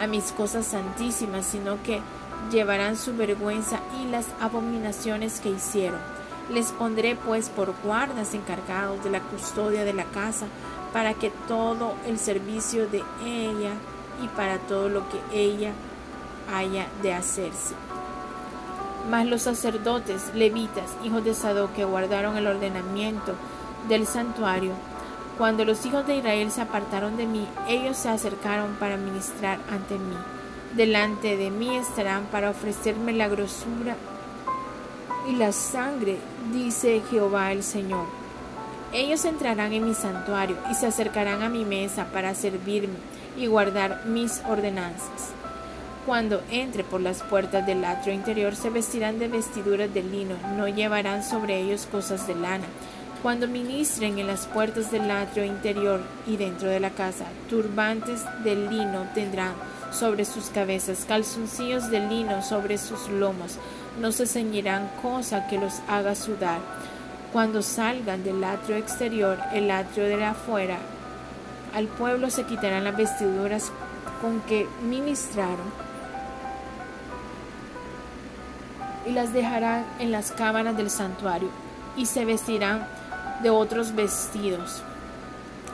a 0.00 0.06
mis 0.06 0.32
cosas 0.32 0.66
santísimas, 0.66 1.46
sino 1.46 1.82
que 1.82 2.00
llevarán 2.50 2.96
su 2.96 3.16
vergüenza 3.16 3.80
y 4.00 4.10
las 4.10 4.26
abominaciones 4.40 5.40
que 5.40 5.50
hicieron. 5.50 6.00
Les 6.50 6.72
pondré 6.72 7.16
pues 7.16 7.48
por 7.48 7.74
guardas 7.82 8.34
encargados 8.34 9.02
de 9.02 9.10
la 9.10 9.20
custodia 9.20 9.84
de 9.84 9.94
la 9.94 10.04
casa, 10.04 10.46
para 10.92 11.14
que 11.14 11.30
todo 11.48 11.94
el 12.06 12.18
servicio 12.18 12.86
de 12.86 13.02
ella 13.24 13.72
y 14.22 14.28
para 14.28 14.58
todo 14.58 14.88
lo 14.88 15.02
que 15.08 15.18
ella 15.32 15.72
haya 16.52 16.86
de 17.02 17.14
hacerse. 17.14 17.74
Mas 19.10 19.26
los 19.26 19.42
sacerdotes, 19.42 20.30
levitas, 20.34 20.90
hijos 21.04 21.24
de 21.24 21.34
Sadoc, 21.34 21.72
que 21.72 21.84
guardaron 21.84 22.36
el 22.36 22.46
ordenamiento 22.46 23.34
del 23.88 24.06
santuario, 24.06 24.72
cuando 25.38 25.64
los 25.64 25.84
hijos 25.86 26.06
de 26.06 26.16
Israel 26.16 26.50
se 26.50 26.60
apartaron 26.60 27.16
de 27.16 27.26
mí, 27.26 27.46
ellos 27.68 27.96
se 27.96 28.08
acercaron 28.08 28.74
para 28.74 28.96
ministrar 28.96 29.58
ante 29.70 29.98
mí. 29.98 30.16
Delante 30.74 31.36
de 31.36 31.50
mí 31.50 31.74
estarán 31.76 32.24
para 32.26 32.50
ofrecerme 32.50 33.12
la 33.12 33.28
grosura 33.28 33.96
y 35.28 35.36
la 35.36 35.52
sangre, 35.52 36.18
dice 36.52 37.02
Jehová 37.10 37.52
el 37.52 37.62
Señor. 37.62 38.06
Ellos 38.92 39.24
entrarán 39.24 39.72
en 39.72 39.86
mi 39.86 39.94
santuario 39.94 40.56
y 40.70 40.74
se 40.74 40.86
acercarán 40.86 41.42
a 41.42 41.48
mi 41.48 41.64
mesa 41.64 42.06
para 42.12 42.34
servirme 42.34 42.96
y 43.36 43.46
guardar 43.46 44.04
mis 44.06 44.42
ordenanzas. 44.46 45.32
Cuando 46.06 46.42
entre 46.50 46.82
por 46.82 47.00
las 47.00 47.22
puertas 47.22 47.64
del 47.64 47.84
atrio 47.84 48.12
interior 48.12 48.56
se 48.56 48.70
vestirán 48.70 49.20
de 49.20 49.28
vestiduras 49.28 49.94
de 49.94 50.02
lino, 50.02 50.34
no 50.56 50.66
llevarán 50.66 51.22
sobre 51.22 51.60
ellos 51.60 51.86
cosas 51.86 52.26
de 52.26 52.34
lana. 52.34 52.64
Cuando 53.22 53.46
ministren 53.46 54.18
en 54.18 54.26
las 54.26 54.46
puertas 54.46 54.90
del 54.90 55.08
atrio 55.08 55.44
interior 55.44 56.00
y 56.26 56.36
dentro 56.36 56.68
de 56.68 56.80
la 56.80 56.90
casa, 56.90 57.26
turbantes 57.48 58.24
de 58.42 58.56
lino 58.56 59.06
tendrán 59.14 59.52
sobre 59.92 60.24
sus 60.24 60.46
cabezas, 60.46 61.04
calzoncillos 61.06 61.88
de 61.88 62.00
lino 62.00 62.42
sobre 62.42 62.78
sus 62.78 63.08
lomos, 63.08 63.58
no 64.00 64.10
se 64.10 64.26
ceñirán 64.26 64.90
cosa 65.00 65.46
que 65.46 65.58
los 65.58 65.74
haga 65.86 66.16
sudar. 66.16 66.58
Cuando 67.32 67.62
salgan 67.62 68.24
del 68.24 68.42
atrio 68.42 68.74
exterior, 68.74 69.38
el 69.52 69.70
atrio 69.70 70.06
de 70.06 70.24
afuera, 70.24 70.78
al 71.76 71.86
pueblo 71.86 72.28
se 72.28 72.42
quitarán 72.42 72.82
las 72.82 72.96
vestiduras 72.96 73.70
con 74.20 74.40
que 74.40 74.66
ministraron 74.82 75.91
y 79.06 79.12
las 79.12 79.32
dejarán 79.32 79.84
en 79.98 80.12
las 80.12 80.32
cámaras 80.32 80.76
del 80.76 80.90
santuario, 80.90 81.48
y 81.96 82.06
se 82.06 82.24
vestirán 82.24 82.86
de 83.42 83.50
otros 83.50 83.94
vestidos. 83.94 84.82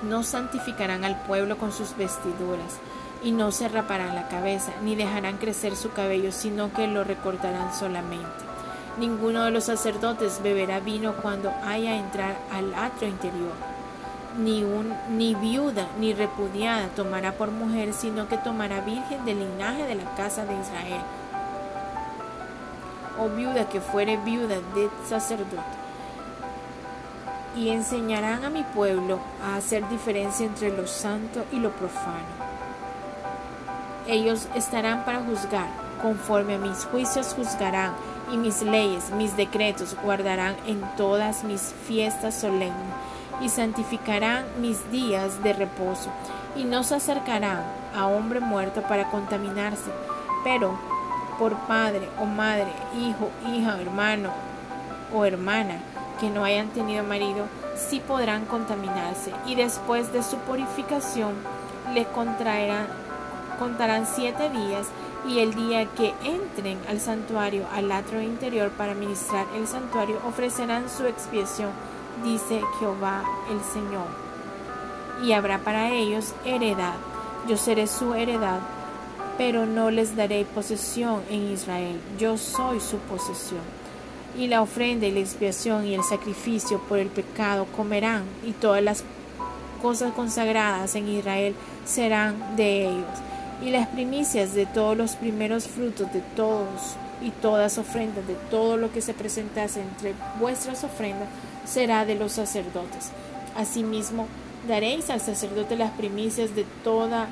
No 0.02 0.22
santificarán 0.22 1.04
al 1.04 1.20
pueblo 1.22 1.58
con 1.58 1.72
sus 1.72 1.96
vestiduras, 1.96 2.78
y 3.22 3.32
no 3.32 3.50
se 3.50 3.68
raparán 3.68 4.14
la 4.14 4.28
cabeza, 4.28 4.72
ni 4.82 4.94
dejarán 4.94 5.38
crecer 5.38 5.76
su 5.76 5.90
cabello, 5.92 6.32
sino 6.32 6.72
que 6.72 6.86
lo 6.86 7.04
recortarán 7.04 7.74
solamente. 7.74 8.48
Ninguno 8.98 9.44
de 9.44 9.50
los 9.50 9.64
sacerdotes 9.64 10.40
beberá 10.42 10.80
vino 10.80 11.14
cuando 11.14 11.52
haya 11.64 11.96
entrar 11.96 12.36
al 12.52 12.74
atrio 12.74 13.08
interior. 13.08 13.52
Ni, 14.38 14.62
un, 14.62 14.94
ni 15.16 15.34
viuda 15.34 15.86
ni 15.98 16.14
repudiada 16.14 16.88
tomará 16.88 17.32
por 17.32 17.50
mujer, 17.50 17.92
sino 17.92 18.28
que 18.28 18.38
tomará 18.38 18.80
virgen 18.80 19.24
del 19.24 19.38
linaje 19.40 19.84
de 19.84 19.96
la 19.96 20.14
casa 20.14 20.44
de 20.44 20.54
Israel 20.54 21.02
o 23.18 23.28
viuda 23.28 23.68
que 23.68 23.80
fuere 23.80 24.16
viuda 24.16 24.56
de 24.74 24.88
sacerdote. 25.08 25.78
Y 27.56 27.70
enseñarán 27.70 28.44
a 28.44 28.50
mi 28.50 28.62
pueblo 28.62 29.18
a 29.44 29.56
hacer 29.56 29.88
diferencia 29.88 30.46
entre 30.46 30.76
lo 30.76 30.86
santo 30.86 31.44
y 31.52 31.58
lo 31.58 31.70
profano. 31.70 32.48
Ellos 34.06 34.48
estarán 34.54 35.04
para 35.04 35.20
juzgar, 35.20 35.68
conforme 36.00 36.54
a 36.54 36.58
mis 36.58 36.84
juicios 36.86 37.34
juzgarán, 37.34 37.92
y 38.32 38.36
mis 38.36 38.62
leyes, 38.62 39.10
mis 39.10 39.36
decretos 39.36 39.96
guardarán 40.02 40.54
en 40.66 40.82
todas 40.96 41.44
mis 41.44 41.74
fiestas 41.86 42.34
solemnes, 42.34 42.94
y 43.40 43.48
santificarán 43.48 44.44
mis 44.60 44.90
días 44.90 45.42
de 45.42 45.52
reposo, 45.52 46.10
y 46.56 46.64
no 46.64 46.84
se 46.84 46.96
acercarán 46.96 47.62
a 47.94 48.06
hombre 48.06 48.40
muerto 48.40 48.82
para 48.82 49.10
contaminarse, 49.10 49.90
pero 50.44 50.78
por 51.38 51.54
padre 51.66 52.08
o 52.20 52.24
madre, 52.24 52.72
hijo, 52.96 53.30
hija, 53.46 53.80
hermano 53.80 54.30
o 55.14 55.24
hermana 55.24 55.78
que 56.20 56.30
no 56.30 56.44
hayan 56.44 56.68
tenido 56.68 57.04
marido, 57.04 57.46
sí 57.76 58.00
podrán 58.00 58.44
contaminarse, 58.44 59.32
y 59.46 59.54
después 59.54 60.12
de 60.12 60.22
su 60.22 60.36
purificación 60.38 61.34
le 61.94 62.04
contraerán, 62.06 62.86
contarán 63.58 64.06
siete 64.06 64.50
días 64.50 64.88
y 65.26 65.40
el 65.40 65.54
día 65.54 65.86
que 65.86 66.14
entren 66.24 66.78
al 66.88 67.00
santuario, 67.00 67.66
al 67.74 67.90
atrio 67.90 68.22
interior 68.22 68.70
para 68.70 68.94
ministrar 68.94 69.46
el 69.56 69.66
santuario, 69.66 70.18
ofrecerán 70.26 70.88
su 70.88 71.06
expiación, 71.06 71.70
dice 72.24 72.62
Jehová 72.78 73.22
el 73.50 73.60
Señor. 73.60 74.06
Y 75.22 75.32
habrá 75.32 75.58
para 75.58 75.90
ellos 75.90 76.34
heredad, 76.44 76.94
yo 77.48 77.56
seré 77.56 77.86
su 77.86 78.14
heredad, 78.14 78.60
pero 79.38 79.64
no 79.64 79.90
les 79.90 80.14
daré 80.16 80.44
posesión 80.44 81.22
en 81.30 81.52
Israel, 81.52 81.98
yo 82.18 82.36
soy 82.36 82.80
su 82.80 82.98
posesión. 82.98 83.62
Y 84.36 84.48
la 84.48 84.60
ofrenda 84.60 85.06
y 85.06 85.12
la 85.12 85.20
expiación 85.20 85.86
y 85.86 85.94
el 85.94 86.04
sacrificio 86.04 86.80
por 86.80 86.98
el 86.98 87.08
pecado 87.08 87.66
comerán, 87.76 88.24
y 88.44 88.52
todas 88.52 88.82
las 88.82 89.04
cosas 89.80 90.12
consagradas 90.12 90.94
en 90.96 91.08
Israel 91.08 91.54
serán 91.86 92.56
de 92.56 92.88
ellos 92.88 93.18
y 93.62 93.70
las 93.70 93.88
primicias 93.88 94.54
de 94.54 94.66
todos 94.66 94.96
los 94.96 95.16
primeros 95.16 95.66
frutos 95.66 96.12
de 96.12 96.20
todos 96.36 96.96
y 97.20 97.30
todas 97.30 97.78
ofrendas 97.78 98.26
de 98.26 98.34
todo 98.50 98.76
lo 98.76 98.92
que 98.92 99.00
se 99.00 99.14
presentase 99.14 99.80
entre 99.80 100.14
vuestras 100.38 100.84
ofrendas 100.84 101.28
será 101.66 102.04
de 102.04 102.14
los 102.14 102.32
sacerdotes. 102.32 103.10
Asimismo, 103.56 104.26
daréis 104.68 105.10
al 105.10 105.20
sacerdote 105.20 105.76
las 105.76 105.90
primicias 105.92 106.54
de 106.54 106.64
todas 106.84 107.28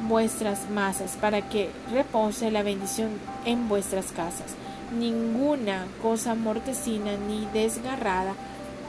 vuestras 0.00 0.68
masas 0.70 1.16
para 1.20 1.48
que 1.48 1.70
repose 1.92 2.50
la 2.50 2.62
bendición 2.62 3.10
en 3.44 3.68
vuestras 3.68 4.06
casas. 4.12 4.54
Ninguna 4.96 5.86
cosa 6.02 6.34
mortecina 6.34 7.16
ni 7.16 7.46
desgarrada, 7.52 8.34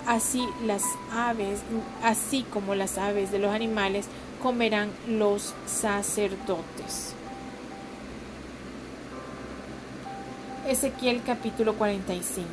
así 0.05 0.45
las 0.65 0.83
aves, 1.13 1.61
así 2.03 2.43
como 2.43 2.75
las 2.75 2.97
aves 2.97 3.31
de 3.31 3.39
los 3.39 3.53
animales, 3.53 4.07
comerán 4.41 4.91
los 5.07 5.53
sacerdotes. 5.65 7.13
Ezequiel 10.67 11.21
capítulo 11.25 11.75
45. 11.75 12.47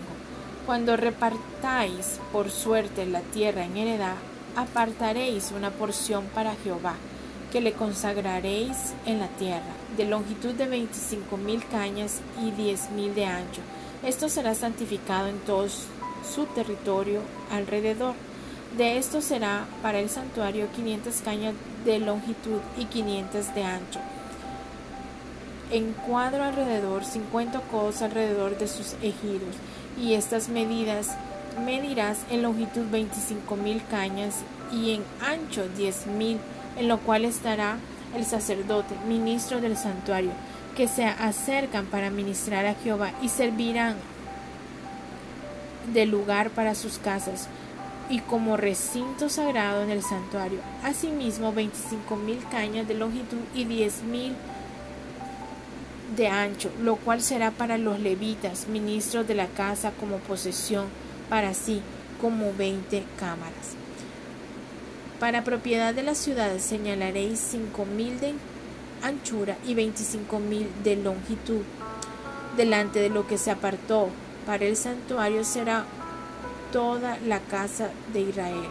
Cuando 0.66 0.96
repartáis 0.96 2.20
por 2.32 2.50
suerte 2.50 3.05
la 3.05 3.20
tierra 3.20 3.64
en 3.64 3.76
heredad, 3.76 4.14
apartaréis 4.57 5.52
una 5.55 5.70
porción 5.70 6.24
para 6.34 6.55
Jehová, 6.55 6.94
que 7.55 7.62
le 7.62 7.72
consagraréis 7.72 8.92
en 9.07 9.20
la 9.20 9.28
tierra, 9.28 9.62
de 9.96 10.05
longitud 10.05 10.52
de 10.52 10.66
veinticinco 10.66 11.38
mil 11.38 11.64
cañas 11.68 12.20
y 12.44 12.50
diez 12.50 12.90
mil 12.90 13.14
de 13.14 13.24
ancho. 13.24 13.62
Esto 14.02 14.28
será 14.28 14.55
santificado 14.55 15.28
en 15.28 15.38
todo 15.38 15.66
su 15.68 16.44
territorio 16.55 17.22
alrededor 17.50 18.14
de 18.76 18.98
esto 18.98 19.20
será 19.20 19.66
para 19.82 20.00
el 20.00 20.11
santuario 20.11 20.66
500 20.74 21.14
cañas 21.24 21.55
de 21.84 22.00
longitud 22.00 22.59
y 22.76 22.86
500 22.86 23.55
de 23.55 23.62
ancho. 23.62 24.00
En 25.70 25.92
cuadro 25.92 26.42
alrededor, 26.42 27.05
50 27.05 27.61
codos 27.70 28.02
alrededor 28.02 28.59
de 28.59 28.66
sus 28.66 28.94
ejidos. 28.94 29.55
Y 29.96 30.14
estas 30.14 30.48
medidas 30.48 31.16
medirás 31.64 32.18
en 32.30 32.42
longitud 32.42 32.82
25 32.90 33.55
mil 33.55 33.80
cañas 33.88 34.40
y 34.72 34.94
en 34.94 35.05
ancho 35.24 35.68
10 35.76 36.09
mil, 36.09 36.38
en 36.76 36.88
lo 36.88 36.98
cual 36.98 37.24
estará 37.24 37.76
el 38.16 38.24
sacerdote, 38.24 38.94
ministro 39.08 39.60
del 39.60 39.76
santuario, 39.76 40.30
que 40.76 40.88
se 40.88 41.04
acercan 41.04 41.86
para 41.86 42.10
ministrar 42.10 42.66
a 42.66 42.74
Jehová 42.74 43.12
y 43.22 43.28
servirán 43.28 43.96
de 45.92 46.06
lugar 46.06 46.50
para 46.50 46.74
sus 46.74 46.98
casas 46.98 47.48
y 48.08 48.20
como 48.20 48.56
recinto 48.56 49.28
sagrado 49.28 49.82
en 49.82 49.90
el 49.90 50.02
santuario. 50.02 50.58
Asimismo, 50.82 51.52
veinticinco 51.52 52.16
mil 52.16 52.38
cañas 52.50 52.88
de 52.88 52.94
longitud 52.94 53.38
y 53.54 53.64
diez 53.64 54.02
mil 54.02 54.34
de 56.16 56.28
ancho, 56.28 56.70
lo 56.80 56.96
cual 56.96 57.22
será 57.22 57.50
para 57.50 57.78
los 57.78 57.98
levitas, 57.98 58.68
ministros 58.68 59.26
de 59.26 59.34
la 59.34 59.46
casa, 59.46 59.92
como 59.98 60.18
posesión 60.18 60.86
para 61.28 61.54
sí, 61.54 61.82
como 62.20 62.52
veinte 62.52 63.04
cámaras. 63.18 63.76
Para 65.24 65.42
propiedad 65.42 65.94
de 65.94 66.02
las 66.02 66.18
ciudades 66.18 66.62
señalaréis 66.62 67.40
cinco 67.40 67.86
mil 67.86 68.20
de 68.20 68.34
anchura 69.02 69.56
y 69.66 69.72
veinticinco 69.72 70.38
mil 70.38 70.68
de 70.84 70.96
longitud. 70.96 71.62
Delante 72.58 72.98
de 72.98 73.08
lo 73.08 73.26
que 73.26 73.38
se 73.38 73.50
apartó 73.50 74.10
para 74.44 74.66
el 74.66 74.76
santuario 74.76 75.42
será 75.44 75.86
toda 76.72 77.16
la 77.26 77.40
casa 77.40 77.88
de 78.12 78.20
Israel. 78.20 78.68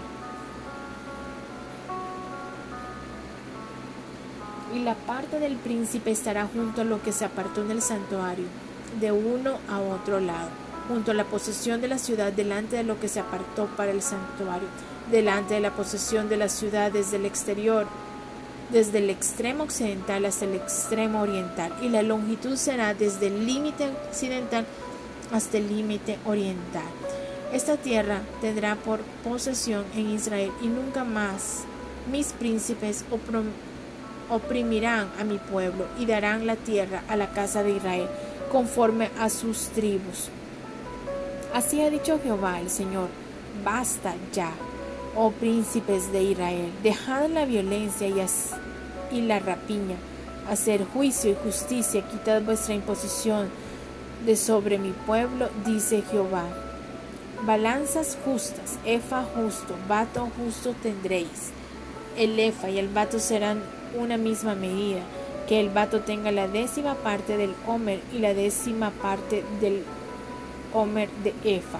Y 4.75 4.79
la 4.83 4.93
parte 4.93 5.39
del 5.39 5.55
príncipe 5.55 6.11
estará 6.11 6.45
junto 6.45 6.81
a 6.81 6.85
lo 6.85 7.01
que 7.01 7.13
se 7.13 7.25
apartó 7.25 7.63
en 7.63 7.71
el 7.71 7.81
santuario, 7.81 8.45
de 9.01 9.11
uno 9.11 9.57
a 9.67 9.79
otro 9.79 10.19
lado, 10.19 10.49
junto 10.87 11.09
a 11.09 11.15
la 11.15 11.23
posesión 11.23 11.81
de 11.81 11.87
la 11.87 11.97
ciudad, 11.97 12.31
delante 12.31 12.75
de 12.75 12.83
lo 12.83 12.99
que 12.99 13.07
se 13.07 13.21
apartó 13.21 13.65
para 13.75 13.89
el 13.89 14.03
santuario, 14.03 14.67
delante 15.11 15.55
de 15.55 15.59
la 15.59 15.75
posesión 15.75 16.29
de 16.29 16.37
la 16.37 16.49
ciudad 16.49 16.91
desde 16.91 17.17
el 17.17 17.25
exterior, 17.25 17.87
desde 18.71 18.99
el 18.99 19.09
extremo 19.09 19.63
occidental 19.63 20.25
hasta 20.25 20.45
el 20.45 20.55
extremo 20.55 21.21
oriental, 21.21 21.73
y 21.81 21.89
la 21.89 22.01
longitud 22.01 22.55
será 22.55 22.93
desde 22.93 23.27
el 23.27 23.45
límite 23.45 23.89
occidental 24.09 24.65
hasta 25.31 25.57
el 25.57 25.67
límite 25.67 26.17
oriental. 26.25 26.83
Esta 27.51 27.77
tierra 27.77 28.21
tendrá 28.41 28.75
por 28.75 29.01
posesión 29.23 29.85
en 29.95 30.09
Israel 30.09 30.51
y 30.61 30.67
nunca 30.67 31.03
más 31.03 31.65
mis 32.11 32.33
príncipes 32.33 33.05
oprimirán 34.29 35.09
a 35.19 35.23
mi 35.23 35.37
pueblo 35.37 35.85
y 35.99 36.05
darán 36.05 36.47
la 36.47 36.55
tierra 36.55 37.03
a 37.07 37.15
la 37.15 37.29
casa 37.29 37.63
de 37.63 37.71
Israel 37.71 38.07
conforme 38.51 39.09
a 39.19 39.29
sus 39.29 39.67
tribus. 39.67 40.29
Así 41.53 41.81
ha 41.81 41.89
dicho 41.89 42.19
Jehová 42.23 42.59
el 42.59 42.69
Señor, 42.69 43.09
basta 43.63 44.15
ya, 44.33 44.51
oh 45.15 45.31
príncipes 45.31 46.11
de 46.11 46.23
Israel, 46.23 46.71
dejad 46.81 47.29
la 47.29 47.45
violencia 47.45 48.07
y, 48.07 49.21
la 49.21 49.39
rapiña, 49.39 49.95
hacer 50.49 50.85
juicio 50.85 51.31
y 51.31 51.35
justicia, 51.35 52.07
quitad 52.07 52.41
vuestra 52.41 52.73
imposición 52.73 53.49
de 54.25 54.35
sobre 54.35 54.77
mi 54.77 54.91
pueblo, 54.91 55.49
dice 55.65 56.03
Jehová. 56.09 56.45
Balanzas 57.45 58.17
justas, 58.25 58.79
efa 58.85 59.23
justo, 59.35 59.75
vato 59.87 60.29
justo 60.37 60.73
tendréis. 60.81 61.51
El 62.17 62.39
efa 62.39 62.69
y 62.69 62.79
el 62.79 62.87
vato 62.87 63.19
serán 63.19 63.61
una 63.97 64.17
misma 64.17 64.55
medida, 64.55 65.01
que 65.47 65.59
el 65.59 65.69
vato 65.69 66.01
tenga 66.01 66.31
la 66.31 66.47
décima 66.47 66.95
parte 66.95 67.37
del 67.37 67.53
homer 67.67 67.99
y 68.13 68.19
la 68.19 68.33
décima 68.33 68.91
parte 68.91 69.43
del 69.59 69.83
homer 70.73 71.09
de 71.23 71.33
efa. 71.43 71.79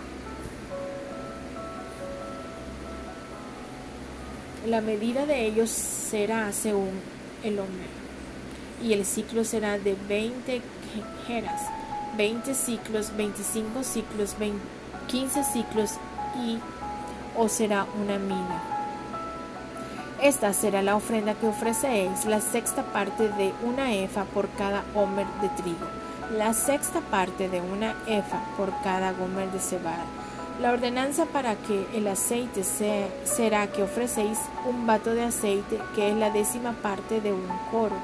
La 4.65 4.81
medida 4.81 5.25
de 5.25 5.45
ellos 5.45 5.69
será 5.69 6.51
según 6.53 6.99
el 7.43 7.59
homer, 7.59 7.89
y 8.81 8.93
el 8.93 9.05
ciclo 9.05 9.43
será 9.43 9.77
de 9.77 9.95
20 10.07 10.61
jeras, 11.27 11.61
20 12.17 12.53
ciclos, 12.53 13.15
25 13.17 13.83
ciclos, 13.83 14.35
20 14.39 14.83
15 15.07 15.43
ciclos 15.43 15.91
y 16.35 16.59
o 17.37 17.47
será 17.47 17.85
una 18.01 18.17
mina. 18.17 18.63
Esta 20.21 20.53
será 20.53 20.81
la 20.81 20.95
ofrenda 20.95 21.33
que 21.33 21.47
ofreceéis, 21.47 22.25
la 22.25 22.39
sexta 22.39 22.83
parte 22.83 23.27
de 23.29 23.53
una 23.63 23.93
efa 23.93 24.23
por 24.25 24.49
cada 24.51 24.83
homer 24.95 25.27
de 25.41 25.49
trigo, 25.49 25.85
la 26.37 26.53
sexta 26.53 27.01
parte 27.01 27.49
de 27.49 27.59
una 27.59 27.95
efa 28.07 28.39
por 28.55 28.71
cada 28.83 29.11
gomer 29.11 29.51
de 29.51 29.59
cebada. 29.59 30.05
La 30.61 30.71
ordenanza 30.71 31.25
para 31.25 31.55
que 31.55 31.87
el 31.93 32.07
aceite 32.07 32.63
sea, 32.63 33.07
será 33.23 33.67
que 33.67 33.83
ofrecéis 33.83 34.37
un 34.65 34.85
vato 34.85 35.13
de 35.13 35.23
aceite, 35.23 35.79
que 35.95 36.11
es 36.11 36.15
la 36.15 36.29
décima 36.29 36.73
parte 36.73 37.21
de 37.21 37.33
un 37.33 37.47
coro. 37.71 37.95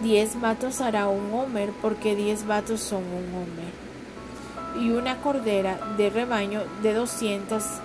Diez 0.00 0.38
vatos 0.40 0.80
hará 0.80 1.08
un 1.08 1.32
homer, 1.32 1.70
porque 1.80 2.14
diez 2.14 2.46
vatos 2.46 2.80
son 2.80 3.02
un 3.02 3.34
homer 3.34 3.86
y 4.78 4.90
una 4.90 5.16
cordera 5.22 5.78
de 5.96 6.10
rebaño 6.10 6.62
de 6.82 6.92
doscientas 6.92 7.80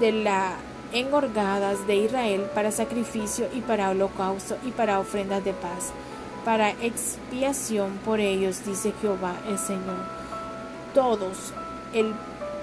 de 0.00 0.12
las 0.12 0.54
engorgadas 0.92 1.86
de 1.86 1.96
Israel 1.96 2.46
para 2.54 2.70
sacrificio 2.70 3.46
y 3.54 3.60
para 3.60 3.90
holocausto 3.90 4.56
y 4.64 4.70
para 4.70 5.00
ofrendas 5.00 5.44
de 5.44 5.52
paz, 5.52 5.92
para 6.44 6.70
expiación 6.70 7.98
por 8.04 8.20
ellos, 8.20 8.64
dice 8.64 8.92
Jehová 9.00 9.34
el 9.48 9.58
Señor. 9.58 10.21
Todos 10.94 11.52
el 11.94 12.12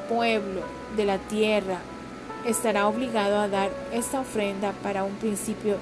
pueblo 0.07 0.61
de 0.95 1.05
la 1.05 1.17
tierra 1.17 1.79
estará 2.45 2.87
obligado 2.87 3.39
a 3.39 3.47
dar 3.47 3.69
esta 3.91 4.19
ofrenda 4.19 4.73
para 4.83 5.03
un 5.03 5.13
principio 5.15 5.77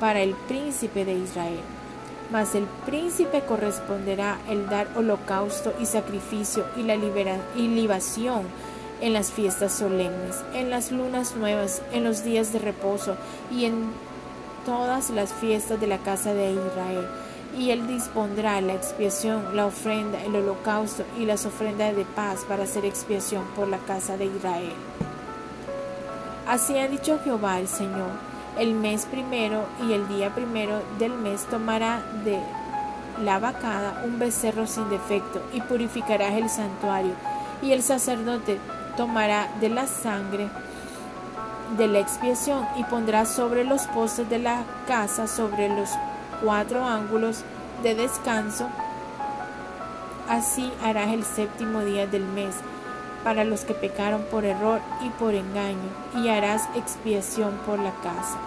para 0.00 0.20
el 0.20 0.34
príncipe 0.34 1.04
de 1.04 1.14
Israel. 1.14 1.60
Mas 2.30 2.54
el 2.54 2.64
príncipe 2.86 3.42
corresponderá 3.42 4.38
el 4.48 4.68
dar 4.68 4.88
holocausto 4.96 5.72
y 5.80 5.86
sacrificio 5.86 6.64
y 6.76 6.82
la 6.82 6.94
y 6.94 7.68
libación 7.68 8.42
en 9.00 9.12
las 9.12 9.30
fiestas 9.30 9.72
solemnes, 9.72 10.42
en 10.54 10.70
las 10.70 10.90
lunas 10.90 11.36
nuevas, 11.36 11.82
en 11.92 12.04
los 12.04 12.24
días 12.24 12.52
de 12.52 12.58
reposo 12.58 13.16
y 13.50 13.66
en 13.66 13.90
todas 14.64 15.10
las 15.10 15.32
fiestas 15.32 15.80
de 15.80 15.86
la 15.86 15.98
casa 15.98 16.32
de 16.32 16.52
Israel. 16.52 17.06
Y 17.56 17.70
él 17.70 17.86
dispondrá 17.86 18.60
la 18.60 18.74
expiación, 18.74 19.56
la 19.56 19.66
ofrenda, 19.66 20.22
el 20.22 20.34
holocausto 20.34 21.04
y 21.18 21.24
las 21.24 21.46
ofrendas 21.46 21.94
de 21.94 22.04
paz 22.04 22.44
para 22.48 22.64
hacer 22.64 22.84
expiación 22.84 23.44
por 23.54 23.68
la 23.68 23.78
casa 23.78 24.16
de 24.16 24.26
Israel. 24.26 24.72
Así 26.48 26.76
ha 26.78 26.88
dicho 26.88 27.20
Jehová 27.22 27.60
el 27.60 27.68
Señor, 27.68 28.10
el 28.58 28.74
mes 28.74 29.06
primero 29.06 29.64
y 29.88 29.92
el 29.92 30.06
día 30.08 30.34
primero 30.34 30.82
del 30.98 31.12
mes 31.12 31.44
tomará 31.44 32.02
de 32.24 32.38
la 33.22 33.38
vacada 33.38 34.02
un 34.04 34.18
becerro 34.18 34.66
sin 34.66 34.88
defecto 34.90 35.40
y 35.52 35.60
purificarás 35.60 36.34
el 36.34 36.50
santuario, 36.50 37.12
y 37.62 37.72
el 37.72 37.82
sacerdote 37.82 38.58
tomará 38.96 39.48
de 39.60 39.68
la 39.68 39.86
sangre 39.86 40.48
de 41.78 41.88
la 41.88 42.00
expiación 42.00 42.66
y 42.76 42.84
pondrá 42.84 43.24
sobre 43.26 43.64
los 43.64 43.82
postes 43.88 44.28
de 44.28 44.38
la 44.38 44.64
casa, 44.86 45.26
sobre 45.26 45.68
los 45.68 45.90
cuatro 46.42 46.84
ángulos 46.84 47.44
de 47.82 47.94
descanso. 47.94 48.68
Así 50.28 50.72
harás 50.82 51.12
el 51.12 51.24
séptimo 51.24 51.80
día 51.80 52.06
del 52.06 52.24
mes 52.24 52.54
para 53.24 53.44
los 53.44 53.64
que 53.64 53.74
pecaron 53.74 54.22
por 54.30 54.44
error 54.44 54.80
y 55.02 55.08
por 55.08 55.34
engaño, 55.34 55.88
y 56.16 56.28
harás 56.28 56.68
expiación 56.76 57.52
por 57.66 57.78
la 57.78 57.92
casa. 58.02 58.38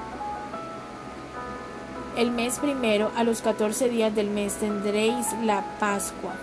El 2.15 2.31
mes 2.31 2.59
primero, 2.59 3.11
a 3.15 3.23
los 3.23 3.41
catorce 3.41 3.89
días 3.89 4.13
del 4.15 4.29
mes, 4.29 4.53
tendréis 4.55 5.25
la 5.43 5.63
Pascua. 5.79 6.33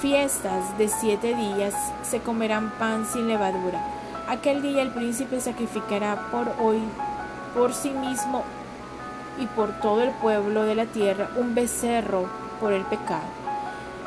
Fiestas 0.00 0.76
de 0.78 0.88
siete 0.88 1.34
días 1.34 1.74
se 2.02 2.20
comerán 2.20 2.70
pan 2.78 3.06
sin 3.06 3.28
levadura. 3.28 3.80
Aquel 4.28 4.62
día 4.62 4.82
el 4.82 4.90
príncipe 4.90 5.40
sacrificará 5.40 6.28
por 6.30 6.52
hoy, 6.60 6.78
por 7.54 7.72
sí 7.72 7.90
mismo 7.90 8.42
y 9.38 9.46
por 9.46 9.72
todo 9.80 10.02
el 10.02 10.10
pueblo 10.10 10.62
de 10.64 10.74
la 10.74 10.86
tierra, 10.86 11.30
un 11.36 11.54
becerro 11.54 12.28
por 12.60 12.72
el 12.72 12.82
pecado 12.82 13.44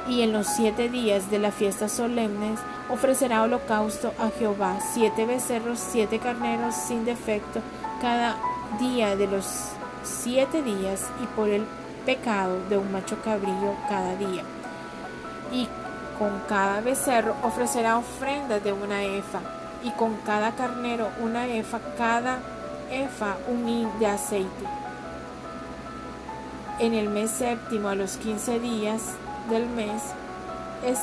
y 0.07 0.21
en 0.21 0.31
los 0.31 0.47
siete 0.47 0.89
días 0.89 1.29
de 1.29 1.39
la 1.39 1.51
fiesta 1.51 1.89
solemnes 1.89 2.59
ofrecerá 2.89 3.43
holocausto 3.43 4.13
a 4.19 4.29
Jehová, 4.29 4.79
siete 4.93 5.25
becerros, 5.25 5.79
siete 5.79 6.19
carneros 6.19 6.75
sin 6.75 7.03
defecto, 7.03 7.59
cada 8.01 8.37
día 8.79 9.15
de 9.15 9.27
los 9.27 9.45
siete 10.03 10.63
días, 10.63 11.05
y 11.21 11.25
por 11.35 11.49
el 11.49 11.65
pecado 12.05 12.57
de 12.69 12.77
un 12.77 12.91
macho 12.91 13.21
cabrillo 13.21 13.75
cada 13.89 14.15
día. 14.15 14.43
Y 15.51 15.67
con 16.17 16.41
cada 16.47 16.79
becerro 16.79 17.35
ofrecerá 17.43 17.97
ofrenda 17.97 18.59
de 18.59 18.71
una 18.71 19.03
efa, 19.03 19.39
y 19.83 19.91
con 19.91 20.15
cada 20.25 20.55
carnero 20.55 21.09
una 21.21 21.47
efa, 21.47 21.79
cada 21.97 22.39
efa 22.89 23.35
un 23.49 23.67
hin 23.67 23.89
de 23.99 24.07
aceite. 24.07 24.86
En 26.79 26.93
el 26.93 27.09
mes 27.09 27.31
séptimo, 27.31 27.89
a 27.89 27.95
los 27.95 28.17
quince 28.17 28.59
días 28.59 29.01
del 29.49 29.67
mes 29.67 30.01
es 30.85 30.99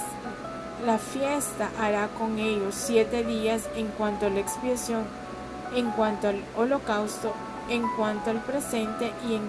la 0.86 0.98
fiesta 0.98 1.70
hará 1.80 2.08
con 2.08 2.38
ellos 2.38 2.74
siete 2.76 3.24
días 3.24 3.62
en 3.74 3.88
cuanto 3.88 4.26
a 4.26 4.30
la 4.30 4.38
expiación, 4.38 5.04
en 5.74 5.90
cuanto 5.90 6.28
al 6.28 6.40
holocausto, 6.56 7.32
en 7.68 7.82
cuanto 7.96 8.30
al 8.30 8.40
presente 8.40 9.12
y 9.28 9.34
en 9.34 9.42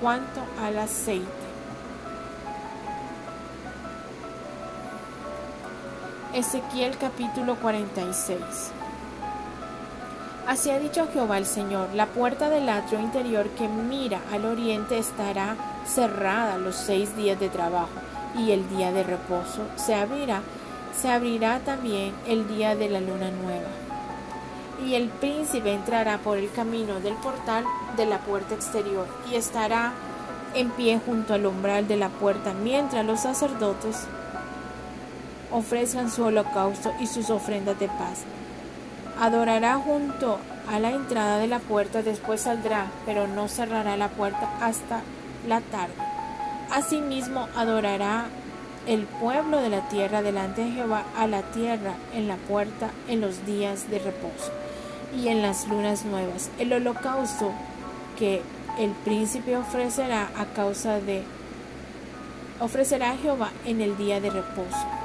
cuanto 0.00 0.40
al 0.62 0.78
aceite. 0.78 1.26
Ezequiel 6.32 6.96
capítulo 6.96 7.56
46 7.56 8.85
Así 10.46 10.70
ha 10.70 10.78
dicho 10.78 11.08
Jehová 11.12 11.38
el 11.38 11.46
Señor, 11.46 11.92
la 11.94 12.06
puerta 12.06 12.48
del 12.48 12.68
atrio 12.68 13.00
interior 13.00 13.48
que 13.50 13.66
mira 13.66 14.20
al 14.32 14.44
oriente 14.44 14.96
estará 14.96 15.56
cerrada 15.84 16.56
los 16.56 16.76
seis 16.76 17.16
días 17.16 17.40
de 17.40 17.48
trabajo 17.48 17.88
y 18.38 18.52
el 18.52 18.68
día 18.68 18.92
de 18.92 19.02
reposo 19.02 19.66
se 19.74 19.96
abrirá, 19.96 20.42
se 21.00 21.10
abrirá 21.10 21.58
también 21.60 22.14
el 22.28 22.46
día 22.46 22.76
de 22.76 22.88
la 22.88 23.00
luna 23.00 23.32
nueva. 23.32 23.68
Y 24.86 24.94
el 24.94 25.08
príncipe 25.08 25.72
entrará 25.72 26.18
por 26.18 26.38
el 26.38 26.52
camino 26.52 27.00
del 27.00 27.14
portal 27.14 27.64
de 27.96 28.06
la 28.06 28.18
puerta 28.20 28.54
exterior 28.54 29.08
y 29.28 29.34
estará 29.34 29.94
en 30.54 30.70
pie 30.70 31.00
junto 31.04 31.34
al 31.34 31.44
umbral 31.44 31.88
de 31.88 31.96
la 31.96 32.08
puerta 32.08 32.52
mientras 32.52 33.04
los 33.04 33.20
sacerdotes 33.20 34.06
ofrezcan 35.50 36.08
su 36.08 36.22
holocausto 36.22 36.92
y 37.00 37.08
sus 37.08 37.30
ofrendas 37.30 37.80
de 37.80 37.88
paz. 37.88 38.24
Adorará 39.18 39.76
junto 39.76 40.38
a 40.68 40.78
la 40.78 40.90
entrada 40.90 41.38
de 41.38 41.46
la 41.46 41.58
puerta, 41.58 42.02
después 42.02 42.42
saldrá, 42.42 42.86
pero 43.06 43.26
no 43.26 43.48
cerrará 43.48 43.96
la 43.96 44.08
puerta 44.08 44.50
hasta 44.60 45.00
la 45.46 45.60
tarde. 45.60 45.94
Asimismo 46.70 47.48
adorará 47.56 48.26
el 48.86 49.04
pueblo 49.04 49.60
de 49.60 49.68
la 49.68 49.88
tierra 49.88 50.22
delante 50.22 50.62
de 50.62 50.72
Jehová 50.72 51.04
a 51.16 51.26
la 51.26 51.42
tierra 51.42 51.94
en 52.14 52.28
la 52.28 52.36
puerta 52.36 52.90
en 53.08 53.20
los 53.20 53.44
días 53.46 53.90
de 53.90 53.98
reposo 53.98 54.52
y 55.16 55.28
en 55.28 55.42
las 55.42 55.66
lunas 55.68 56.04
nuevas. 56.04 56.50
El 56.58 56.72
holocausto 56.72 57.52
que 58.18 58.42
el 58.78 58.90
príncipe 58.90 59.56
ofrecerá 59.56 60.28
a 60.36 60.44
causa 60.46 61.00
de 61.00 61.22
ofrecerá 62.60 63.10
a 63.10 63.16
Jehová 63.16 63.50
en 63.64 63.80
el 63.80 63.96
día 63.96 64.20
de 64.20 64.30
reposo. 64.30 64.95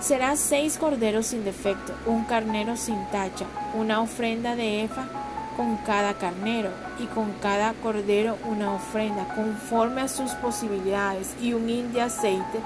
Será 0.00 0.36
seis 0.36 0.78
corderos 0.78 1.26
sin 1.26 1.44
defecto, 1.44 1.92
un 2.06 2.24
carnero 2.24 2.76
sin 2.76 3.04
tacha, 3.06 3.46
una 3.74 4.00
ofrenda 4.00 4.54
de 4.54 4.84
efa 4.84 5.08
con 5.56 5.76
cada 5.78 6.14
carnero 6.14 6.70
y 7.00 7.06
con 7.06 7.32
cada 7.42 7.74
cordero 7.74 8.38
una 8.44 8.72
ofrenda 8.72 9.26
conforme 9.34 10.02
a 10.02 10.08
sus 10.08 10.30
posibilidades 10.34 11.34
y 11.42 11.52
un 11.52 11.68
hin 11.68 11.92
de 11.92 12.02
aceite 12.02 12.60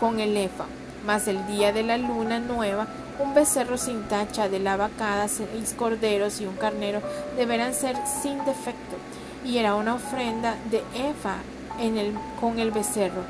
con 0.00 0.18
el 0.18 0.36
efa. 0.36 0.64
Mas 1.06 1.28
el 1.28 1.46
día 1.46 1.72
de 1.72 1.84
la 1.84 1.96
luna 1.96 2.40
nueva, 2.40 2.88
un 3.20 3.34
becerro 3.34 3.78
sin 3.78 4.02
tacha 4.08 4.48
de 4.48 4.58
la 4.58 4.76
vacada, 4.76 5.28
seis 5.28 5.74
corderos 5.78 6.40
y 6.40 6.46
un 6.46 6.56
carnero 6.56 7.00
deberán 7.36 7.72
ser 7.72 7.96
sin 8.20 8.38
defecto. 8.38 8.96
Y 9.44 9.58
era 9.58 9.76
una 9.76 9.94
ofrenda 9.94 10.56
de 10.72 10.82
efa 11.08 11.36
en 11.80 11.98
el, 11.98 12.14
con 12.40 12.58
el 12.58 12.72
becerro 12.72 13.22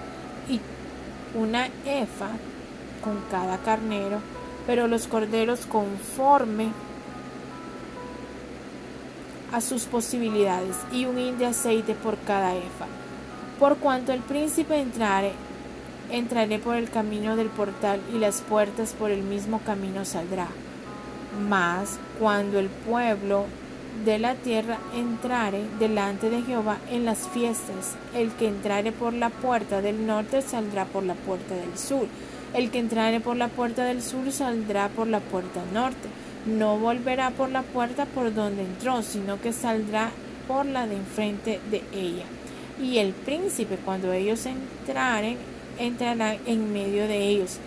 y 0.49 0.61
una 1.35 1.67
efa 1.85 2.31
con 3.03 3.19
cada 3.31 3.59
carnero, 3.59 4.21
pero 4.67 4.89
los 4.89 5.07
corderos 5.07 5.67
conforme 5.67 6.69
a 9.53 9.61
sus 9.61 9.85
posibilidades 9.85 10.77
y 10.93 11.07
un 11.07 11.19
hin 11.19 11.39
de 11.39 11.47
aceite 11.47 11.95
por 11.95 12.19
cada 12.19 12.55
efa. 12.55 12.87
Por 13.59 13.79
cuanto 13.79 14.13
el 14.13 14.21
príncipe 14.21 14.81
entrare, 14.81 15.33
entraré 16.11 16.59
por 16.59 16.77
el 16.77 16.91
camino 16.91 17.37
del 17.37 17.49
portal 17.49 18.01
y 18.15 18.19
las 18.19 18.41
puertas 18.43 18.93
por 18.93 19.11
el 19.11 19.23
mismo 19.23 19.61
camino 19.61 20.05
saldrá. 20.05 20.49
Mas 21.49 21.99
cuando 22.19 22.59
el 22.59 22.69
pueblo 22.69 23.47
de 24.05 24.19
la 24.19 24.35
tierra 24.35 24.79
entrare 24.95 25.63
delante 25.79 26.31
de 26.31 26.43
Jehová 26.43 26.79
en 26.91 27.05
las 27.05 27.29
fiestas, 27.29 27.97
el 28.15 28.31
que 28.33 28.49
entrare 28.49 28.93
por 28.93 29.13
la 29.13 29.31
puerta 29.31 29.81
del 29.81 30.07
norte 30.07 30.43
saldrá 30.43 30.85
por 30.85 31.03
la 31.03 31.15
puerta 31.15 31.55
del 31.55 31.77
sur, 31.77 32.07
el 32.55 32.71
que 32.71 32.79
entrare 32.79 33.21
por 33.21 33.37
la 33.37 33.49
puerta 33.49 33.85
del 33.85 34.03
sur 34.03 34.31
saldrá 34.33 34.89
por 34.89 35.07
la 35.07 35.21
puerta 35.21 35.63
norte 35.73 36.09
no 36.49 36.79
volverá 36.79 37.31
por 37.31 37.51
la 37.51 37.63
puerta 37.63 38.07
por 38.07 38.33
donde 38.35 38.63
entró, 38.63 39.03
sino 39.03 39.41
que 39.41 39.53
saldrá 39.53 40.11
por 40.47 40.67
la 40.67 40.87
de 40.87 40.97
enfrente 40.97 41.61
de 41.71 41.83
ella. 41.93 42.25
Y 42.83 42.99
el 42.99 43.13
príncipe, 43.13 43.77
cuando 43.85 44.13
ellos 44.13 44.47
entraren, 44.47 45.37
entrará 45.79 46.37
en 46.47 46.73
medio 46.73 47.07
de 47.07 47.29
ellos. 47.29 47.59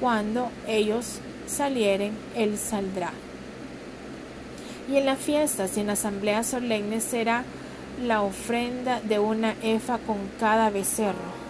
Cuando 0.00 0.50
ellos 0.66 1.20
salieren, 1.46 2.12
él 2.36 2.58
saldrá. 2.58 3.12
Y 4.90 4.96
en 4.96 5.06
las 5.06 5.18
fiestas 5.18 5.76
y 5.76 5.80
en 5.80 5.90
asambleas 5.90 6.46
solemnes 6.46 7.04
será 7.04 7.44
la 8.02 8.22
ofrenda 8.22 9.00
de 9.00 9.18
una 9.18 9.54
efa 9.62 9.98
con 9.98 10.18
cada 10.40 10.70
becerro 10.70 11.41